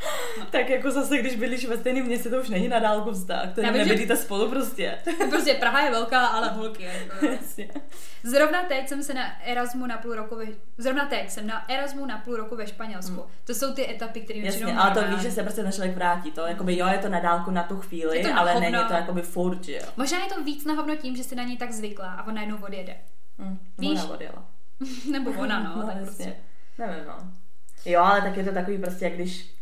tak 0.50 0.68
jako 0.70 0.90
zase, 0.90 1.18
když 1.18 1.36
bydlíš 1.36 1.66
ve 1.66 1.76
stejném 1.78 2.04
městě, 2.06 2.28
to 2.30 2.36
už 2.40 2.48
není 2.48 2.68
na 2.68 2.78
dálku 2.78 3.12
vztah. 3.12 3.54
To 3.54 3.60
Já 3.60 3.72
že- 3.72 3.78
nebydlíte 3.78 4.16
spolu 4.16 4.50
prostě. 4.50 4.98
Prostě 5.30 5.54
Praha 5.54 5.80
je 5.80 5.90
velká, 5.90 6.26
ale 6.26 6.48
holky. 6.48 6.82
Jako. 6.82 7.26
Jasně. 7.26 7.68
Zrovna 8.24 8.62
teď 8.62 8.88
jsem 8.88 9.02
se 9.02 9.14
na 9.14 9.42
Erasmu 9.44 9.86
na 9.86 9.98
půl 9.98 10.14
roku 10.14 10.36
ve, 10.36 10.44
Zrovna 10.78 11.06
teď 11.06 11.30
jsem 11.30 11.46
na 11.46 11.70
Erasmu 11.70 12.06
na 12.06 12.18
půl 12.18 12.36
roku 12.36 12.56
ve 12.56 12.66
Španělsku. 12.66 13.22
To 13.44 13.54
jsou 13.54 13.72
ty 13.74 13.90
etapy, 13.90 14.20
které 14.20 14.38
Jasně, 14.38 14.74
ale 14.74 14.90
to 14.90 15.08
víš, 15.10 15.20
že 15.20 15.30
se 15.30 15.42
prostě 15.42 15.62
ten 15.62 15.72
člověk 15.72 15.94
vrátí. 15.96 16.30
To 16.30 16.40
jakoby 16.46 16.76
jo, 16.76 16.86
je 16.86 16.98
to 16.98 17.08
na 17.08 17.20
dálku 17.20 17.50
na 17.50 17.62
tu 17.62 17.76
chvíli, 17.76 18.18
Je 18.18 18.28
to 18.28 18.38
ale 18.38 18.52
hovno. 18.52 18.70
není 18.70 18.84
to 18.88 18.92
jakoby 18.94 19.22
furt, 19.22 19.64
že 19.64 19.72
jo. 19.72 19.82
Možná 19.96 20.18
je 20.18 20.24
to 20.34 20.44
víc 20.44 20.64
na 20.64 20.74
hovno 20.74 20.96
tím, 20.96 21.16
že 21.16 21.24
jsi 21.24 21.34
na 21.34 21.42
něj 21.42 21.56
tak 21.56 21.72
zvyklá 21.72 22.12
a 22.12 22.26
on 22.26 22.34
najednou 22.34 22.58
odjede. 22.62 22.96
Hm, 23.38 23.58
Víš? 23.78 24.00
Ona 24.04 24.10
odjela. 24.14 24.44
Nebo 25.12 25.30
ona, 25.38 25.60
no, 25.76 25.86
tak 25.86 25.96
jasně. 25.96 26.06
prostě. 26.06 26.34
Nevím, 26.78 27.04
no. 27.06 27.16
Jo, 27.84 28.00
ale 28.00 28.20
tak 28.22 28.36
je 28.36 28.44
to 28.44 28.52
takový 28.52 28.78
prostě, 28.78 29.04
jak 29.04 29.14
když 29.14 29.54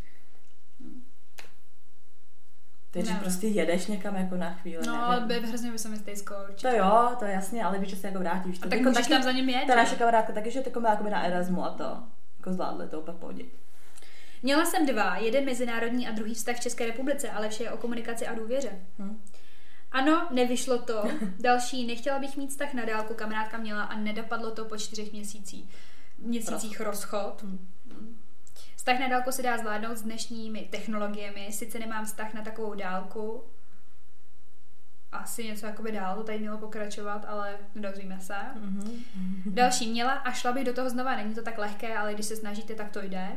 když 2.93 3.05
Nevím. 3.05 3.21
prostě 3.21 3.47
jedeš 3.47 3.87
někam 3.87 4.17
jako 4.17 4.37
na 4.37 4.55
chvíli, 4.55 4.87
No, 4.87 5.05
ale 5.07 5.21
by 5.21 5.35
hrozně 5.41 5.71
by 5.73 5.79
se 5.79 5.89
mi 5.89 5.97
stejsko 5.97 6.35
To 6.35 6.43
určitě. 6.49 6.77
jo, 6.77 7.09
to 7.19 7.25
je 7.25 7.33
jasně, 7.33 7.65
ale 7.65 7.79
víš, 7.79 7.91
že 7.91 7.97
se 7.97 8.07
jako 8.07 8.19
vrátíš. 8.19 8.59
A 8.59 8.63
To 8.63 8.69
tak 8.69 8.79
jako 8.79 8.91
můžeš 8.91 9.07
tam 9.07 9.23
za 9.23 9.33
ním 9.33 9.49
jet, 9.49 9.67
Ta 9.67 9.75
naše 9.75 9.97
kamarádka 9.97 10.33
taky, 10.33 10.51
že 10.51 10.63
jako 10.67 10.81
byla 10.81 10.99
na 11.11 11.23
Erasmu 11.23 11.65
a 11.65 11.71
to 11.71 12.03
jako 12.39 12.53
zvládli 12.53 12.89
to 12.89 13.01
úplně 13.01 13.19
pohodě. 13.19 13.45
Měla 14.43 14.65
jsem 14.65 14.87
dva, 14.87 15.17
jeden 15.17 15.45
mezinárodní 15.45 16.09
a 16.09 16.13
druhý 16.13 16.35
vztah 16.35 16.57
v 16.57 16.61
České 16.61 16.87
republice, 16.87 17.31
ale 17.31 17.49
vše 17.49 17.63
je 17.63 17.71
o 17.71 17.77
komunikaci 17.77 18.27
a 18.27 18.35
důvěře. 18.35 18.71
Hm. 18.99 19.21
Ano, 19.93 20.29
nevyšlo 20.31 20.79
to. 20.79 21.03
Další, 21.41 21.87
nechtěla 21.87 22.19
bych 22.19 22.37
mít 22.37 22.51
vztah 22.51 22.75
na 22.75 22.85
dálku, 22.85 23.15
kamarádka 23.15 23.59
měla 23.59 23.83
a 23.83 23.97
nedopadlo 23.99 24.51
to 24.51 24.65
po 24.65 24.77
čtyřech 24.77 25.13
měsících. 25.13 25.65
Měsících 26.19 26.81
rozchod. 26.81 27.43
Hm. 27.43 27.59
Vztah 28.77 29.01
na 29.01 29.09
dálku 29.09 29.33
se 29.33 29.43
dá 29.43 29.59
zvládnout 29.59 29.97
s 29.97 30.03
dnešními 30.03 30.61
technologiemi. 30.71 31.49
Sice 31.53 31.79
nemám 31.79 32.05
vztah 32.05 32.35
na 32.35 32.43
takovou 32.43 32.75
dálku, 32.75 33.45
asi 35.13 35.45
něco 35.45 35.67
jakoby 35.67 35.93
dál, 35.93 36.17
to 36.17 36.25
tady 36.25 36.39
mělo 36.39 36.59
pokračovat, 36.59 37.25
ale 37.29 37.57
nedozvíme 37.75 38.21
se. 38.21 38.35
Mhm. 38.55 39.03
Další 39.47 39.91
měla 39.91 40.13
a 40.13 40.33
šla 40.33 40.53
bych 40.53 40.65
do 40.65 40.73
toho 40.73 40.91
znova. 40.91 41.17
Není 41.17 41.35
to 41.35 41.43
tak 41.43 41.59
lehké, 41.59 41.97
ale 41.97 42.15
když 42.15 42.27
se 42.27 42.37
snažíte, 42.37 42.75
tak 42.75 42.91
to 42.91 43.03
jde. 43.03 43.29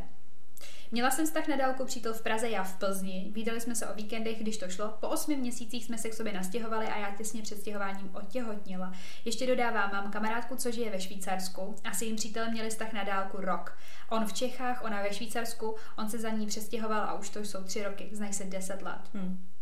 Měla 0.91 1.11
jsem 1.11 1.25
vztah 1.25 1.47
na 1.47 1.55
dálku 1.55 1.85
přítel 1.85 2.13
v 2.13 2.21
Praze, 2.21 2.49
já 2.49 2.63
v 2.63 2.79
Plzni. 2.79 3.31
Vídali 3.31 3.61
jsme 3.61 3.75
se 3.75 3.87
o 3.87 3.93
víkendech, 3.93 4.39
když 4.39 4.57
to 4.57 4.69
šlo. 4.69 4.97
Po 4.99 5.07
osmi 5.07 5.35
měsících 5.35 5.85
jsme 5.85 5.97
se 5.97 6.09
k 6.09 6.13
sobě 6.13 6.33
nastěhovali 6.33 6.85
a 6.85 6.97
já 6.97 7.11
těsně 7.11 7.41
před 7.41 7.59
stěhováním 7.59 8.15
otěhotněla. 8.15 8.93
Ještě 9.25 9.47
dodávám, 9.47 9.91
mám 9.91 10.11
kamarádku, 10.11 10.55
co 10.55 10.71
žije 10.71 10.91
ve 10.91 11.01
Švýcarsku 11.01 11.75
a 11.83 11.93
s 11.93 12.01
jejím 12.01 12.15
přítelem 12.15 12.51
měli 12.51 12.69
vztah 12.69 12.93
na 12.93 13.03
dálku 13.03 13.37
rok. 13.37 13.77
On 14.09 14.25
v 14.25 14.33
Čechách, 14.33 14.83
ona 14.83 15.01
ve 15.01 15.13
Švýcarsku, 15.13 15.75
on 15.97 16.09
se 16.09 16.19
za 16.19 16.29
ní 16.29 16.47
přestěhoval 16.47 17.01
a 17.01 17.13
už 17.13 17.29
to 17.29 17.39
jsou 17.39 17.63
tři 17.63 17.83
roky, 17.83 18.09
znají 18.11 18.33
se 18.33 18.43
deset 18.43 18.81
let. 18.81 19.01
Hm. 19.13 19.52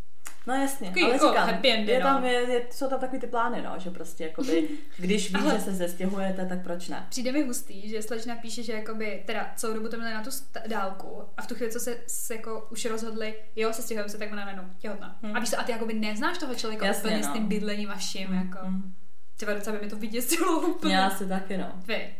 No 0.46 0.54
jasně, 0.54 0.86
Takový 0.86 1.04
ale 1.04 1.12
jako 1.14 1.28
říkám, 1.28 1.48
happy 1.48 1.70
endy, 1.72 1.92
je 1.92 1.98
no. 2.00 2.06
tam, 2.06 2.24
je, 2.24 2.32
je, 2.32 2.62
jsou 2.70 2.88
tam 2.88 3.00
takový 3.00 3.20
ty 3.20 3.26
plány, 3.26 3.62
no, 3.62 3.74
že 3.78 3.90
prostě 3.90 4.24
jakoby, 4.24 4.68
když 4.98 5.34
víš, 5.34 5.42
Ale- 5.44 5.54
že 5.54 5.60
se 5.60 5.72
zestěhujete, 5.72 6.46
tak 6.46 6.62
proč 6.62 6.88
ne? 6.88 7.06
Přijde 7.10 7.32
mi 7.32 7.42
hustý, 7.42 7.88
že 7.88 8.02
slečna 8.02 8.36
píše, 8.36 8.62
že 8.62 8.72
jakoby, 8.72 9.22
teda 9.26 9.52
celou 9.56 9.74
dobu 9.74 9.88
to 9.88 9.96
měli 9.96 10.14
na 10.14 10.22
tu 10.22 10.30
st- 10.30 10.68
dálku 10.68 11.22
a 11.36 11.42
v 11.42 11.46
tu 11.46 11.54
chvíli, 11.54 11.72
co 11.72 11.80
se, 11.80 11.96
se 12.06 12.34
jako 12.34 12.66
už 12.70 12.84
rozhodli, 12.84 13.34
jo, 13.56 13.72
se 13.72 13.82
stěhujeme 13.82 14.08
se, 14.08 14.18
tak 14.18 14.32
ona 14.32 14.44
najednou 14.44 14.64
těhotná. 14.78 15.18
Hmm. 15.22 15.36
A 15.36 15.40
víš 15.40 15.50
a 15.58 15.62
ty 15.62 15.72
jakoby 15.72 15.94
neznáš 15.94 16.38
toho 16.38 16.54
člověka 16.54 16.86
Jasně, 16.86 17.10
úplně 17.10 17.22
s 17.24 17.26
no. 17.26 17.32
tím 17.34 17.46
bydlením 17.48 17.90
a 17.90 17.96
vším, 17.96 18.32
jako. 18.32 18.58
Hm. 18.66 18.94
Třeba 19.36 19.54
docela 19.54 19.76
by 19.76 19.84
mi 19.84 19.90
to 19.90 19.96
vyděsilo 19.96 20.60
úplně. 20.68 20.94
Já 20.94 21.06
asi 21.06 21.26
taky, 21.28 21.56
no. 21.56 21.72
Vy. 21.86 22.14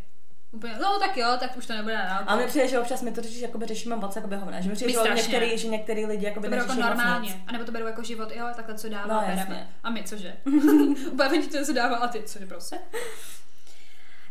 Úplně, 0.53 0.75
no 0.83 0.99
tak 0.99 1.17
jo, 1.17 1.27
tak 1.41 1.57
už 1.57 1.67
to 1.67 1.73
nebude 1.73 1.95
na. 1.95 2.17
A 2.19 2.37
mi 2.37 2.47
přijde, 2.47 2.69
že 2.69 2.79
občas 2.79 3.03
my 3.03 3.12
to 3.12 3.23
totiž 3.23 3.41
jakoby 3.41 3.67
řešíme 3.67 3.97
moc 3.97 4.17
jakoby 4.17 4.37
hovna. 4.37 4.61
Že 4.61 4.69
mi 4.69 4.75
přijde, 4.75 4.93
že 4.93 5.15
některý, 5.15 5.59
že 5.59 5.69
některý 5.69 6.07
lidi 6.07 6.25
jakoby 6.27 6.49
to 6.49 6.55
jako 6.55 6.73
moc 6.73 6.79
normálně. 6.83 7.29
nic. 7.29 7.37
A 7.47 7.53
nebo 7.53 7.65
to 7.65 7.73
berou 7.73 7.87
jako 7.87 8.03
život, 8.03 8.29
jo, 8.37 8.47
takhle 8.57 8.75
co 8.75 8.88
dává, 8.88 9.15
No, 9.15 9.27
bereme. 9.27 9.69
A 9.83 9.91
my 9.91 10.03
cože? 10.05 10.37
Úplně 11.12 11.29
oni 11.31 11.47
to 11.47 11.65
co 11.65 11.73
dává 11.73 11.97
a 11.97 12.09
ty 12.09 12.23
cože 12.23 12.47
prostě. 12.47 12.79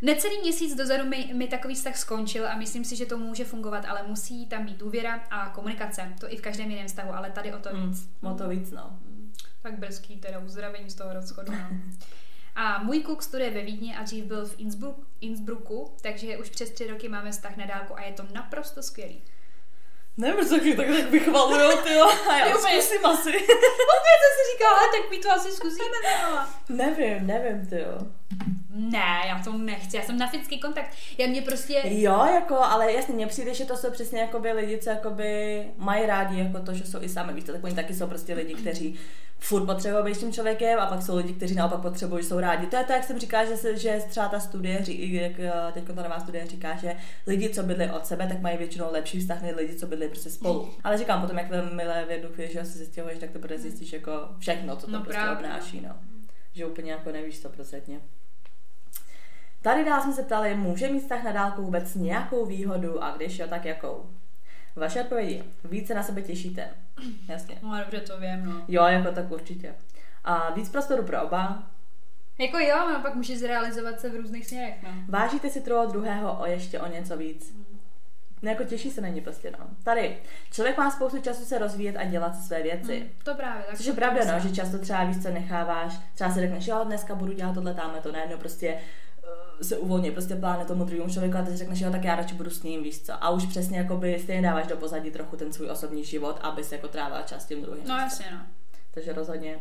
Necelý 0.02 0.40
měsíc 0.42 0.76
dozadu 0.76 1.06
mi, 1.10 1.30
mi 1.34 1.48
takový 1.48 1.76
vztah 1.76 1.98
skončil 1.98 2.48
a 2.48 2.56
myslím 2.58 2.86
si, 2.86 2.96
že 2.96 3.06
to 3.06 3.18
může 3.18 3.46
fungovat, 3.46 3.86
ale 3.88 4.02
musí 4.08 4.46
tam 4.46 4.66
být 4.66 4.78
důvěra 4.78 5.24
a 5.32 5.50
komunikace. 5.50 6.14
To 6.20 6.34
i 6.34 6.38
v 6.38 6.42
každém 6.42 6.72
jiném 6.72 6.88
vztahu, 6.88 7.14
ale 7.14 7.32
tady 7.32 7.54
o 7.54 7.58
to 7.60 7.70
Hm, 7.74 7.90
víc. 7.90 8.10
O 8.22 8.34
to 8.34 8.50
víc, 8.50 8.72
no. 8.72 9.00
Tak 9.62 9.80
brzký 9.80 10.18
teda 10.18 10.40
uzdravení 10.40 10.90
z 10.90 10.96
toho 10.96 11.14
rozchodu. 11.14 11.52
No. 11.52 11.68
A 12.56 12.84
můj 12.84 13.00
kluk 13.00 13.24
studuje 13.24 13.50
ve 13.50 13.62
Vídni 13.62 13.96
a 13.96 14.04
dřív 14.04 14.26
byl 14.26 14.46
v 14.46 14.60
Innsbruck, 14.60 14.98
Innsbrucku, 15.22 15.96
takže 16.02 16.38
už 16.38 16.50
přes 16.50 16.70
tři 16.70 16.88
roky 16.88 17.10
máme 17.10 17.32
vztah 17.32 17.58
na 17.58 17.66
dálku 17.66 17.98
a 17.98 18.02
je 18.02 18.14
to 18.14 18.24
naprosto 18.34 18.84
skvělý. 18.84 19.22
Nevím, 20.18 20.36
proč 20.36 20.50
taky 20.50 20.76
tak, 20.76 20.88
tak 20.88 21.10
vychvalujou, 21.10 21.78
ty 21.78 21.94
jo. 21.94 22.06
A 22.30 22.38
já 22.38 22.58
zkusím 22.58 23.06
asi. 23.06 23.30
Opět 23.30 24.18
jsem 24.22 24.34
si 24.38 24.52
říkala, 24.54 24.78
ale 24.80 24.88
tak 24.92 25.12
my 25.12 25.18
to 25.18 25.32
asi 25.32 25.52
zkusíme, 25.52 25.96
Nela. 26.04 26.50
nevím, 26.70 27.28
nevím, 27.28 27.66
ty 27.68 27.80
jo. 27.80 28.08
Ne, 28.70 29.22
já 29.28 29.42
to 29.44 29.54
nechci, 29.58 29.98
já 29.98 30.04
jsem 30.04 30.18
na 30.18 30.28
fyzický 30.28 30.60
kontakt. 30.60 30.96
Já 31.18 31.28
mě 31.28 31.42
prostě... 31.42 31.82
Jo, 31.86 32.26
jako, 32.34 32.56
ale 32.56 32.94
jasně, 32.94 33.14
mně 33.14 33.28
přijde, 33.28 33.54
že 33.54 33.66
to 33.66 33.78
jsou 33.78 33.92
přesně 33.92 34.22
jakoby 34.22 34.52
lidi, 34.52 34.78
co 34.78 34.90
jakoby 34.90 35.64
mají 35.78 36.06
rádi 36.06 36.40
jako 36.40 36.60
to, 36.60 36.74
že 36.74 36.86
jsou 36.86 37.02
i 37.02 37.10
sami, 37.10 37.34
víš, 37.34 37.44
to, 37.44 37.52
tak 37.52 37.64
oni 37.64 37.76
taky 37.76 37.94
jsou 37.94 38.08
prostě 38.08 38.34
lidi, 38.34 38.54
kteří 38.54 39.00
furt 39.44 39.66
potřebují 39.66 40.04
být 40.04 40.16
s 40.16 40.20
tím 40.20 40.34
člověkem 40.34 40.80
a 40.80 40.86
pak 40.86 41.02
jsou 41.02 41.18
lidi, 41.18 41.34
kteří 41.34 41.56
naopak 41.56 41.82
potřebují, 41.82 42.24
jsou 42.24 42.40
rádi. 42.40 42.68
To 42.68 42.76
je 42.76 42.84
to, 42.84 42.94
jak 42.94 43.04
jsem 43.04 43.20
říká, 43.20 43.46
že, 43.46 43.58
se, 43.58 43.78
že 43.78 44.02
třeba 44.10 44.28
ta 44.28 44.40
studie, 44.40 44.84
jak 45.22 45.40
eh, 45.40 45.52
teď 45.74 45.84
ta 45.84 46.04
nová 46.04 46.20
studie 46.20 46.48
říká, 46.48 46.76
že 46.76 46.96
lidi, 47.28 47.50
co 47.50 47.64
bydli 47.64 47.92
od 47.92 48.06
sebe, 48.06 48.28
tak 48.28 48.42
mají 48.42 48.58
většinou 48.58 48.86
lepší 48.92 49.20
vztah 49.20 49.42
než 49.42 49.56
lidi, 49.56 49.76
co 49.76 49.88
bydli 49.88 50.08
prostě 50.10 50.30
spolu. 50.30 50.70
Ale 50.84 50.98
říkám, 50.98 51.22
potom, 51.22 51.38
jak 51.38 51.50
milé 51.74 52.06
v 52.08 52.12
jednu 52.12 52.30
chvíli, 52.30 52.54
že 52.54 52.66
se 52.66 52.78
zjistěhuješ, 52.78 53.20
tak 53.20 53.32
to 53.32 53.40
bude 53.40 53.60
zjistíš 53.60 53.94
jako 53.94 54.12
všechno, 54.40 54.76
co 54.76 54.86
to 54.86 54.92
No 54.92 55.02
prostě 55.04 55.22
právě. 55.22 55.46
obnáší, 55.46 55.82
no. 55.82 55.96
Že 56.54 56.66
úplně 56.66 56.92
jako 56.92 57.12
nevíš 57.12 57.40
to 57.40 57.50
procentně. 57.50 58.00
Tady 59.62 59.86
dál 59.86 60.02
jsme 60.02 60.14
se 60.14 60.24
ptali, 60.24 60.56
může 60.56 60.88
mít 60.90 61.00
vztah 61.00 61.24
na 61.24 61.32
dálku 61.32 61.62
vůbec 61.62 61.96
nějakou 61.96 62.46
výhodu 62.46 63.04
a 63.04 63.12
když 63.18 63.40
jo, 63.40 63.48
tak 63.48 63.66
jakou? 63.66 64.10
Vaše 64.76 65.02
odpovědi. 65.02 65.44
Více 65.64 65.94
na 65.94 66.04
sebe 66.04 66.22
těšíte. 66.22 66.70
Jasně. 67.28 67.58
No 67.62 67.80
dobře, 67.80 68.00
to 68.00 68.20
vím, 68.20 68.46
no. 68.46 68.62
Jo, 68.68 68.84
jako 68.84 69.12
tak 69.12 69.32
určitě. 69.32 69.76
A 70.24 70.54
víc 70.54 70.70
prostoru 70.70 71.04
pro 71.04 71.24
oba. 71.24 71.64
Jako 72.38 72.58
jo, 72.58 72.90
no 72.94 73.00
pak 73.02 73.16
může 73.16 73.38
zrealizovat 73.38 74.00
se 74.00 74.10
v 74.10 74.16
různých 74.16 74.48
směrech, 74.48 74.76
no. 74.84 74.90
Vážíte 75.08 75.50
si 75.50 75.62
toho 75.62 75.86
druhého 75.86 76.40
o 76.40 76.46
ještě 76.46 76.80
o 76.80 76.88
něco 76.88 77.18
víc. 77.18 77.56
No, 78.42 78.50
jako 78.50 78.64
těší 78.64 78.92
se 78.92 79.02
na 79.02 79.08
ně 79.08 79.22
prostě, 79.22 79.52
no. 79.60 79.66
Tady, 79.84 80.18
člověk 80.52 80.78
má 80.78 80.92
spoustu 80.92 81.22
času 81.22 81.46
se 81.46 81.58
rozvíjet 81.58 81.98
a 81.98 82.04
dělat 82.04 82.36
své 82.36 82.64
věci. 82.64 83.00
Hmm, 83.00 83.10
to 83.24 83.36
právě. 83.36 83.64
Tak 83.64 83.78
Což 83.78 83.86
je 83.86 83.94
pravda, 83.94 84.34
no, 84.34 84.40
že 84.40 84.56
často 84.56 84.78
třeba 84.80 85.04
víš, 85.04 85.24
co 85.24 85.30
necháváš, 85.30 86.00
třeba 86.14 86.32
si 86.32 86.40
řekneš, 86.40 86.68
jo, 86.68 86.82
dneska 86.84 87.16
budu 87.16 87.34
dělat 87.34 87.54
tohle, 87.54 87.74
tamhle 87.74 88.02
to, 88.02 88.12
najednou 88.12 88.38
prostě 88.38 88.78
se 89.62 89.78
uvolní, 89.78 90.12
prostě 90.12 90.36
pláne 90.36 90.66
tomu 90.66 90.84
druhému 90.84 91.10
člověku 91.10 91.38
a 91.38 91.42
ty 91.42 91.52
si 91.52 91.58
řekneš, 91.58 91.80
jo, 91.80 91.92
tak 91.92 92.04
já 92.04 92.16
radši 92.16 92.36
budu 92.36 92.50
s 92.50 92.64
ním, 92.64 92.84
víš 92.84 93.02
co. 93.02 93.14
A 93.24 93.30
už 93.30 93.46
přesně 93.46 93.78
jakoby 93.78 94.20
stejně 94.24 94.42
dáváš 94.42 94.68
do 94.68 94.78
pozadí 94.78 95.12
trochu 95.12 95.36
ten 95.36 95.54
svůj 95.54 95.70
osobní 95.70 96.04
život, 96.04 96.40
aby 96.42 96.64
se 96.64 96.76
jako 96.76 96.88
trávila 96.88 97.22
čas 97.22 97.46
tím 97.46 97.62
druhým. 97.62 97.84
No 97.88 97.98
jasně, 97.98 98.26
no. 98.32 98.40
Takže 98.94 99.14
rozhodně. 99.14 99.60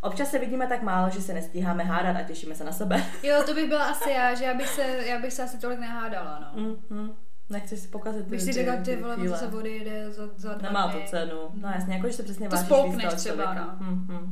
Občas 0.00 0.30
se 0.30 0.38
vidíme 0.38 0.66
tak 0.66 0.82
málo, 0.82 1.10
že 1.10 1.20
se 1.22 1.34
nestíháme 1.34 1.84
hádat 1.84 2.16
a 2.16 2.22
těšíme 2.22 2.54
se 2.54 2.64
na 2.64 2.72
sebe. 2.72 3.04
Jo, 3.22 3.42
to 3.46 3.54
bych 3.54 3.68
byla 3.68 3.84
asi 3.84 4.10
já, 4.10 4.34
že 4.34 4.44
já 4.44 4.54
bych 4.54 4.68
se, 4.68 4.82
já 4.82 5.18
bych 5.18 5.32
se 5.32 5.42
asi 5.42 5.58
tolik 5.58 5.78
nehádala, 5.78 6.52
no. 6.54 6.62
mm-hmm. 6.62 7.12
Nechceš 7.50 7.78
si 7.80 7.88
pokazit 7.88 8.24
ty, 8.24 8.30
Bych 8.30 8.42
si 8.42 8.52
řekla, 8.52 8.76
ty 8.76 8.96
vole, 8.96 9.16
to 9.16 9.36
se 9.36 9.46
vody 9.46 9.70
jede 9.70 10.10
za, 10.10 10.22
za 10.36 10.54
dva 10.54 10.68
Nemá 10.68 10.92
to 10.92 10.98
cenu. 11.06 11.38
No 11.54 11.68
jasně, 11.68 11.94
jako, 11.94 12.06
že 12.06 12.12
se 12.12 12.22
přesně 12.22 12.48
To 12.48 12.56
vážíš 12.56 12.66
spolkneš 12.66 12.94
víc 12.94 13.04
toho 13.04 13.16
třeba, 13.16 13.44
člověka. 13.44 13.76
no. 13.80 13.86
Mm-hmm. 13.86 14.28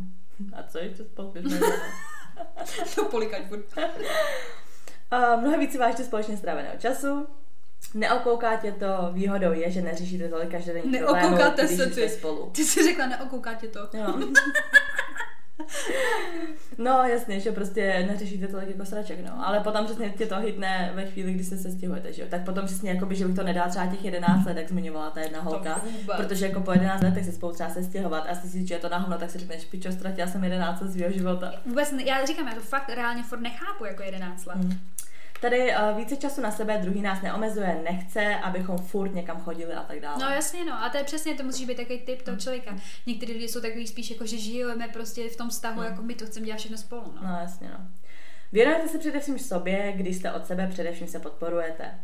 A 0.59 0.63
co 0.63 0.79
ještě 0.79 1.05
spolkneš? 1.05 1.45
Ne, 1.45 1.61
to 2.95 3.05
polikač 3.05 3.43
furt. 3.49 3.65
Uh, 5.13 5.41
mnohem 5.41 5.61
víc 5.61 5.73
si 5.73 5.79
vážíte 5.79 6.05
společně 6.05 6.37
stráveného 6.37 6.75
času. 6.79 7.27
Neokouká 7.95 8.57
tě 8.57 8.73
to, 8.73 8.87
výhodou 9.13 9.53
je, 9.53 9.71
že 9.71 9.83
neřešíte 9.83 10.29
tolik 10.29 10.51
každodenní 10.51 10.99
problémů, 10.99 11.21
Neokoukáte 11.29 11.65
když 11.65 11.77
se 11.77 11.87
ty. 11.87 12.09
spolu. 12.09 12.51
Ty 12.55 12.65
jsi 12.65 12.83
řekla, 12.85 13.07
neokouká 13.07 13.55
tě 13.55 13.69
to. 13.69 13.79
Jo. 13.93 14.15
No 16.79 16.91
jasně, 16.91 17.41
že 17.41 17.53
prostě 17.53 18.07
neřešíte 18.11 18.47
tolik 18.49 18.69
jako 18.69 18.85
sraček, 18.85 19.19
no. 19.25 19.47
Ale 19.47 19.61
potom 19.61 19.85
přesně 19.85 20.11
tě 20.11 20.27
to 20.27 20.37
hitne 20.37 20.93
ve 20.95 21.07
chvíli, 21.07 21.33
kdy 21.33 21.45
se 21.45 21.59
sestěhujete, 21.59 22.13
že 22.13 22.23
jo. 22.23 22.29
Tak 22.31 22.45
potom 22.45 22.67
přesně 22.67 22.91
jako 22.91 23.07
by, 23.07 23.17
že 23.17 23.27
bych 23.27 23.37
to 23.37 23.43
nedala 23.43 23.69
třeba 23.69 23.87
těch 23.87 24.05
11 24.05 24.47
let, 24.47 24.57
jak 24.57 24.69
zmiňovala 24.69 25.11
ta 25.11 25.21
jedna 25.21 25.41
holka. 25.41 25.81
Protože 26.17 26.47
jako 26.47 26.61
po 26.61 26.73
11 26.73 27.03
letech 27.03 27.25
se 27.25 27.33
spolu 27.33 27.53
třeba 27.53 27.71
sestěhovat 27.71 28.27
a 28.31 28.35
si 28.35 28.67
že 28.67 28.75
je 28.75 28.79
to 28.79 28.89
na 28.89 28.99
hovno, 28.99 29.19
tak 29.19 29.31
si 29.31 29.39
řekneš, 29.39 29.65
pičo, 29.65 29.93
ztratila 29.93 30.27
jsem 30.29 30.45
11 30.45 30.81
let 30.81 30.93
svého 30.93 31.13
života. 31.13 31.53
Vůbec, 31.67 31.93
ne- 31.93 32.03
já 32.05 32.25
říkám, 32.27 32.49
já 32.49 32.55
to 32.55 32.61
fakt 32.61 32.89
reálně 32.89 33.23
furt 33.23 33.41
nechápu 33.41 33.85
jako 33.85 34.03
11 34.03 34.47
let. 34.47 34.57
Hmm. 34.57 34.79
Tady 35.41 35.77
uh, 35.77 35.97
více 35.97 36.17
času 36.17 36.41
na 36.41 36.51
sebe, 36.51 36.79
druhý 36.79 37.03
nás 37.03 37.23
neomezuje, 37.23 37.83
nechce, 37.91 38.37
abychom 38.37 38.79
furt 38.79 39.15
někam 39.15 39.41
chodili 39.41 39.75
a 39.75 39.83
tak 39.83 40.01
dále. 40.01 40.25
No 40.25 40.31
jasně, 40.31 40.65
no. 40.65 40.85
A 40.85 40.89
to 40.89 40.97
je 40.97 41.05
přesně, 41.05 41.35
to 41.35 41.43
musí 41.43 41.67
být 41.67 41.77
takový 41.77 41.99
typ 41.99 42.23
toho 42.23 42.37
člověka. 42.37 42.77
Někteří 43.07 43.33
lidi 43.33 43.49
jsou 43.49 43.61
takový 43.61 43.87
spíš 43.87 44.11
jako, 44.11 44.27
že 44.27 44.39
žijeme 44.39 44.89
prostě 44.89 45.29
v 45.29 45.37
tom 45.37 45.49
vztahu, 45.49 45.83
jako 45.83 46.03
my 46.03 46.15
to 46.15 46.27
chceme 46.27 46.47
dělat 46.47 46.59
všechno 46.59 46.79
spolu, 46.79 47.13
no. 47.15 47.23
No 47.23 47.39
jasně, 47.41 47.69
no. 47.69 47.89
Věnujete 48.53 48.89
se 48.89 48.99
především 48.99 49.39
sobě, 49.39 49.93
když 49.97 50.17
jste 50.17 50.33
od 50.33 50.47
sebe 50.47 50.67
především 50.67 51.09
se 51.09 51.19
podporujete. 51.19 51.99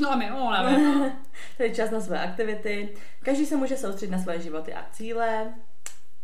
No 0.00 0.12
a 0.12 0.16
my, 0.16 0.30
no, 0.30 0.52
nevím. 0.62 1.12
to 1.56 1.62
je 1.62 1.74
čas 1.74 1.90
na 1.90 2.00
své 2.00 2.20
aktivity. 2.20 2.88
Každý 3.22 3.46
se 3.46 3.56
může 3.56 3.76
soustředit 3.76 4.12
na 4.12 4.18
svoje 4.18 4.40
životy 4.40 4.74
a 4.74 4.86
cíle. 4.92 5.54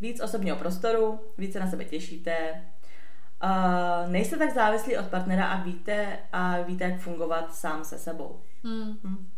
Víc 0.01 0.21
osobního 0.21 0.57
prostoru, 0.57 1.21
více 1.39 1.61
na 1.61 1.71
sebe 1.71 1.85
těšíte. 1.85 2.65
Uh, 3.45 4.11
nejste 4.13 4.37
tak 4.37 4.55
závislí 4.55 4.97
od 4.97 5.07
partnera 5.07 5.47
a 5.47 5.63
víte, 5.63 6.19
a 6.33 6.61
víte, 6.63 6.85
jak 6.85 7.01
fungovat 7.01 7.55
sám 7.55 7.85
se 7.85 7.99
sebou. 7.99 8.41
Hmm. 8.65 8.99
Hm. 9.05 9.29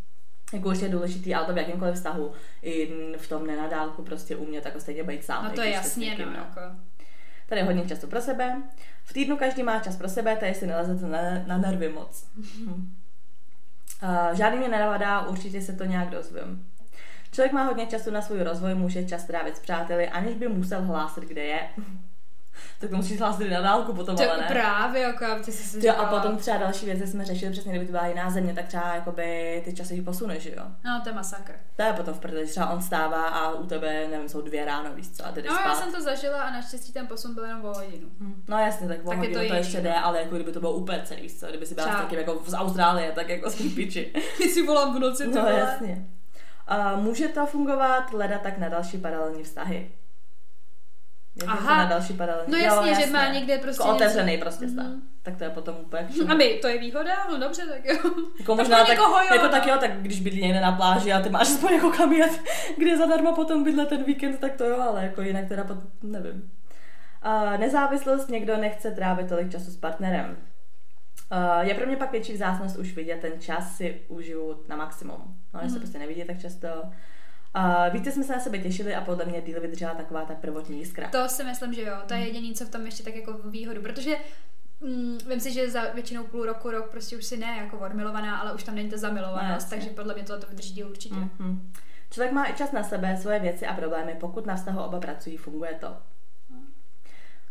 Jako 0.53 0.69
už 0.69 0.81
je 0.81 0.89
důležitý, 0.89 1.35
ale 1.35 1.47
to 1.47 1.55
v 1.55 1.59
jakémkoliv 1.59 1.95
vztahu, 1.95 2.33
i 2.63 2.95
v 3.17 3.29
tom 3.29 3.47
nenadálku 3.47 4.03
prostě 4.03 4.37
umět 4.37 4.65
jako 4.65 4.81
stejně 4.81 5.05
být 5.05 5.25
sám. 5.25 5.45
No 5.45 5.51
to 5.51 5.61
je 5.61 5.73
s 5.73 5.75
jasně, 5.75 6.07
někým, 6.07 6.27
no, 6.27 6.39
jako. 6.39 6.61
Tady 7.49 7.61
je 7.61 7.65
hodně 7.65 7.87
času 7.87 8.07
pro 8.07 8.21
sebe. 8.21 8.63
V 9.05 9.13
týdnu 9.13 9.37
každý 9.37 9.63
má 9.63 9.81
čas 9.81 9.97
pro 9.97 10.09
sebe, 10.09 10.37
tady 10.37 10.55
si 10.55 10.67
nelezete 10.67 11.07
na, 11.07 11.19
na 11.47 11.59
nervy 11.59 11.89
moc. 11.89 12.27
Hm. 12.37 12.95
Uh, 14.03 14.37
žádný 14.37 14.59
mě 14.59 14.69
nenavadá, 14.69 15.27
určitě 15.27 15.63
se 15.63 15.73
to 15.73 15.85
nějak 15.85 16.11
dozvím. 16.11 16.67
Člověk 17.33 17.53
má 17.53 17.65
hodně 17.65 17.87
času 17.87 18.11
na 18.11 18.23
svůj 18.23 18.43
rozvoj, 18.43 18.75
může 18.75 19.05
čas 19.05 19.25
trávit 19.25 19.57
s 19.57 19.61
přáteli, 19.61 20.09
aniž 20.09 20.35
by 20.35 20.49
musel 20.49 20.83
hlásit, 20.83 21.25
kde 21.25 21.45
je. 21.45 21.61
Tak 22.81 22.91
to 22.91 22.97
musíš 22.97 23.21
hlásit 23.21 23.51
na 23.51 23.61
dálku 23.61 23.93
potom, 23.93 24.17
To 24.17 24.31
ale 24.31 24.41
ne. 24.41 24.47
právě, 24.49 25.03
jako 25.03 25.25
ty 25.45 25.53
jsi 25.53 25.63
si 25.63 25.81
říkala. 25.81 25.99
a 26.09 26.21
potom 26.21 26.37
třeba 26.37 26.57
další 26.57 26.87
věci 26.87 27.07
jsme 27.07 27.25
řešili, 27.25 27.53
přesně 27.53 27.71
kdyby 27.73 27.87
to 27.87 27.93
byla 27.93 28.07
jiná 28.07 28.31
země, 28.31 28.55
tak 28.55 28.67
třeba 28.67 28.95
jakoby 28.95 29.63
ty 29.65 29.73
časy 29.75 30.03
posuneš, 30.03 30.43
že 30.43 30.51
jo. 30.51 30.63
No, 30.85 31.01
to 31.03 31.09
je 31.09 31.15
masakr. 31.15 31.53
To 31.77 31.83
je 31.83 31.93
potom 31.93 32.15
v 32.15 32.21
prdeli, 32.21 32.47
že 32.47 32.51
třeba 32.51 32.71
on 32.71 32.83
stává 32.83 33.29
a 33.29 33.51
u 33.51 33.67
tebe, 33.67 34.07
nevím, 34.11 34.29
jsou 34.29 34.41
dvě 34.41 34.65
ráno, 34.65 34.91
víš 34.95 35.11
co, 35.11 35.27
a 35.27 35.33
ty 35.33 35.43
No, 35.43 35.55
spát. 35.55 35.67
já 35.69 35.75
jsem 35.75 35.93
to 35.93 36.03
zažila 36.03 36.43
a 36.43 36.51
naštěstí 36.51 36.93
ten 36.93 37.07
posun 37.07 37.35
byl 37.35 37.45
jenom 37.45 37.65
o 37.65 37.75
hodinu. 37.75 38.09
Hm, 38.21 38.45
No 38.49 38.59
jasně, 38.59 38.89
tak, 38.89 38.97
Tak 38.97 39.07
tak 39.07 39.19
je 39.23 39.29
je 39.31 39.35
to 39.35 39.49
to, 39.49 39.55
ještě 39.55 39.77
no. 39.77 39.83
jde, 39.83 39.95
ale 39.95 40.19
jako 40.21 40.35
kdyby 40.35 40.53
to 40.53 40.61
bylo 40.61 40.73
úplně 40.73 41.03
celý, 41.05 41.29
co, 41.31 41.47
kdyby 41.47 41.67
si 41.67 41.75
byla 41.75 41.87
Třeba. 41.87 42.03
taky 42.03 42.17
jako 42.17 42.43
z 42.47 42.55
Austrálie, 42.55 43.13
tak 43.13 43.29
jako 43.29 43.51
s 43.51 43.55
tím 43.55 43.75
piči. 43.75 44.13
Ty 44.37 44.49
si 44.49 44.63
volám 44.67 44.97
v 44.97 44.99
noci, 44.99 45.27
No 45.27 45.47
jasně. 45.47 46.07
Uh, 46.71 47.01
může 47.03 47.29
to 47.29 47.47
fungovat, 47.47 48.13
leda 48.13 48.39
tak 48.39 48.59
na 48.59 48.69
další 48.69 48.99
paralelní 48.99 49.43
vztahy. 49.43 49.91
Aha. 51.47 51.77
na 51.77 51.85
další 51.85 52.13
paralelní 52.13 52.53
No 52.53 52.59
jasně, 52.59 52.95
že 52.95 53.13
má 53.13 53.29
někde 53.29 53.59
prostě 53.59 53.83
jako 53.83 53.93
něco- 53.93 54.05
otevřený 54.05 54.39
prostě 54.39 54.67
vztah. 54.67 54.87
Mhm. 54.87 55.03
Tak 55.23 55.37
to 55.37 55.45
je 55.45 55.51
potom 55.51 55.77
úplně 55.77 56.03
k 56.27 56.31
A 56.31 56.35
my, 56.35 56.49
to 56.63 56.69
je 56.69 56.79
výhoda? 56.79 57.27
No 57.31 57.39
dobře, 57.39 57.63
tak 57.67 57.85
jo. 57.85 57.95
Jako 58.39 58.57
Tak 58.57 58.67
možná 58.67 58.79
tak, 58.79 58.89
někoho 58.89 59.19
jo, 59.19 59.25
jako 59.33 59.45
no. 59.45 59.51
tak 59.51 59.67
jo, 59.67 59.77
tak 59.81 59.91
když 60.03 60.21
bydlí 60.21 60.43
někde 60.43 60.61
na 60.61 60.73
pláži 60.73 61.13
a 61.13 61.21
ty 61.21 61.29
máš 61.31 61.49
aspoň 61.49 61.73
jako 61.75 61.91
kam 61.91 62.13
jet, 62.13 62.41
kde 62.79 62.97
zadarmo 62.97 63.33
potom 63.35 63.65
bydle 63.65 63.87
ten 63.87 64.05
víkend, 64.05 64.39
tak 64.41 64.53
to 64.57 64.65
jo, 64.65 64.81
ale 64.81 65.03
jako 65.05 65.23
jinak 65.23 65.49
teda 65.49 65.65
pot, 65.65 65.79
nevím. 66.03 66.51
Uh, 67.27 67.59
nezávislost, 67.61 68.29
někdo 68.29 68.57
nechce 68.57 68.91
trávit 68.91 69.29
tolik 69.29 69.51
času 69.53 69.71
s 69.71 69.77
partnerem. 69.77 70.37
Uh, 71.33 71.67
je 71.69 71.75
pro 71.75 71.87
mě 71.87 71.97
pak 71.97 72.13
větší 72.13 72.33
vzácnost 72.33 72.77
už 72.79 72.95
vidět 72.95 73.21
ten 73.21 73.33
čas 73.41 73.77
si 73.77 74.01
užiju 74.09 74.65
na 74.69 74.77
maximum. 74.77 75.37
No, 75.55 75.61
že 75.63 75.67
se 75.69 75.73
Mhm. 75.73 75.79
prostě 75.81 75.99
nevidí 75.99 76.25
tak 76.25 76.39
často. 76.41 76.69
Uh, 77.57 77.93
víte, 77.93 78.13
jsme 78.13 78.25
se 78.25 78.33
na 78.33 78.41
sebe 78.41 78.59
těšili 78.59 78.95
a 78.95 79.01
podle 79.01 79.25
mě 79.25 79.41
díl 79.43 79.61
vydržela 79.61 79.95
taková 79.95 80.25
ta 80.25 80.35
prvotní 80.35 80.79
jiskra. 80.79 81.09
To 81.09 81.29
si 81.29 81.45
myslím, 81.45 81.75
že 81.75 81.83
jo. 81.83 81.97
To 82.09 82.15
je 82.15 82.21
jediný, 82.21 82.55
co 82.55 82.65
v 82.65 82.69
tom 82.71 82.85
ještě 82.87 83.03
tak 83.03 83.17
jako 83.17 83.33
výhodu, 83.45 83.83
protože 83.83 84.17
Mm, 84.81 85.19
vím 85.29 85.41
si, 85.41 85.53
že 85.53 85.71
za 85.71 85.81
většinou 85.95 86.25
půl 86.25 86.47
roku, 86.47 86.71
rok 86.71 86.91
prostě 86.91 87.17
už 87.17 87.25
si 87.25 87.37
ne 87.37 87.57
jako 87.57 87.79
odmilovaná, 87.79 88.37
ale 88.39 88.55
už 88.55 88.63
tam 88.65 88.75
není 88.75 88.89
ta 88.91 88.97
No, 88.97 89.01
zamilovanost, 89.01 89.53
jasně. 89.53 89.77
takže 89.77 89.91
podle 89.91 90.15
mě 90.15 90.23
to, 90.23 90.39
to 90.39 90.47
vydrží 90.47 90.75
díl 90.75 90.89
určitě. 90.89 91.15
Mm-hmm. 91.15 91.59
Člověk 92.11 92.33
má 92.33 92.47
i 92.49 92.53
čas 92.53 92.73
na 92.73 92.83
sebe, 92.83 93.17
svoje 93.17 93.41
věci 93.41 93.67
a 93.67 93.75
problémy, 93.75 94.17
pokud 94.21 94.47
na 94.47 94.57
vztahu 94.57 94.83
oba 94.83 95.01
pracují, 95.01 95.37
funguje 95.37 95.75
to. 95.81 95.97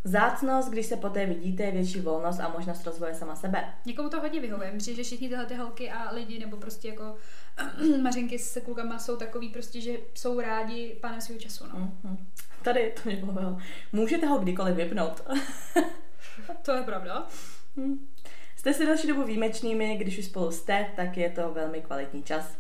Zácnost, 0.03 0.69
když 0.69 0.85
se 0.85 0.97
poté 0.97 1.25
vidíte, 1.25 1.63
je 1.63 1.71
větší 1.71 2.01
volnost 2.01 2.39
a 2.39 2.49
možnost 2.49 2.85
rozvoje 2.85 3.13
sama 3.13 3.35
sebe. 3.35 3.73
Někomu 3.85 4.09
to 4.09 4.21
hodně 4.21 4.39
vyhovuje. 4.41 4.71
Myslím, 4.71 4.95
že 4.95 5.03
všichni 5.03 5.29
tyhle 5.29 5.45
ty 5.45 5.55
holky 5.55 5.91
a 5.91 6.11
lidi, 6.11 6.39
nebo 6.39 6.57
prostě 6.57 6.87
jako 6.87 7.15
mařinky 8.01 8.39
se 8.39 8.61
klukama 8.61 8.99
jsou 8.99 9.17
takový 9.17 9.49
prostě, 9.49 9.81
že 9.81 9.91
jsou 10.13 10.39
rádi 10.39 10.97
pánem 11.01 11.21
svého 11.21 11.39
času. 11.39 11.63
No. 11.73 11.79
Mm-hmm. 12.05 12.17
Tady 12.61 12.93
to 12.95 13.09
mě 13.09 13.15
bavilo. 13.15 13.57
Můžete 13.91 14.25
ho 14.25 14.39
kdykoliv 14.39 14.75
vypnout. 14.75 15.23
To 16.61 16.73
je 16.73 16.83
pravda. 16.83 17.27
Hm. 17.77 18.07
Jste 18.55 18.73
si 18.73 18.85
další 18.85 19.07
dobu 19.07 19.23
výjimečnými, 19.23 19.97
když 19.97 20.17
už 20.17 20.25
spolu 20.25 20.51
jste, 20.51 20.87
tak 20.95 21.17
je 21.17 21.29
to 21.29 21.51
velmi 21.53 21.81
kvalitní 21.81 22.23
čas. 22.23 22.57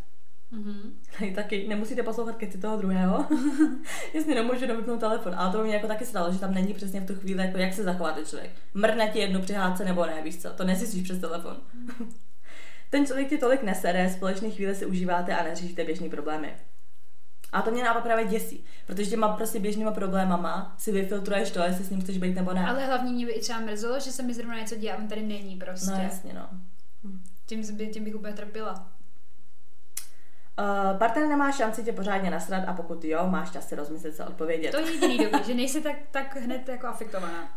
Mhm. 0.51 0.99
Tady 1.19 1.31
taky 1.31 1.67
nemusíte 1.67 2.03
poslouchat 2.03 2.35
keci 2.35 2.57
toho 2.57 2.77
druhého. 2.77 3.25
Jasně, 4.13 4.35
nemůžu 4.35 4.67
vypnout 4.67 4.99
telefon, 4.99 5.35
ale 5.35 5.51
to 5.51 5.57
by 5.57 5.63
mě 5.63 5.75
jako 5.75 5.87
taky 5.87 6.05
stalo, 6.05 6.33
že 6.33 6.39
tam 6.39 6.53
není 6.53 6.73
přesně 6.73 6.99
v 6.99 7.07
tu 7.07 7.15
chvíli, 7.15 7.45
jako 7.45 7.57
jak 7.57 7.73
se 7.73 7.83
zachová 7.83 8.11
ten 8.11 8.25
člověk. 8.25 8.51
Mrne 8.73 9.09
ti 9.09 9.19
jednu 9.19 9.41
přihádce 9.41 9.85
nebo 9.85 10.05
ne, 10.05 10.21
víš 10.23 10.41
co, 10.41 10.49
to 10.49 10.63
nezjistíš 10.63 11.03
přes 11.03 11.19
telefon. 11.19 11.57
Ten 12.93 13.05
člověk 13.05 13.29
ti 13.29 13.37
tolik 13.37 13.63
nesere, 13.63 14.09
společné 14.09 14.49
chvíle 14.49 14.75
si 14.75 14.85
užíváte 14.85 15.35
a 15.35 15.43
neřešíte 15.43 15.83
běžné 15.83 16.09
problémy. 16.09 16.55
A 17.51 17.61
to 17.61 17.71
mě 17.71 17.83
naopak 17.83 18.03
právě 18.03 18.25
děsí, 18.25 18.65
protože 18.85 19.09
těma 19.09 19.27
prostě 19.27 19.59
běžnýma 19.59 19.91
problémama 19.91 20.75
si 20.77 20.91
vyfiltruješ 20.91 21.51
to, 21.51 21.59
jestli 21.59 21.85
s 21.85 21.89
ním 21.89 22.01
chceš 22.01 22.17
být 22.17 22.35
nebo 22.35 22.53
ne. 22.53 22.67
Ale 22.67 22.85
hlavně 22.85 23.11
mě 23.11 23.25
by 23.25 23.31
i 23.31 23.41
třeba 23.41 23.59
mrzelo, 23.59 23.99
že 23.99 24.11
se 24.11 24.23
mi 24.23 24.33
zrovna 24.33 24.59
něco 24.59 24.75
děje 24.75 24.93
a 24.93 24.97
on 24.97 25.07
tady 25.07 25.21
není 25.21 25.55
prostě. 25.55 25.91
No 25.91 26.03
jasně, 26.03 26.33
no. 26.33 26.49
tím, 27.45 27.77
by, 27.77 27.87
tím 27.87 28.03
bych 28.03 28.15
úplně 28.15 28.33
trpěla. 28.33 28.91
Uh, 30.59 30.97
partner 30.97 31.27
nemá 31.27 31.51
šanci 31.51 31.83
tě 31.83 31.93
pořádně 31.93 32.31
nasrat 32.31 32.63
a 32.67 32.73
pokud 32.73 33.05
jo, 33.05 33.27
máš 33.29 33.51
čas 33.51 33.67
si 33.67 33.75
rozmyslet 33.75 34.15
se 34.15 34.25
odpovědět. 34.25 34.71
To 34.71 34.79
je 34.79 34.91
jediný 34.91 35.17
dobrý, 35.17 35.43
že 35.45 35.53
nejsi 35.53 35.81
tak, 35.81 35.95
tak 36.11 36.35
hned 36.35 36.69
jako 36.69 36.87
afektovaná. 36.87 37.49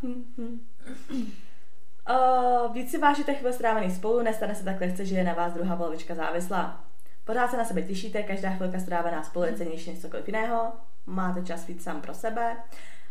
Uh, 2.11 2.75
víc 2.75 2.91
si 2.91 2.99
vážíte 2.99 3.35
chvíle 3.35 3.53
strávený 3.53 3.91
spolu, 3.91 4.23
nestane 4.23 4.55
se 4.55 4.65
tak 4.65 4.81
lehce, 4.81 5.05
že 5.05 5.17
je 5.17 5.25
na 5.25 5.35
vás 5.35 5.53
druhá 5.53 5.77
polovička 5.77 6.15
závislá. 6.15 6.85
Pořád 7.25 7.51
se 7.51 7.57
na 7.57 7.65
sebe 7.65 7.83
těšíte, 7.83 8.23
každá 8.23 8.51
chvilka 8.51 8.79
strávená 8.79 9.23
spolu 9.23 9.45
je 9.45 9.53
cenější 9.53 9.91
než 9.91 10.01
cokoliv 10.01 10.27
jiného, 10.27 10.73
máte 11.07 11.43
čas 11.43 11.67
víc 11.67 11.83
sám 11.83 12.01
pro 12.01 12.15
sebe. 12.15 12.57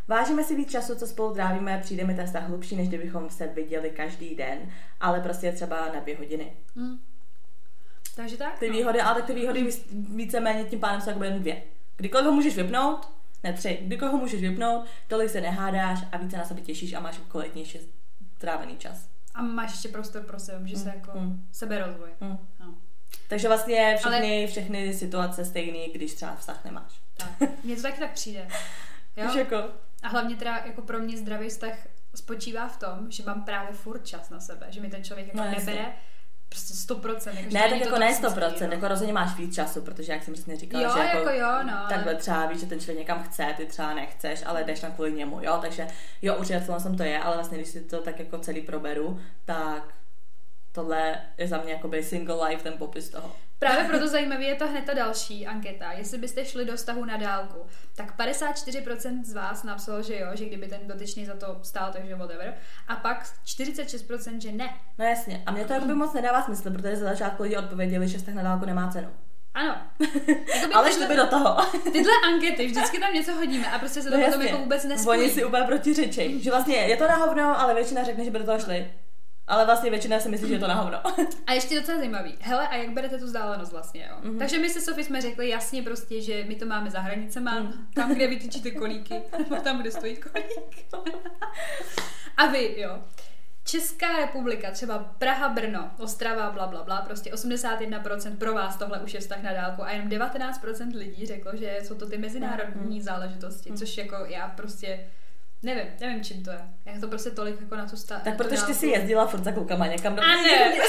Vážíme 0.08 0.44
si 0.44 0.56
víc 0.56 0.70
času, 0.70 0.94
co 0.94 1.06
spolu 1.06 1.34
trávíme, 1.34 1.80
přijde 1.82 2.04
mi 2.04 2.14
ten 2.14 2.26
vztah 2.26 2.48
hlubší, 2.48 2.76
než 2.76 2.88
kdybychom 2.88 3.30
se 3.30 3.46
viděli 3.46 3.90
každý 3.90 4.34
den, 4.34 4.58
ale 5.00 5.20
prostě 5.20 5.52
třeba 5.52 5.92
na 5.94 6.00
dvě 6.00 6.16
hodiny. 6.16 6.52
Hm. 6.76 6.98
Takže 8.16 8.36
tak. 8.36 8.58
Ty 8.58 8.68
no. 8.68 8.76
výhody, 8.76 9.00
ale 9.00 9.14
tak 9.14 9.24
ty 9.24 9.34
výhody 9.34 9.62
víc- 9.62 9.86
víceméně 10.14 10.64
tím 10.64 10.80
pádem 10.80 11.00
jsou 11.00 11.10
jako 11.10 11.24
jen 11.24 11.40
dvě. 11.40 11.62
Kdykoliv 11.96 12.26
ho 12.26 12.32
můžeš 12.32 12.56
vypnout, 12.56 13.08
ne 13.44 13.52
tři, 13.52 13.78
kdy 13.82 13.96
koho 13.96 14.18
můžeš 14.18 14.40
vypnout, 14.40 14.86
tolik 15.08 15.30
se 15.30 15.40
nehádáš 15.40 16.04
a 16.12 16.16
více 16.16 16.36
na 16.36 16.44
sebe 16.44 16.60
těšíš 16.60 16.92
a 16.92 17.00
máš 17.00 17.20
kvalitnější 17.28 17.78
strávený 18.36 18.76
čas. 18.76 19.08
A 19.34 19.42
máš 19.42 19.70
ještě 19.70 19.88
prostor 19.88 20.22
pro 20.22 20.38
sebe, 20.38 20.68
že 20.68 20.76
se 20.76 20.88
jako 20.88 21.18
Mm. 21.18 21.46
seberozvoj. 21.52 22.08
Hm. 22.20 22.36
No. 22.60 22.74
Takže 23.28 23.48
vlastně 23.48 23.94
všechny, 23.98 24.38
Ale- 24.38 24.46
všechny 24.46 24.94
situace 24.94 25.44
stejný, 25.44 25.88
když 25.94 26.14
třeba 26.14 26.36
vztah 26.36 26.64
nemáš. 26.64 27.00
Tak. 27.16 27.48
Mně 27.64 27.76
to 27.76 27.82
taky 27.82 28.00
tak 28.00 28.12
přijde. 28.12 28.48
Jo? 29.16 29.38
Jako, 29.38 29.56
A 30.02 30.08
hlavně 30.08 30.36
teda 30.36 30.56
jako 30.66 30.82
pro 30.82 30.98
mě 30.98 31.16
zdravý 31.16 31.48
vztah 31.48 31.72
spočívá 32.14 32.68
v 32.68 32.76
tom, 32.76 33.10
že 33.10 33.22
mám 33.26 33.44
právě 33.44 33.72
furt 33.74 34.06
čas 34.06 34.30
na 34.30 34.40
sebe, 34.40 34.66
že 34.70 34.80
mi 34.80 34.90
ten 34.90 35.04
člověk 35.04 35.26
jako 35.26 35.38
No, 35.38 35.44
jasně. 35.44 35.96
Prostě 36.48 36.74
100%. 36.74 37.36
Jako, 37.36 37.54
ne, 37.54 37.68
tak 37.70 37.80
jako 37.80 37.98
ne 37.98 38.06
toxický, 38.06 38.40
100%, 38.40 38.64
jo. 38.64 38.70
jako 38.70 38.88
rozhodně 38.88 39.12
máš 39.12 39.36
víc 39.36 39.54
času, 39.54 39.82
protože 39.82 40.12
jak 40.12 40.24
jsem 40.24 40.34
přesně 40.34 40.56
říkala, 40.56 40.84
Jo, 40.84 40.90
že 40.94 41.00
jako, 41.00 41.16
jako 41.18 41.30
jo, 41.30 41.62
no, 41.66 41.78
ale- 41.78 41.88
takhle 41.88 42.14
třeba 42.14 42.46
víš, 42.46 42.60
že 42.60 42.66
ten 42.66 42.80
člověk 42.80 42.98
někam 42.98 43.22
chce, 43.22 43.54
ty 43.56 43.66
třeba 43.66 43.94
nechceš, 43.94 44.42
ale 44.46 44.64
jdeš 44.64 44.80
tam 44.80 44.92
kvůli 44.92 45.12
němu, 45.12 45.38
jo, 45.42 45.58
takže 45.62 45.86
jo, 46.22 46.36
určitě 46.36 46.64
to 46.96 47.02
je, 47.02 47.18
ale 47.18 47.36
vlastně 47.36 47.58
když 47.58 47.68
si 47.68 47.80
to 47.80 48.00
tak 48.00 48.18
jako 48.18 48.38
celý 48.38 48.60
proberu, 48.60 49.20
tak 49.44 49.94
tohle 50.76 51.18
je 51.38 51.48
za 51.48 51.58
mě 51.58 51.72
jakoby 51.72 52.02
single 52.02 52.48
life 52.48 52.62
ten 52.62 52.72
popis 52.72 53.10
toho. 53.10 53.32
Právě 53.58 53.84
proto 53.84 54.08
zajímavý 54.08 54.44
je 54.44 54.54
to 54.54 54.68
hned 54.68 54.84
ta 54.84 54.94
další 54.94 55.46
anketa. 55.46 55.92
Jestli 55.92 56.18
byste 56.18 56.44
šli 56.44 56.64
do 56.64 56.76
vztahu 56.76 57.04
na 57.04 57.16
dálku, 57.16 57.66
tak 57.94 58.18
54% 58.18 59.24
z 59.24 59.34
vás 59.34 59.62
napsalo, 59.62 60.02
že 60.02 60.18
jo, 60.18 60.26
že 60.34 60.44
kdyby 60.44 60.66
ten 60.66 60.80
dotyčný 60.84 61.26
za 61.26 61.34
to 61.34 61.58
stál, 61.62 61.92
takže 61.92 62.14
whatever. 62.14 62.54
A 62.88 62.96
pak 62.96 63.26
46% 63.46 64.40
že 64.40 64.52
ne. 64.52 64.70
No 64.98 65.04
jasně, 65.04 65.42
a 65.46 65.52
mě 65.52 65.64
to 65.64 65.72
jakoby 65.72 65.94
moc 65.94 66.12
nedává 66.12 66.42
smysl, 66.42 66.70
protože 66.70 66.96
za 66.96 67.08
začátku 67.08 67.42
lidi 67.42 67.56
odpověděli, 67.56 68.08
že 68.08 68.18
vztah 68.18 68.34
na 68.34 68.42
dálku 68.42 68.66
nemá 68.66 68.88
cenu. 68.88 69.08
Ano. 69.54 69.76
Jakoby 70.54 70.74
Ale 70.74 70.92
šli 70.92 71.06
by 71.06 71.16
do 71.16 71.26
toho. 71.26 71.56
Tyhle 71.92 72.12
ankety, 72.24 72.66
vždycky 72.66 72.98
tam 72.98 73.14
něco 73.14 73.32
hodíme 73.32 73.70
a 73.70 73.78
prostě 73.78 74.02
se 74.02 74.10
to 74.10 74.16
No 74.16 74.24
potom 74.24 74.42
jako 74.42 74.58
vůbec 74.58 74.84
nespojí. 74.84 75.20
Oni 75.20 75.30
si 75.30 75.44
úplně 75.44 75.64
protiřečí, 75.64 76.42
že 76.42 76.50
vlastně 76.50 76.76
je 76.76 76.96
to 76.96 77.08
na 77.08 77.16
hovno, 77.16 77.60
ale 77.60 77.74
většina 77.74 78.04
řekne, 78.04 78.24
že 78.24 78.30
by 78.30 78.38
do 78.38 78.44
toho 78.44 78.58
šli. 78.58 78.90
Ale 79.48 79.66
vlastně 79.66 79.90
většina 79.90 80.20
si 80.20 80.28
myslí, 80.28 80.48
že 80.48 80.54
je 80.54 80.58
to 80.58 80.68
na 80.68 80.74
hovno. 80.74 80.98
A 81.46 81.52
ještě 81.52 81.80
docela 81.80 81.98
zajímavý. 81.98 82.34
Hele, 82.40 82.68
a 82.68 82.76
jak 82.76 82.90
berete 82.90 83.18
tu 83.18 83.24
vzdálenost 83.24 83.72
vlastně, 83.72 84.08
jo? 84.10 84.16
Mhm. 84.22 84.34
Mm-hmm. 84.34 84.38
Takže 84.38 84.58
my 84.58 84.70
se 84.70 84.80
Sofie 84.80 85.04
jsme 85.04 85.20
řekli 85.20 85.48
jasně 85.48 85.82
prostě, 85.82 86.22
že 86.22 86.44
my 86.48 86.54
to 86.54 86.66
máme 86.66 86.90
za 86.90 87.00
hranicema, 87.00 87.60
mm. 87.60 87.86
tam, 87.94 88.14
kde 88.14 88.26
vytyčíte 88.26 88.70
kolíky, 88.70 89.22
tam, 89.64 89.80
kde 89.80 89.90
stojí 89.90 90.16
kolík. 90.16 90.86
a 92.36 92.46
vy, 92.46 92.80
jo. 92.80 92.98
Česká 93.64 94.16
republika, 94.16 94.70
třeba 94.70 94.98
Praha, 94.98 95.48
Brno, 95.48 95.90
Ostrava, 95.98 96.50
bla, 96.50 96.66
bla, 96.66 96.82
bla, 96.82 97.00
prostě 97.00 97.32
81% 97.32 98.36
pro 98.36 98.54
vás 98.54 98.76
tohle 98.76 99.00
už 99.00 99.14
je 99.14 99.20
vztah 99.20 99.42
na 99.42 99.52
dálku 99.52 99.82
a 99.82 99.90
jenom 99.90 100.08
19% 100.08 100.96
lidí 100.96 101.26
řeklo, 101.26 101.52
že 101.56 101.78
jsou 101.82 101.94
to 101.94 102.08
ty 102.08 102.18
mezinárodní 102.18 103.02
záležitosti, 103.02 103.72
což 103.72 103.96
jako 103.96 104.16
já 104.28 104.48
prostě 104.48 105.06
nevím, 105.66 105.84
nevím 106.00 106.24
čím 106.24 106.44
to 106.44 106.50
je. 106.50 106.58
Jak 106.84 107.00
to 107.00 107.08
prostě 107.08 107.30
tolik 107.30 107.60
jako 107.60 107.76
na 107.76 107.86
tu 107.86 107.96
stá- 107.96 108.20
Tak 108.24 108.36
protože 108.36 108.62
ty 108.62 108.74
si 108.74 108.86
jezdila 108.86 109.26
furt 109.26 109.44
za 109.44 109.52
klukama 109.52 109.86
někam 109.86 110.16
do 110.16 110.22
A 110.22 110.26
ne. 110.26 110.74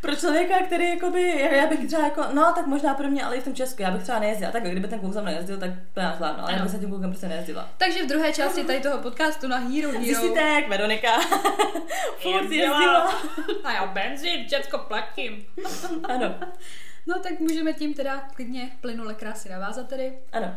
Pro 0.00 0.16
člověka, 0.16 0.54
který 0.66 0.88
jakoby, 0.90 1.28
já 1.40 1.52
já 1.54 1.66
bych 1.66 1.86
třeba 1.86 2.02
jako, 2.04 2.24
no 2.32 2.52
tak 2.54 2.66
možná 2.66 2.94
pro 2.94 3.08
mě, 3.08 3.24
ale 3.24 3.36
i 3.36 3.40
v 3.40 3.44
tom 3.44 3.54
Česku, 3.54 3.82
já 3.82 3.90
bych 3.90 4.02
třeba 4.02 4.18
nejezdila. 4.18 4.52
Tak 4.52 4.62
kdyby 4.62 4.88
ten 4.88 4.98
kluk 5.00 5.12
za 5.12 5.22
mnou 5.22 5.32
jezdil, 5.32 5.58
tak 5.58 5.70
to 5.94 6.00
já 6.00 6.14
zvládnu, 6.16 6.42
ale 6.42 6.52
já 6.52 6.62
bych 6.62 6.70
se 6.70 6.78
tím 6.78 6.88
klukem 6.90 7.10
prostě 7.10 7.28
nejezdila. 7.28 7.68
Takže 7.78 8.04
v 8.04 8.06
druhé 8.06 8.32
části 8.32 8.64
tady 8.64 8.80
toho 8.80 8.98
podcastu 8.98 9.48
na 9.48 9.56
Hero 9.56 9.90
Hero 9.90 10.04
Zjistíte, 10.04 10.40
jak 10.40 10.68
Veronika 10.68 11.20
furt 12.22 12.50
Jezdila. 12.50 13.14
A 13.64 13.72
já 13.72 13.86
benzín, 13.86 14.44
děcko 14.44 14.78
platím. 14.78 15.46
Ano, 16.08 16.34
No 17.06 17.18
tak 17.18 17.40
můžeme 17.40 17.72
tím 17.72 17.94
teda 17.94 18.28
klidně 18.34 18.70
plynule 18.80 19.14
krásy 19.14 19.48
navázat 19.48 19.88
tedy. 19.88 20.12
ano. 20.32 20.54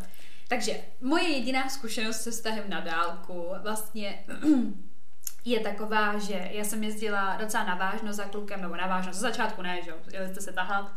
Takže 0.51 0.73
moje 1.01 1.29
jediná 1.29 1.69
zkušenost 1.69 2.21
se 2.21 2.31
vztahem 2.31 2.63
na 2.69 2.79
dálku 2.79 3.55
vlastně 3.61 4.23
je 5.45 5.59
taková, 5.59 6.17
že 6.17 6.49
já 6.51 6.63
jsem 6.63 6.83
jezdila 6.83 7.35
docela 7.35 7.63
navážno 7.63 8.13
za 8.13 8.25
klukem, 8.25 8.61
nebo 8.61 8.75
navážno, 8.75 9.13
za 9.13 9.19
začátku 9.19 9.61
ne, 9.61 9.81
že 9.83 9.89
jo, 9.89 9.97
jeli 10.13 10.29
jste 10.29 10.41
se 10.41 10.53
tahat, 10.53 10.91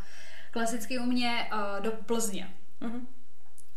klasicky 0.50 0.98
u 0.98 1.02
mě 1.02 1.50
uh, 1.52 1.82
do 1.82 1.92
Plzně. 1.92 2.54
Mhm. 2.80 3.06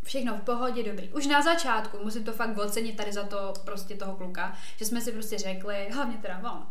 Všechno 0.08 0.38
v 0.38 0.42
pohodě, 0.42 0.84
dobrý. 0.84 1.10
Už 1.10 1.28
na 1.28 1.42
začátku 1.42 1.98
musím 2.04 2.24
to 2.24 2.34
fakt 2.34 2.58
ocenit 2.58 2.98
tady 2.98 3.14
za 3.14 3.24
to 3.24 3.54
prostě 3.66 3.96
toho 3.96 4.16
kluka, 4.16 4.58
že 4.78 4.86
jsme 4.86 5.02
si 5.02 5.12
prostě 5.12 5.38
řekli, 5.38 5.90
hlavně 5.92 6.18
teda 6.18 6.42
on, 6.54 6.68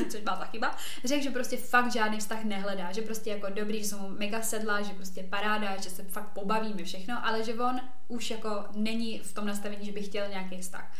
což 0.10 0.20
byla 0.20 0.36
ta 0.36 0.44
chyba, 0.44 0.76
řekl, 1.04 1.22
že 1.22 1.30
prostě 1.30 1.56
fakt 1.56 1.92
žádný 1.92 2.18
vztah 2.18 2.44
nehledá, 2.44 2.92
že 2.92 3.02
prostě 3.02 3.30
jako 3.30 3.46
dobrý, 3.50 3.78
že 3.78 3.88
jsem 3.88 4.18
mega 4.18 4.42
sedla, 4.42 4.82
že 4.82 4.92
prostě 4.92 5.22
paráda, 5.22 5.76
že 5.76 5.90
se 5.90 6.02
fakt 6.02 6.28
pobavíme 6.28 6.84
všechno, 6.84 7.26
ale 7.26 7.44
že 7.44 7.54
on 7.54 7.80
už 8.08 8.30
jako 8.30 8.64
není 8.74 9.18
v 9.18 9.32
tom 9.32 9.46
nastavení, 9.46 9.86
že 9.86 9.92
by 9.92 10.02
chtěl 10.02 10.28
nějaký 10.28 10.60
vztah. 10.60 10.92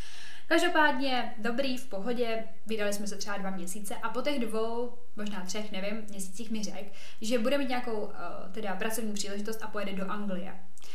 Každopádně 0.46 1.34
dobrý, 1.38 1.76
v 1.76 1.86
pohodě, 1.86 2.44
vydali 2.66 2.92
jsme 2.92 3.06
se 3.06 3.16
třeba 3.16 3.38
dva 3.38 3.50
měsíce 3.50 3.94
a 3.96 4.08
po 4.08 4.22
těch 4.22 4.40
dvou, 4.40 4.98
možná 5.16 5.44
třech, 5.44 5.72
nevím, 5.72 6.04
měsících 6.08 6.50
mi 6.50 6.62
řekl, 6.62 6.90
že 7.20 7.38
bude 7.38 7.58
mít 7.58 7.68
nějakou 7.68 8.00
uh, 8.00 8.12
teda 8.52 8.76
pracovní 8.76 9.12
příležitost 9.12 9.62
a 9.62 9.68
pojede 9.68 9.92
do 9.92 10.10
Anglie. 10.10 10.52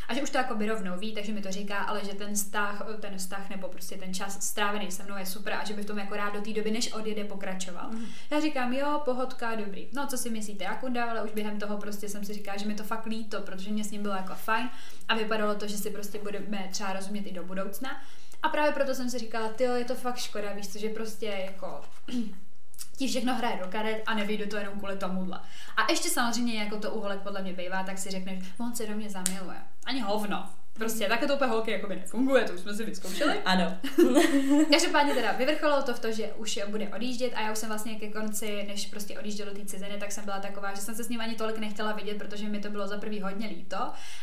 A 0.07 0.13
že 0.13 0.21
už 0.21 0.29
to 0.29 0.37
jako 0.37 0.55
by 0.55 0.65
rovnou 0.65 0.97
ví, 0.97 1.13
takže 1.13 1.33
mi 1.33 1.41
to 1.41 1.51
říká, 1.51 1.77
ale 1.77 2.05
že 2.05 2.13
ten 2.13 2.33
vztah, 2.33 2.81
ten 2.99 3.17
vztah 3.17 3.49
nebo 3.49 3.67
prostě 3.67 3.97
ten 3.97 4.13
čas 4.13 4.47
strávený 4.47 4.91
se 4.91 5.03
mnou 5.03 5.17
je 5.17 5.25
super 5.25 5.53
a 5.53 5.65
že 5.65 5.73
by 5.73 5.81
v 5.81 5.85
tom 5.85 5.97
jako 5.99 6.15
rád 6.15 6.33
do 6.33 6.41
té 6.41 6.53
doby, 6.53 6.71
než 6.71 6.93
odjede, 6.93 7.23
pokračoval. 7.23 7.89
Mm. 7.91 8.05
Já 8.31 8.39
říkám, 8.39 8.73
jo, 8.73 9.01
pohodka, 9.05 9.55
dobrý. 9.55 9.87
No, 9.93 10.07
co 10.07 10.17
si 10.17 10.29
myslíte, 10.29 10.63
jak 10.63 10.83
unda, 10.83 11.05
ale 11.05 11.23
už 11.23 11.31
během 11.31 11.59
toho 11.59 11.77
prostě 11.77 12.09
jsem 12.09 12.25
si 12.25 12.33
říkala, 12.33 12.57
že 12.57 12.67
mi 12.67 12.75
to 12.75 12.83
fakt 12.83 13.05
líto, 13.05 13.41
protože 13.41 13.71
mě 13.71 13.83
s 13.83 13.91
ním 13.91 14.01
bylo 14.01 14.13
jako 14.15 14.35
fajn 14.35 14.69
a 15.07 15.15
vypadalo 15.15 15.55
to, 15.55 15.67
že 15.67 15.77
si 15.77 15.89
prostě 15.89 16.19
budeme 16.19 16.69
třeba 16.71 16.93
rozumět 16.93 17.27
i 17.27 17.31
do 17.31 17.43
budoucna. 17.43 18.01
A 18.43 18.49
právě 18.49 18.71
proto 18.71 18.95
jsem 18.95 19.09
si 19.09 19.19
říkala, 19.19 19.49
ty 19.49 19.63
je 19.63 19.85
to 19.85 19.95
fakt 19.95 20.17
škoda, 20.17 20.53
víš 20.53 20.67
co, 20.67 20.79
že 20.79 20.89
prostě 20.89 21.25
jako 21.25 21.81
ti 22.97 23.07
všechno 23.07 23.36
hraje 23.36 23.57
do 23.63 23.67
karet 23.71 24.03
a 24.05 24.13
nevyjde 24.13 24.45
to 24.45 24.57
jenom 24.57 24.80
kvůli 24.80 24.97
tomuhle. 24.97 25.39
A 25.78 25.91
ještě 25.91 26.09
samozřejmě, 26.09 26.59
jako 26.59 26.78
to 26.78 26.91
uholek 26.91 27.19
podle 27.19 27.41
mě 27.41 27.53
bývá, 27.53 27.84
tak 27.84 27.97
si 27.97 28.09
řekneš, 28.09 28.39
on 28.59 28.76
se 28.76 28.86
do 28.86 28.95
mě 28.95 29.09
zamiluje. 29.09 29.57
Ani 29.86 29.99
hovno. 29.99 30.49
Prostě 30.78 31.07
takhle 31.07 31.28
to 31.28 31.36
úplně 31.36 31.51
holky 31.51 31.71
jako 31.71 31.88
by 31.88 31.95
nefunguje, 31.95 32.43
to 32.43 32.53
už 32.53 32.59
jsme 32.59 32.73
si 32.73 32.86
vyzkoušeli. 32.86 33.39
Ano. 33.45 33.78
Každopádně 34.71 35.13
teda 35.13 35.32
vyvrcholilo 35.32 35.84
to 35.84 35.93
v 35.93 35.99
to, 35.99 36.11
že 36.11 36.34
už 36.34 36.59
bude 36.67 36.89
odjíždět 36.89 37.34
a 37.36 37.41
já 37.41 37.51
už 37.51 37.57
jsem 37.57 37.69
vlastně 37.69 37.95
ke 37.95 38.09
konci, 38.11 38.65
než 38.67 38.86
prostě 38.86 39.19
odjížděl 39.19 39.45
do 39.45 39.53
té 39.53 39.65
ciziny, 39.65 39.97
tak 39.99 40.11
jsem 40.11 40.26
byla 40.26 40.39
taková, 40.39 40.73
že 40.73 40.82
jsem 40.82 40.95
se 40.95 41.03
s 41.03 41.09
ním 41.09 41.21
ani 41.21 41.36
tolik 41.36 41.57
nechtěla 41.57 41.91
vidět, 41.91 42.17
protože 42.17 42.49
mi 42.49 42.59
to 42.59 42.69
bylo 42.69 42.88
za 42.88 42.97
prvý 42.97 43.21
hodně 43.21 43.47
líto 43.47 43.78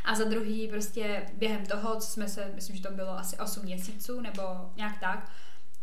a 0.04 0.14
za 0.14 0.24
druhý 0.24 0.68
prostě 0.68 1.22
během 1.34 1.66
toho, 1.66 2.00
co 2.00 2.06
jsme 2.06 2.28
se, 2.28 2.52
myslím, 2.54 2.76
že 2.76 2.82
to 2.82 2.90
bylo 2.90 3.18
asi 3.18 3.38
8 3.38 3.64
měsíců 3.64 4.20
nebo 4.20 4.42
nějak 4.76 5.00
tak, 5.00 5.30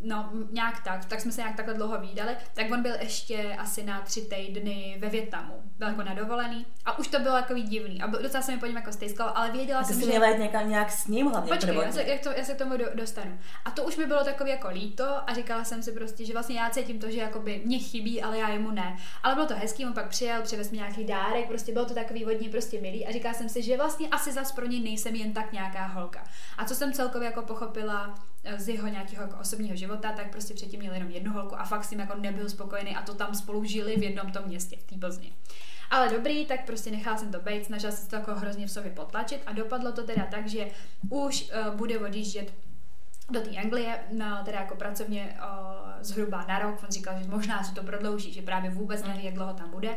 No, 0.02 0.30
nějak 0.52 0.84
tak, 0.84 1.06
tak 1.06 1.22
jsme 1.22 1.32
se 1.32 1.42
nějak 1.42 1.56
takhle 1.56 1.74
dlouho 1.74 2.02
výdali, 2.02 2.36
tak 2.54 2.72
on 2.72 2.82
byl 2.82 2.94
ještě 3.00 3.56
asi 3.60 3.84
na 3.84 4.02
tři 4.02 4.22
týdny 4.22 4.98
ve 5.00 5.10
Větnamu. 5.10 5.54
Byl 5.78 5.88
jako 5.88 6.04
na 6.04 6.14
dovolený 6.14 6.66
a 6.86 7.00
už 7.00 7.08
to 7.08 7.20
bylo 7.20 7.36
takový 7.36 7.64
divný. 7.64 8.02
A 8.02 8.08
byl- 8.08 8.22
docela 8.22 8.44
se 8.44 8.52
mi 8.52 8.58
po 8.58 8.66
něm 8.66 8.76
jako 8.76 8.92
stejskalo, 8.92 9.38
ale 9.38 9.52
věděla 9.52 9.80
A 9.80 9.84
jsem, 9.84 9.96
jsi 9.96 10.02
že... 10.02 10.08
měla 10.08 10.28
jít 10.28 10.40
někam 10.40 10.70
nějak 10.70 10.92
s 10.92 11.08
ním 11.08 11.28
hlavně 11.28 11.54
Počkej, 11.54 11.76
já 11.76 11.92
se, 11.92 12.04
jak 12.04 12.22
to, 12.22 12.32
já 12.32 12.44
se 12.44 12.54
k 12.54 12.58
tomu 12.58 12.78
do, 12.78 12.86
dostanu. 12.94 13.40
A 13.66 13.72
to 13.72 13.84
už 13.84 13.98
mi 13.98 14.06
bylo 14.06 14.24
takový 14.24 14.50
jako 14.50 14.70
líto 14.70 15.30
a 15.30 15.34
říkala 15.34 15.64
jsem 15.64 15.84
si 15.84 15.92
prostě, 15.92 16.26
že 16.26 16.34
vlastně 16.34 16.60
já 16.60 16.70
cítím 16.70 17.00
to, 17.00 17.12
že 17.12 17.18
jakoby 17.18 17.62
mě 17.66 17.80
chybí, 17.80 18.22
ale 18.22 18.38
já 18.38 18.50
jemu 18.50 18.72
ne. 18.72 18.98
Ale 19.24 19.36
bylo 19.36 19.48
to 19.48 19.56
hezký, 19.56 19.86
on 19.86 19.94
pak 19.94 20.08
přijel, 20.08 20.42
přivez 20.42 20.72
mi 20.72 20.78
nějaký 20.78 21.04
dárek, 21.04 21.48
prostě 21.48 21.74
bylo 21.74 21.86
to 21.86 21.94
takový 21.94 22.26
hodně 22.26 22.50
prostě 22.50 22.82
milý 22.82 23.08
a 23.08 23.12
říkala 23.12 23.34
jsem 23.34 23.50
si, 23.50 23.64
že 23.64 23.78
vlastně 23.78 24.08
asi 24.08 24.32
zas 24.32 24.52
pro 24.52 24.66
něj 24.66 24.80
nejsem 24.80 25.16
jen 25.16 25.34
tak 25.34 25.52
nějaká 25.52 25.86
holka. 25.86 26.24
A 26.58 26.66
co 26.66 26.76
jsem 26.76 26.94
celkově 26.94 27.26
jako 27.26 27.42
pochopila 27.42 28.16
z 28.58 28.70
jeho 28.70 28.88
nějakého 28.88 29.24
jako 29.24 29.38
osobního 29.40 29.76
života, 29.76 30.12
tak 30.12 30.32
prostě 30.32 30.54
předtím 30.54 30.80
měl 30.80 30.94
jenom 30.94 31.10
jednu 31.10 31.34
holku 31.34 31.60
a 31.60 31.64
fakt 31.64 31.84
s 31.84 31.92
ním 31.92 32.00
jako 32.00 32.18
nebyl 32.18 32.50
spokojený 32.50 32.96
a 32.96 33.02
to 33.02 33.14
tam 33.14 33.36
spolu 33.36 33.64
žili 33.64 33.96
v 33.98 34.04
jednom 34.04 34.32
tom 34.32 34.44
městě, 34.46 34.78
v 34.78 34.84
té 34.84 34.98
Plzni. 34.98 35.34
Ale 35.90 36.10
dobrý, 36.10 36.46
tak 36.46 36.66
prostě 36.66 36.92
nechala 36.92 37.18
jsem 37.18 37.32
to 37.32 37.40
být, 37.40 37.66
snažila 37.66 37.92
se 37.92 38.10
to 38.10 38.16
jako 38.16 38.36
hrozně 38.36 38.68
v 38.68 38.72
sobě 38.72 38.92
potlačit 38.92 39.42
a 39.46 39.54
dopadlo 39.54 39.92
to 39.92 40.04
teda 40.04 40.28
tak, 40.32 40.48
že 40.48 40.68
už 41.10 41.52
uh, 41.68 41.76
bude 41.76 42.00
odjíždět 42.00 42.54
do 43.30 43.42
té 43.42 43.50
Anglie, 43.50 44.00
no, 44.12 44.42
teda 44.46 44.60
jako 44.60 44.76
pracovně 44.76 45.40
uh, 45.40 45.90
zhruba 46.02 46.46
na 46.48 46.60
rok. 46.60 46.84
On 46.84 46.92
říkal, 46.92 47.20
že 47.24 47.30
možná 47.30 47.64
se 47.64 47.76
to 47.76 47.84
prodlouží, 47.84 48.34
že 48.34 48.42
právě 48.42 48.70
vůbec 48.70 49.04
neví, 49.04 49.26
jak 49.26 49.34
dlouho 49.34 49.54
tam 49.54 49.72
bude. 49.72 49.96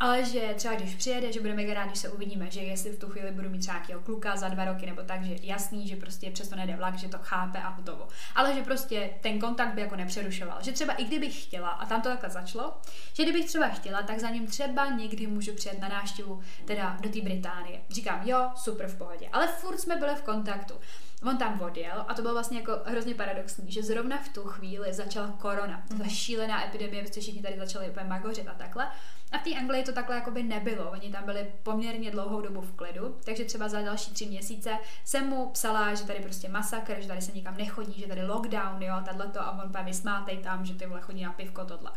Ale 0.00 0.24
že 0.24 0.54
třeba 0.56 0.74
když 0.74 0.94
přijede, 0.94 1.32
že 1.32 1.40
bude 1.40 1.54
mega 1.54 1.74
rád, 1.74 1.86
když 1.86 1.98
se 1.98 2.08
uvidíme, 2.08 2.50
že 2.50 2.60
jestli 2.60 2.90
v 2.90 2.98
tu 2.98 3.08
chvíli 3.08 3.32
budu 3.32 3.50
mít 3.50 3.58
třeba 3.58 3.76
nějakého 3.76 4.00
kluka 4.00 4.36
za 4.36 4.48
dva 4.48 4.64
roky 4.64 4.86
nebo 4.86 5.02
tak, 5.02 5.24
že 5.24 5.36
jasný, 5.42 5.88
že 5.88 5.96
prostě 5.96 6.30
přesto 6.30 6.56
nejde 6.56 6.76
vlak, 6.76 6.98
že 6.98 7.08
to 7.08 7.18
chápe 7.20 7.58
a 7.58 7.68
hotovo. 7.68 8.08
Ale 8.34 8.54
že 8.54 8.62
prostě 8.62 9.10
ten 9.20 9.38
kontakt 9.38 9.74
by 9.74 9.80
jako 9.80 9.96
nepřerušoval. 9.96 10.58
Že 10.60 10.72
třeba 10.72 10.92
i 10.92 11.04
kdybych 11.04 11.42
chtěla, 11.44 11.68
a 11.68 11.86
tam 11.86 12.02
to 12.02 12.08
takhle 12.08 12.30
začalo, 12.30 12.74
že 13.12 13.22
kdybych 13.22 13.46
třeba 13.46 13.68
chtěla, 13.68 14.02
tak 14.02 14.18
za 14.18 14.30
ním 14.30 14.46
třeba 14.46 14.86
někdy 14.86 15.26
můžu 15.26 15.52
přijet 15.54 15.80
na 15.80 15.88
návštěvu 15.88 16.42
teda 16.64 16.96
do 17.00 17.08
té 17.08 17.20
Británie. 17.20 17.80
Říkám, 17.90 18.20
jo, 18.24 18.50
super 18.56 18.88
v 18.88 18.98
pohodě. 18.98 19.28
Ale 19.32 19.46
furt 19.46 19.78
jsme 19.78 19.96
byli 19.96 20.14
v 20.14 20.22
kontaktu. 20.22 20.74
On 21.22 21.38
tam 21.38 21.60
odjel 21.60 22.04
a 22.08 22.14
to 22.14 22.22
bylo 22.22 22.34
vlastně 22.34 22.58
jako 22.58 22.72
hrozně 22.84 23.14
paradoxní, 23.14 23.72
že 23.72 23.82
zrovna 23.82 24.18
v 24.18 24.28
tu 24.28 24.44
chvíli 24.44 24.92
začala 24.92 25.28
korona. 25.38 25.82
Ta 25.98 26.08
šílená 26.08 26.66
epidemie, 26.66 27.02
protože 27.02 27.20
všichni 27.20 27.42
tady 27.42 27.58
začali 27.58 27.90
úplně 27.90 28.06
magořit 28.06 28.48
a 28.48 28.54
takhle. 28.54 28.88
A 29.32 29.38
v 29.38 29.42
té 29.42 29.54
Anglii 29.54 29.84
to 29.84 29.92
takhle 29.92 30.16
jakoby 30.16 30.42
nebylo. 30.42 30.90
Oni 30.90 31.12
tam 31.12 31.24
byli 31.24 31.46
poměrně 31.62 32.10
dlouhou 32.10 32.40
dobu 32.40 32.60
v 32.60 32.72
klidu, 32.72 33.16
takže 33.24 33.44
třeba 33.44 33.68
za 33.68 33.82
další 33.82 34.10
tři 34.10 34.26
měsíce 34.26 34.78
jsem 35.04 35.26
mu 35.26 35.50
psala, 35.50 35.94
že 35.94 36.04
tady 36.04 36.20
prostě 36.20 36.48
masakr, 36.48 37.00
že 37.00 37.08
tady 37.08 37.22
se 37.22 37.32
nikam 37.32 37.56
nechodí, 37.56 38.00
že 38.00 38.06
tady 38.06 38.26
lockdown, 38.26 38.82
jo, 38.82 38.94
tato 39.04 39.40
a 39.40 39.62
on 39.64 39.72
právě 39.72 39.94
smátej 39.94 40.38
tam, 40.38 40.64
že 40.64 40.74
ty 40.74 40.86
vole 40.86 41.00
chodí 41.00 41.24
na 41.24 41.32
pivko, 41.32 41.64
tohle. 41.64 41.90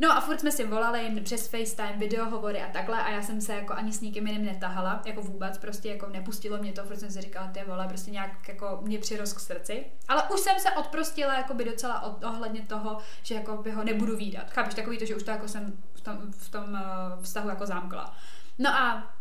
No 0.00 0.12
a 0.12 0.20
furt 0.20 0.40
jsme 0.40 0.52
si 0.52 0.66
volali 0.66 1.20
přes 1.24 1.48
FaceTime, 1.48 1.96
videohovory 1.96 2.62
a 2.62 2.72
takhle 2.72 3.02
a 3.02 3.10
já 3.10 3.22
jsem 3.22 3.40
se 3.40 3.54
jako 3.54 3.72
ani 3.72 3.92
s 3.92 4.00
nikým 4.00 4.26
jiným 4.26 4.44
netahala, 4.44 5.02
jako 5.04 5.22
vůbec, 5.22 5.58
prostě 5.58 5.88
jako 5.88 6.06
nepustilo 6.06 6.58
mě 6.58 6.72
to, 6.72 6.84
furt 6.84 6.96
jsem 6.96 7.10
si 7.10 7.20
říkala, 7.20 7.46
ty 7.46 7.60
vole, 7.66 7.88
prostě 7.88 8.10
nějak 8.10 8.48
jako 8.48 8.78
mě 8.82 8.98
přirost 8.98 9.36
k 9.36 9.40
srdci. 9.40 9.84
Ale 10.08 10.22
už 10.34 10.40
jsem 10.40 10.58
se 10.58 10.70
odprostila 10.70 11.34
jako 11.34 11.54
by 11.54 11.64
docela 11.64 12.20
ohledně 12.28 12.60
toho, 12.60 12.98
že 13.22 13.34
jako 13.34 13.56
by 13.56 13.70
ho 13.70 13.84
nebudu 13.84 14.16
výdat. 14.16 14.50
Chápeš, 14.50 14.74
takový 14.74 14.98
to, 14.98 15.06
že 15.06 15.16
už 15.16 15.22
to 15.22 15.30
jako 15.30 15.48
jsem 15.48 15.82
tom, 16.02 16.32
v 16.32 16.50
tom 16.50 16.72
uh, 16.72 17.22
vztahu 17.22 17.48
jako 17.48 17.66
zámkla. 17.66 18.14
No 18.58 18.70
a 18.70 19.12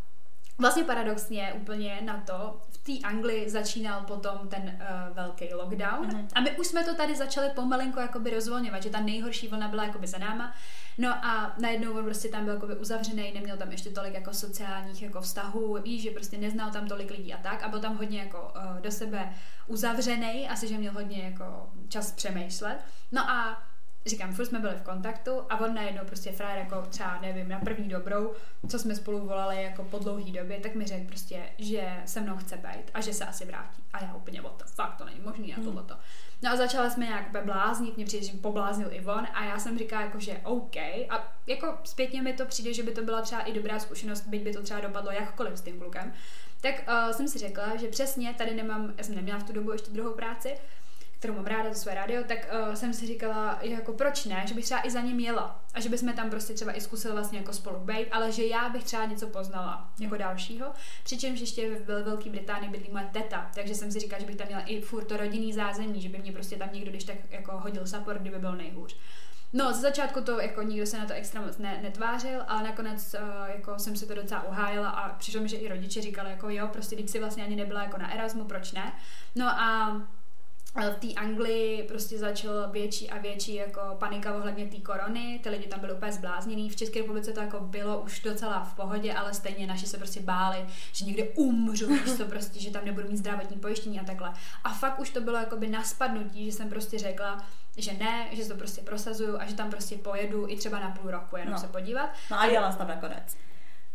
Vlastně 0.61 0.83
paradoxně 0.83 1.53
úplně 1.53 2.01
na 2.01 2.23
to, 2.25 2.61
v 2.69 2.77
té 2.77 3.07
Anglii 3.07 3.49
začínal 3.49 4.01
potom 4.01 4.47
ten 4.47 4.63
uh, 4.63 5.15
velký 5.15 5.53
lockdown 5.53 6.07
uh-huh. 6.07 6.27
a 6.33 6.41
my 6.41 6.51
už 6.57 6.67
jsme 6.67 6.83
to 6.83 6.95
tady 6.95 7.15
začali 7.15 7.49
pomalinku 7.49 7.99
jakoby 7.99 8.29
rozvolňovat, 8.29 8.83
že 8.83 8.89
ta 8.89 8.99
nejhorší 8.99 9.47
vlna 9.47 9.67
byla 9.67 9.83
jakoby 9.83 10.07
za 10.07 10.17
náma. 10.17 10.53
No 10.97 11.25
a 11.25 11.55
najednou 11.59 11.97
on 11.97 12.03
prostě 12.03 12.29
tam 12.29 12.45
byl 12.45 12.53
jakoby 12.53 12.75
uzavřený, 12.75 13.33
neměl 13.33 13.57
tam 13.57 13.71
ještě 13.71 13.89
tolik 13.89 14.13
jako 14.13 14.33
sociálních 14.33 15.01
jako 15.01 15.21
vztahů, 15.21 15.81
víš, 15.81 16.03
že 16.03 16.11
prostě 16.11 16.37
neznal 16.37 16.71
tam 16.71 16.87
tolik 16.87 17.11
lidí 17.11 17.33
a 17.33 17.37
tak 17.37 17.63
a 17.63 17.67
byl 17.67 17.79
tam 17.79 17.97
hodně 17.97 18.19
jako 18.19 18.53
uh, 18.55 18.81
do 18.81 18.91
sebe 18.91 19.33
uzavřený, 19.67 20.49
asi 20.49 20.67
že 20.67 20.77
měl 20.77 20.93
hodně 20.93 21.23
jako 21.23 21.69
čas 21.89 22.11
přemýšlet. 22.11 22.77
No 23.11 23.29
a 23.29 23.63
říkám, 24.05 24.33
furt 24.33 24.45
jsme 24.45 24.59
byli 24.59 24.75
v 24.75 24.81
kontaktu 24.81 25.31
a 25.49 25.59
on 25.59 25.75
najednou 25.75 26.01
prostě 26.05 26.31
frajer 26.31 26.59
jako 26.59 26.81
třeba, 26.89 27.19
nevím, 27.21 27.49
na 27.49 27.59
první 27.59 27.89
dobrou, 27.89 28.33
co 28.67 28.79
jsme 28.79 28.95
spolu 28.95 29.19
volali 29.19 29.63
jako 29.63 29.83
po 29.83 29.99
dlouhý 29.99 30.31
době, 30.31 30.59
tak 30.59 30.75
mi 30.75 30.85
řekl 30.85 31.07
prostě, 31.07 31.43
že 31.57 32.01
se 32.05 32.21
mnou 32.21 32.37
chce 32.37 32.57
být 32.57 32.91
a 32.93 33.01
že 33.01 33.13
se 33.13 33.25
asi 33.25 33.45
vrátí. 33.45 33.83
A 33.93 34.03
já 34.03 34.13
úplně, 34.13 34.41
what 34.41 34.57
the 34.57 34.63
fuck, 34.65 34.95
to 34.97 35.05
není 35.05 35.19
možný 35.19 35.55
na 35.57 35.63
tohleto. 35.63 35.95
No 36.41 36.51
a 36.51 36.55
začala 36.55 36.89
jsme 36.89 37.05
nějak 37.05 37.45
bláznit, 37.45 37.95
mě 37.97 38.05
přijde, 38.05 38.25
že 38.25 38.37
pobláznil 38.37 38.87
i 38.91 39.05
on 39.05 39.27
a 39.33 39.45
já 39.45 39.59
jsem 39.59 39.77
říkala 39.77 40.01
jako, 40.01 40.19
že 40.19 40.41
OK. 40.43 40.77
A 41.09 41.33
jako 41.47 41.77
zpětně 41.83 42.21
mi 42.21 42.33
to 42.33 42.45
přijde, 42.45 42.73
že 42.73 42.83
by 42.83 42.91
to 42.91 43.01
byla 43.01 43.21
třeba 43.21 43.41
i 43.41 43.53
dobrá 43.53 43.79
zkušenost, 43.79 44.27
byť 44.27 44.43
by 44.43 44.53
to 44.53 44.61
třeba 44.61 44.79
dopadlo 44.79 45.11
jakkoliv 45.11 45.57
s 45.57 45.61
tím 45.61 45.79
klukem. 45.79 46.13
Tak 46.61 46.75
uh, 46.87 47.11
jsem 47.11 47.27
si 47.27 47.39
řekla, 47.39 47.75
že 47.75 47.87
přesně 47.87 48.33
tady 48.33 48.55
nemám, 48.55 48.93
já 48.97 49.03
jsem 49.03 49.15
neměla 49.15 49.39
v 49.39 49.43
tu 49.43 49.53
dobu 49.53 49.71
ještě 49.71 49.91
druhou 49.91 50.13
práci, 50.13 50.57
kterou 51.21 51.33
mám 51.33 51.45
ráda, 51.45 51.69
to 51.69 51.75
své 51.75 51.95
rádio, 51.95 52.23
tak 52.27 52.37
uh, 52.67 52.73
jsem 52.73 52.93
si 52.93 53.07
říkala, 53.07 53.59
jako 53.61 53.93
proč 53.93 54.25
ne, 54.25 54.43
že 54.47 54.53
bych 54.53 54.65
třeba 54.65 54.87
i 54.87 54.91
za 54.91 55.01
ním 55.01 55.19
jela 55.19 55.63
a 55.73 55.79
že 55.79 55.89
bychom 55.89 56.13
tam 56.13 56.29
prostě 56.29 56.53
třeba 56.53 56.77
i 56.77 56.81
zkusili 56.81 57.13
vlastně 57.13 57.39
jako 57.39 57.53
spolu 57.53 57.79
být, 57.79 58.07
ale 58.11 58.31
že 58.31 58.45
já 58.45 58.69
bych 58.69 58.83
třeba 58.83 59.05
něco 59.05 59.27
poznala 59.27 59.89
jako 59.99 60.17
dalšího. 60.17 60.67
Přičemž 61.03 61.39
ještě 61.39 61.75
v 61.75 62.03
Velké 62.03 62.29
Británii 62.29 62.69
bydlí 62.69 62.89
moje 62.91 63.09
teta, 63.11 63.51
takže 63.55 63.75
jsem 63.75 63.91
si 63.91 63.99
říkala, 63.99 64.19
že 64.19 64.25
bych 64.25 64.35
tam 64.35 64.47
měla 64.47 64.61
i 64.61 64.81
furt 64.81 65.05
to 65.05 65.17
rodinný 65.17 65.53
zázemí, 65.53 66.01
že 66.01 66.09
by 66.09 66.17
mě 66.17 66.31
prostě 66.31 66.55
tam 66.55 66.69
někdo, 66.73 66.91
když 66.91 67.03
tak 67.03 67.15
jako 67.29 67.57
hodil 67.57 67.87
support, 67.87 68.21
kdyby 68.21 68.39
byl 68.39 68.55
nejhůř. 68.55 68.95
No, 69.53 69.73
ze 69.73 69.81
začátku 69.81 70.21
to 70.21 70.39
jako 70.39 70.61
nikdo 70.61 70.85
se 70.85 70.97
na 70.97 71.05
to 71.05 71.13
extra 71.13 71.41
moc 71.41 71.57
ne, 71.57 71.79
netvářil, 71.83 72.39
ale 72.47 72.63
nakonec 72.63 73.15
uh, 73.19 73.49
jako 73.55 73.79
jsem 73.79 73.95
si 73.95 74.07
to 74.07 74.15
docela 74.15 74.43
uhájila 74.43 74.89
a 74.89 75.13
přišlo 75.13 75.41
mi, 75.41 75.49
že 75.49 75.57
i 75.57 75.67
rodiče 75.67 76.01
říkali 76.01 76.29
jako 76.29 76.49
jo, 76.49 76.67
prostě 76.67 76.95
když 76.95 77.11
si 77.11 77.19
vlastně 77.19 77.43
ani 77.43 77.55
nebyla 77.55 77.83
jako 77.83 77.97
na 77.97 78.13
Erasmu, 78.13 78.45
proč 78.45 78.71
ne? 78.71 78.93
No 79.35 79.45
a 79.45 80.01
v 80.75 80.95
té 80.95 81.13
Anglii 81.13 81.83
prostě 81.83 82.17
začal 82.17 82.71
větší 82.71 83.09
a 83.09 83.17
větší 83.17 83.55
jako 83.55 83.81
panika 83.99 84.35
ohledně 84.35 84.65
té 84.65 84.77
korony, 84.77 85.39
ty 85.43 85.49
lidi 85.49 85.67
tam 85.67 85.79
byli 85.79 85.93
úplně 85.93 86.11
zbláznění, 86.11 86.69
v 86.69 86.75
České 86.75 86.99
republice 86.99 87.31
to 87.31 87.39
jako 87.39 87.59
bylo 87.59 88.01
už 88.01 88.19
docela 88.19 88.63
v 88.63 88.75
pohodě, 88.75 89.13
ale 89.13 89.33
stejně 89.33 89.67
naši 89.67 89.87
se 89.87 89.97
prostě 89.97 90.21
báli, 90.21 90.65
že 90.93 91.05
někde 91.05 91.23
umřu, 91.23 91.87
víš 91.87 92.17
to 92.17 92.25
prostě, 92.25 92.59
že 92.59 92.71
tam 92.71 92.85
nebudu 92.85 93.07
mít 93.07 93.17
zdravotní 93.17 93.57
pojištění 93.57 93.99
a 93.99 94.03
takhle. 94.03 94.33
A 94.63 94.69
fakt 94.73 94.99
už 94.99 95.09
to 95.09 95.21
bylo 95.21 95.37
jakoby 95.37 95.67
na 95.67 95.83
spadnutí, 95.83 96.45
že 96.45 96.51
jsem 96.51 96.69
prostě 96.69 96.99
řekla, 96.99 97.45
že 97.77 97.93
ne, 97.93 98.27
že 98.31 98.45
to 98.45 98.55
prostě 98.55 98.81
prosazuju 98.81 99.37
a 99.39 99.45
že 99.45 99.55
tam 99.55 99.69
prostě 99.69 99.97
pojedu 99.97 100.45
i 100.49 100.55
třeba 100.55 100.79
na 100.79 100.89
půl 100.91 101.11
roku 101.11 101.37
jenom 101.37 101.53
no. 101.53 101.59
se 101.59 101.67
podívat. 101.67 102.09
No 102.31 102.39
a 102.39 102.45
jela 102.45 102.73
tam 102.73 102.87
nakonec. 102.87 103.37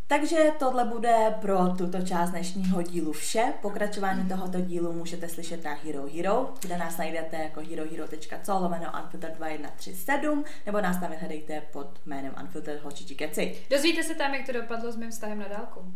Takže 0.08 0.36
tohle 0.58 0.84
bude 0.84 1.34
pro 1.40 1.68
tuto 1.78 2.02
část 2.02 2.30
dnešního 2.30 2.82
dílu 2.82 3.12
vše. 3.12 3.52
Pokračování 3.62 4.28
tohoto 4.28 4.60
dílu 4.60 4.92
můžete 4.92 5.28
slyšet 5.28 5.64
na 5.64 5.74
Hero 5.74 6.06
Hero, 6.14 6.54
kde 6.60 6.78
nás 6.78 6.96
najdete 6.96 7.36
jako 7.36 7.60
herohero.co 7.60 8.58
lomeno 8.58 8.92
Unfiltered 9.02 9.36
2137, 9.36 10.44
nebo 10.66 10.80
nás 10.80 11.00
tam 11.00 11.10
vyhledejte 11.10 11.60
pod 11.60 12.00
jménem 12.06 12.34
Unfiltered 12.42 12.82
Holčičí 12.82 13.14
keci. 13.14 13.58
Dozvíte 13.70 14.02
se 14.02 14.14
tam, 14.14 14.34
jak 14.34 14.46
to 14.46 14.52
dopadlo 14.52 14.92
s 14.92 14.96
mým 14.96 15.10
vztahem 15.10 15.38
na 15.38 15.48
dálku 15.48 15.94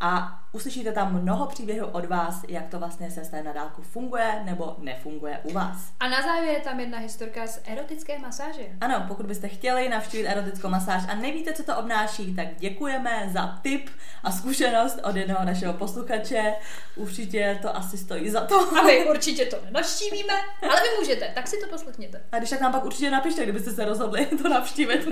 a 0.00 0.40
uslyšíte 0.52 0.92
tam 0.92 1.22
mnoho 1.22 1.46
příběhů 1.46 1.86
od 1.86 2.04
vás, 2.04 2.44
jak 2.48 2.68
to 2.68 2.78
vlastně 2.78 3.10
se 3.10 3.42
na 3.42 3.52
dálku 3.52 3.82
funguje 3.82 4.42
nebo 4.44 4.76
nefunguje 4.78 5.40
u 5.42 5.52
vás. 5.52 5.76
A 6.00 6.08
na 6.08 6.22
závěr 6.22 6.54
je 6.54 6.60
tam 6.60 6.80
jedna 6.80 6.98
historka 6.98 7.46
z 7.46 7.60
erotické 7.66 8.18
masáže. 8.18 8.62
Ano, 8.80 9.04
pokud 9.08 9.26
byste 9.26 9.48
chtěli 9.48 9.88
navštívit 9.88 10.26
erotickou 10.26 10.68
masáž 10.68 11.02
a 11.08 11.14
nevíte, 11.14 11.52
co 11.52 11.62
to 11.62 11.76
obnáší, 11.76 12.34
tak 12.34 12.46
děkujeme 12.58 13.30
za 13.32 13.58
tip 13.62 13.90
a 14.22 14.30
zkušenost 14.32 14.98
od 15.04 15.16
jednoho 15.16 15.44
našeho 15.44 15.72
posluchače. 15.72 16.54
Určitě 16.96 17.58
to 17.62 17.76
asi 17.76 17.98
stojí 17.98 18.30
za 18.30 18.40
to. 18.40 18.78
A 18.78 18.82
my 18.82 19.10
určitě 19.10 19.46
to 19.46 19.56
nenavštívíme, 19.64 20.34
ale 20.62 20.80
vy 20.80 20.88
můžete, 20.98 21.32
tak 21.34 21.48
si 21.48 21.56
to 21.56 21.68
poslechněte. 21.68 22.22
A 22.32 22.38
když 22.38 22.50
tak 22.50 22.60
nám 22.60 22.72
pak 22.72 22.84
určitě 22.84 23.10
napište, 23.10 23.42
kdybyste 23.42 23.70
se 23.70 23.84
rozhodli 23.84 24.26
to 24.26 24.48
navštívit. 24.48 25.08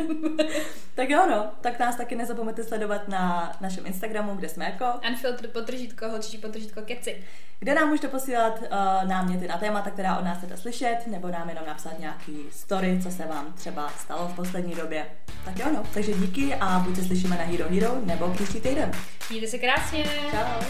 tak 0.95 1.11
jo, 1.11 1.27
no, 1.31 1.51
tak 1.61 1.79
nás 1.79 1.97
taky 1.97 2.17
nezapomeňte 2.17 2.65
sledovat 2.65 3.09
na 3.09 3.53
našem 3.61 3.87
Instagramu, 3.87 4.35
kde 4.35 4.49
jsme 4.49 4.76
jako 4.81 5.09
Unfiltered 5.09 5.53
potržítko, 5.53 6.09
holčičí 6.09 6.39
potržítko 6.39 6.81
keci. 6.83 7.25
Kde 7.59 7.75
nám 7.75 7.89
můžete 7.89 8.09
posílat 8.09 8.59
uh, 8.63 9.09
náměty 9.09 9.49
na 9.49 9.59
témata, 9.59 9.91
která 9.91 10.19
od 10.19 10.25
nás 10.25 10.39
chcete 10.39 10.57
slyšet, 10.57 10.99
nebo 11.07 11.29
nám 11.29 11.49
jenom 11.49 11.67
napsat 11.67 11.99
nějaký 11.99 12.39
story, 12.51 12.99
co 13.03 13.11
se 13.11 13.27
vám 13.27 13.53
třeba 13.53 13.89
stalo 13.89 14.29
v 14.29 14.37
poslední 14.37 14.75
době. 14.75 15.07
Tak 15.45 15.59
jo, 15.59 15.67
no. 15.75 15.83
Takže 15.95 16.13
díky 16.13 16.55
a 16.55 16.79
buď 16.79 16.97
se 16.97 17.05
slyšíme 17.05 17.37
na 17.37 17.45
Hero 17.45 17.69
Hero 17.69 18.01
nebo 18.05 18.29
příští 18.29 18.61
týden. 18.61 18.91
Mějte 19.31 19.47
se 19.47 19.59
krásně. 19.59 20.05
Čau. 20.31 20.67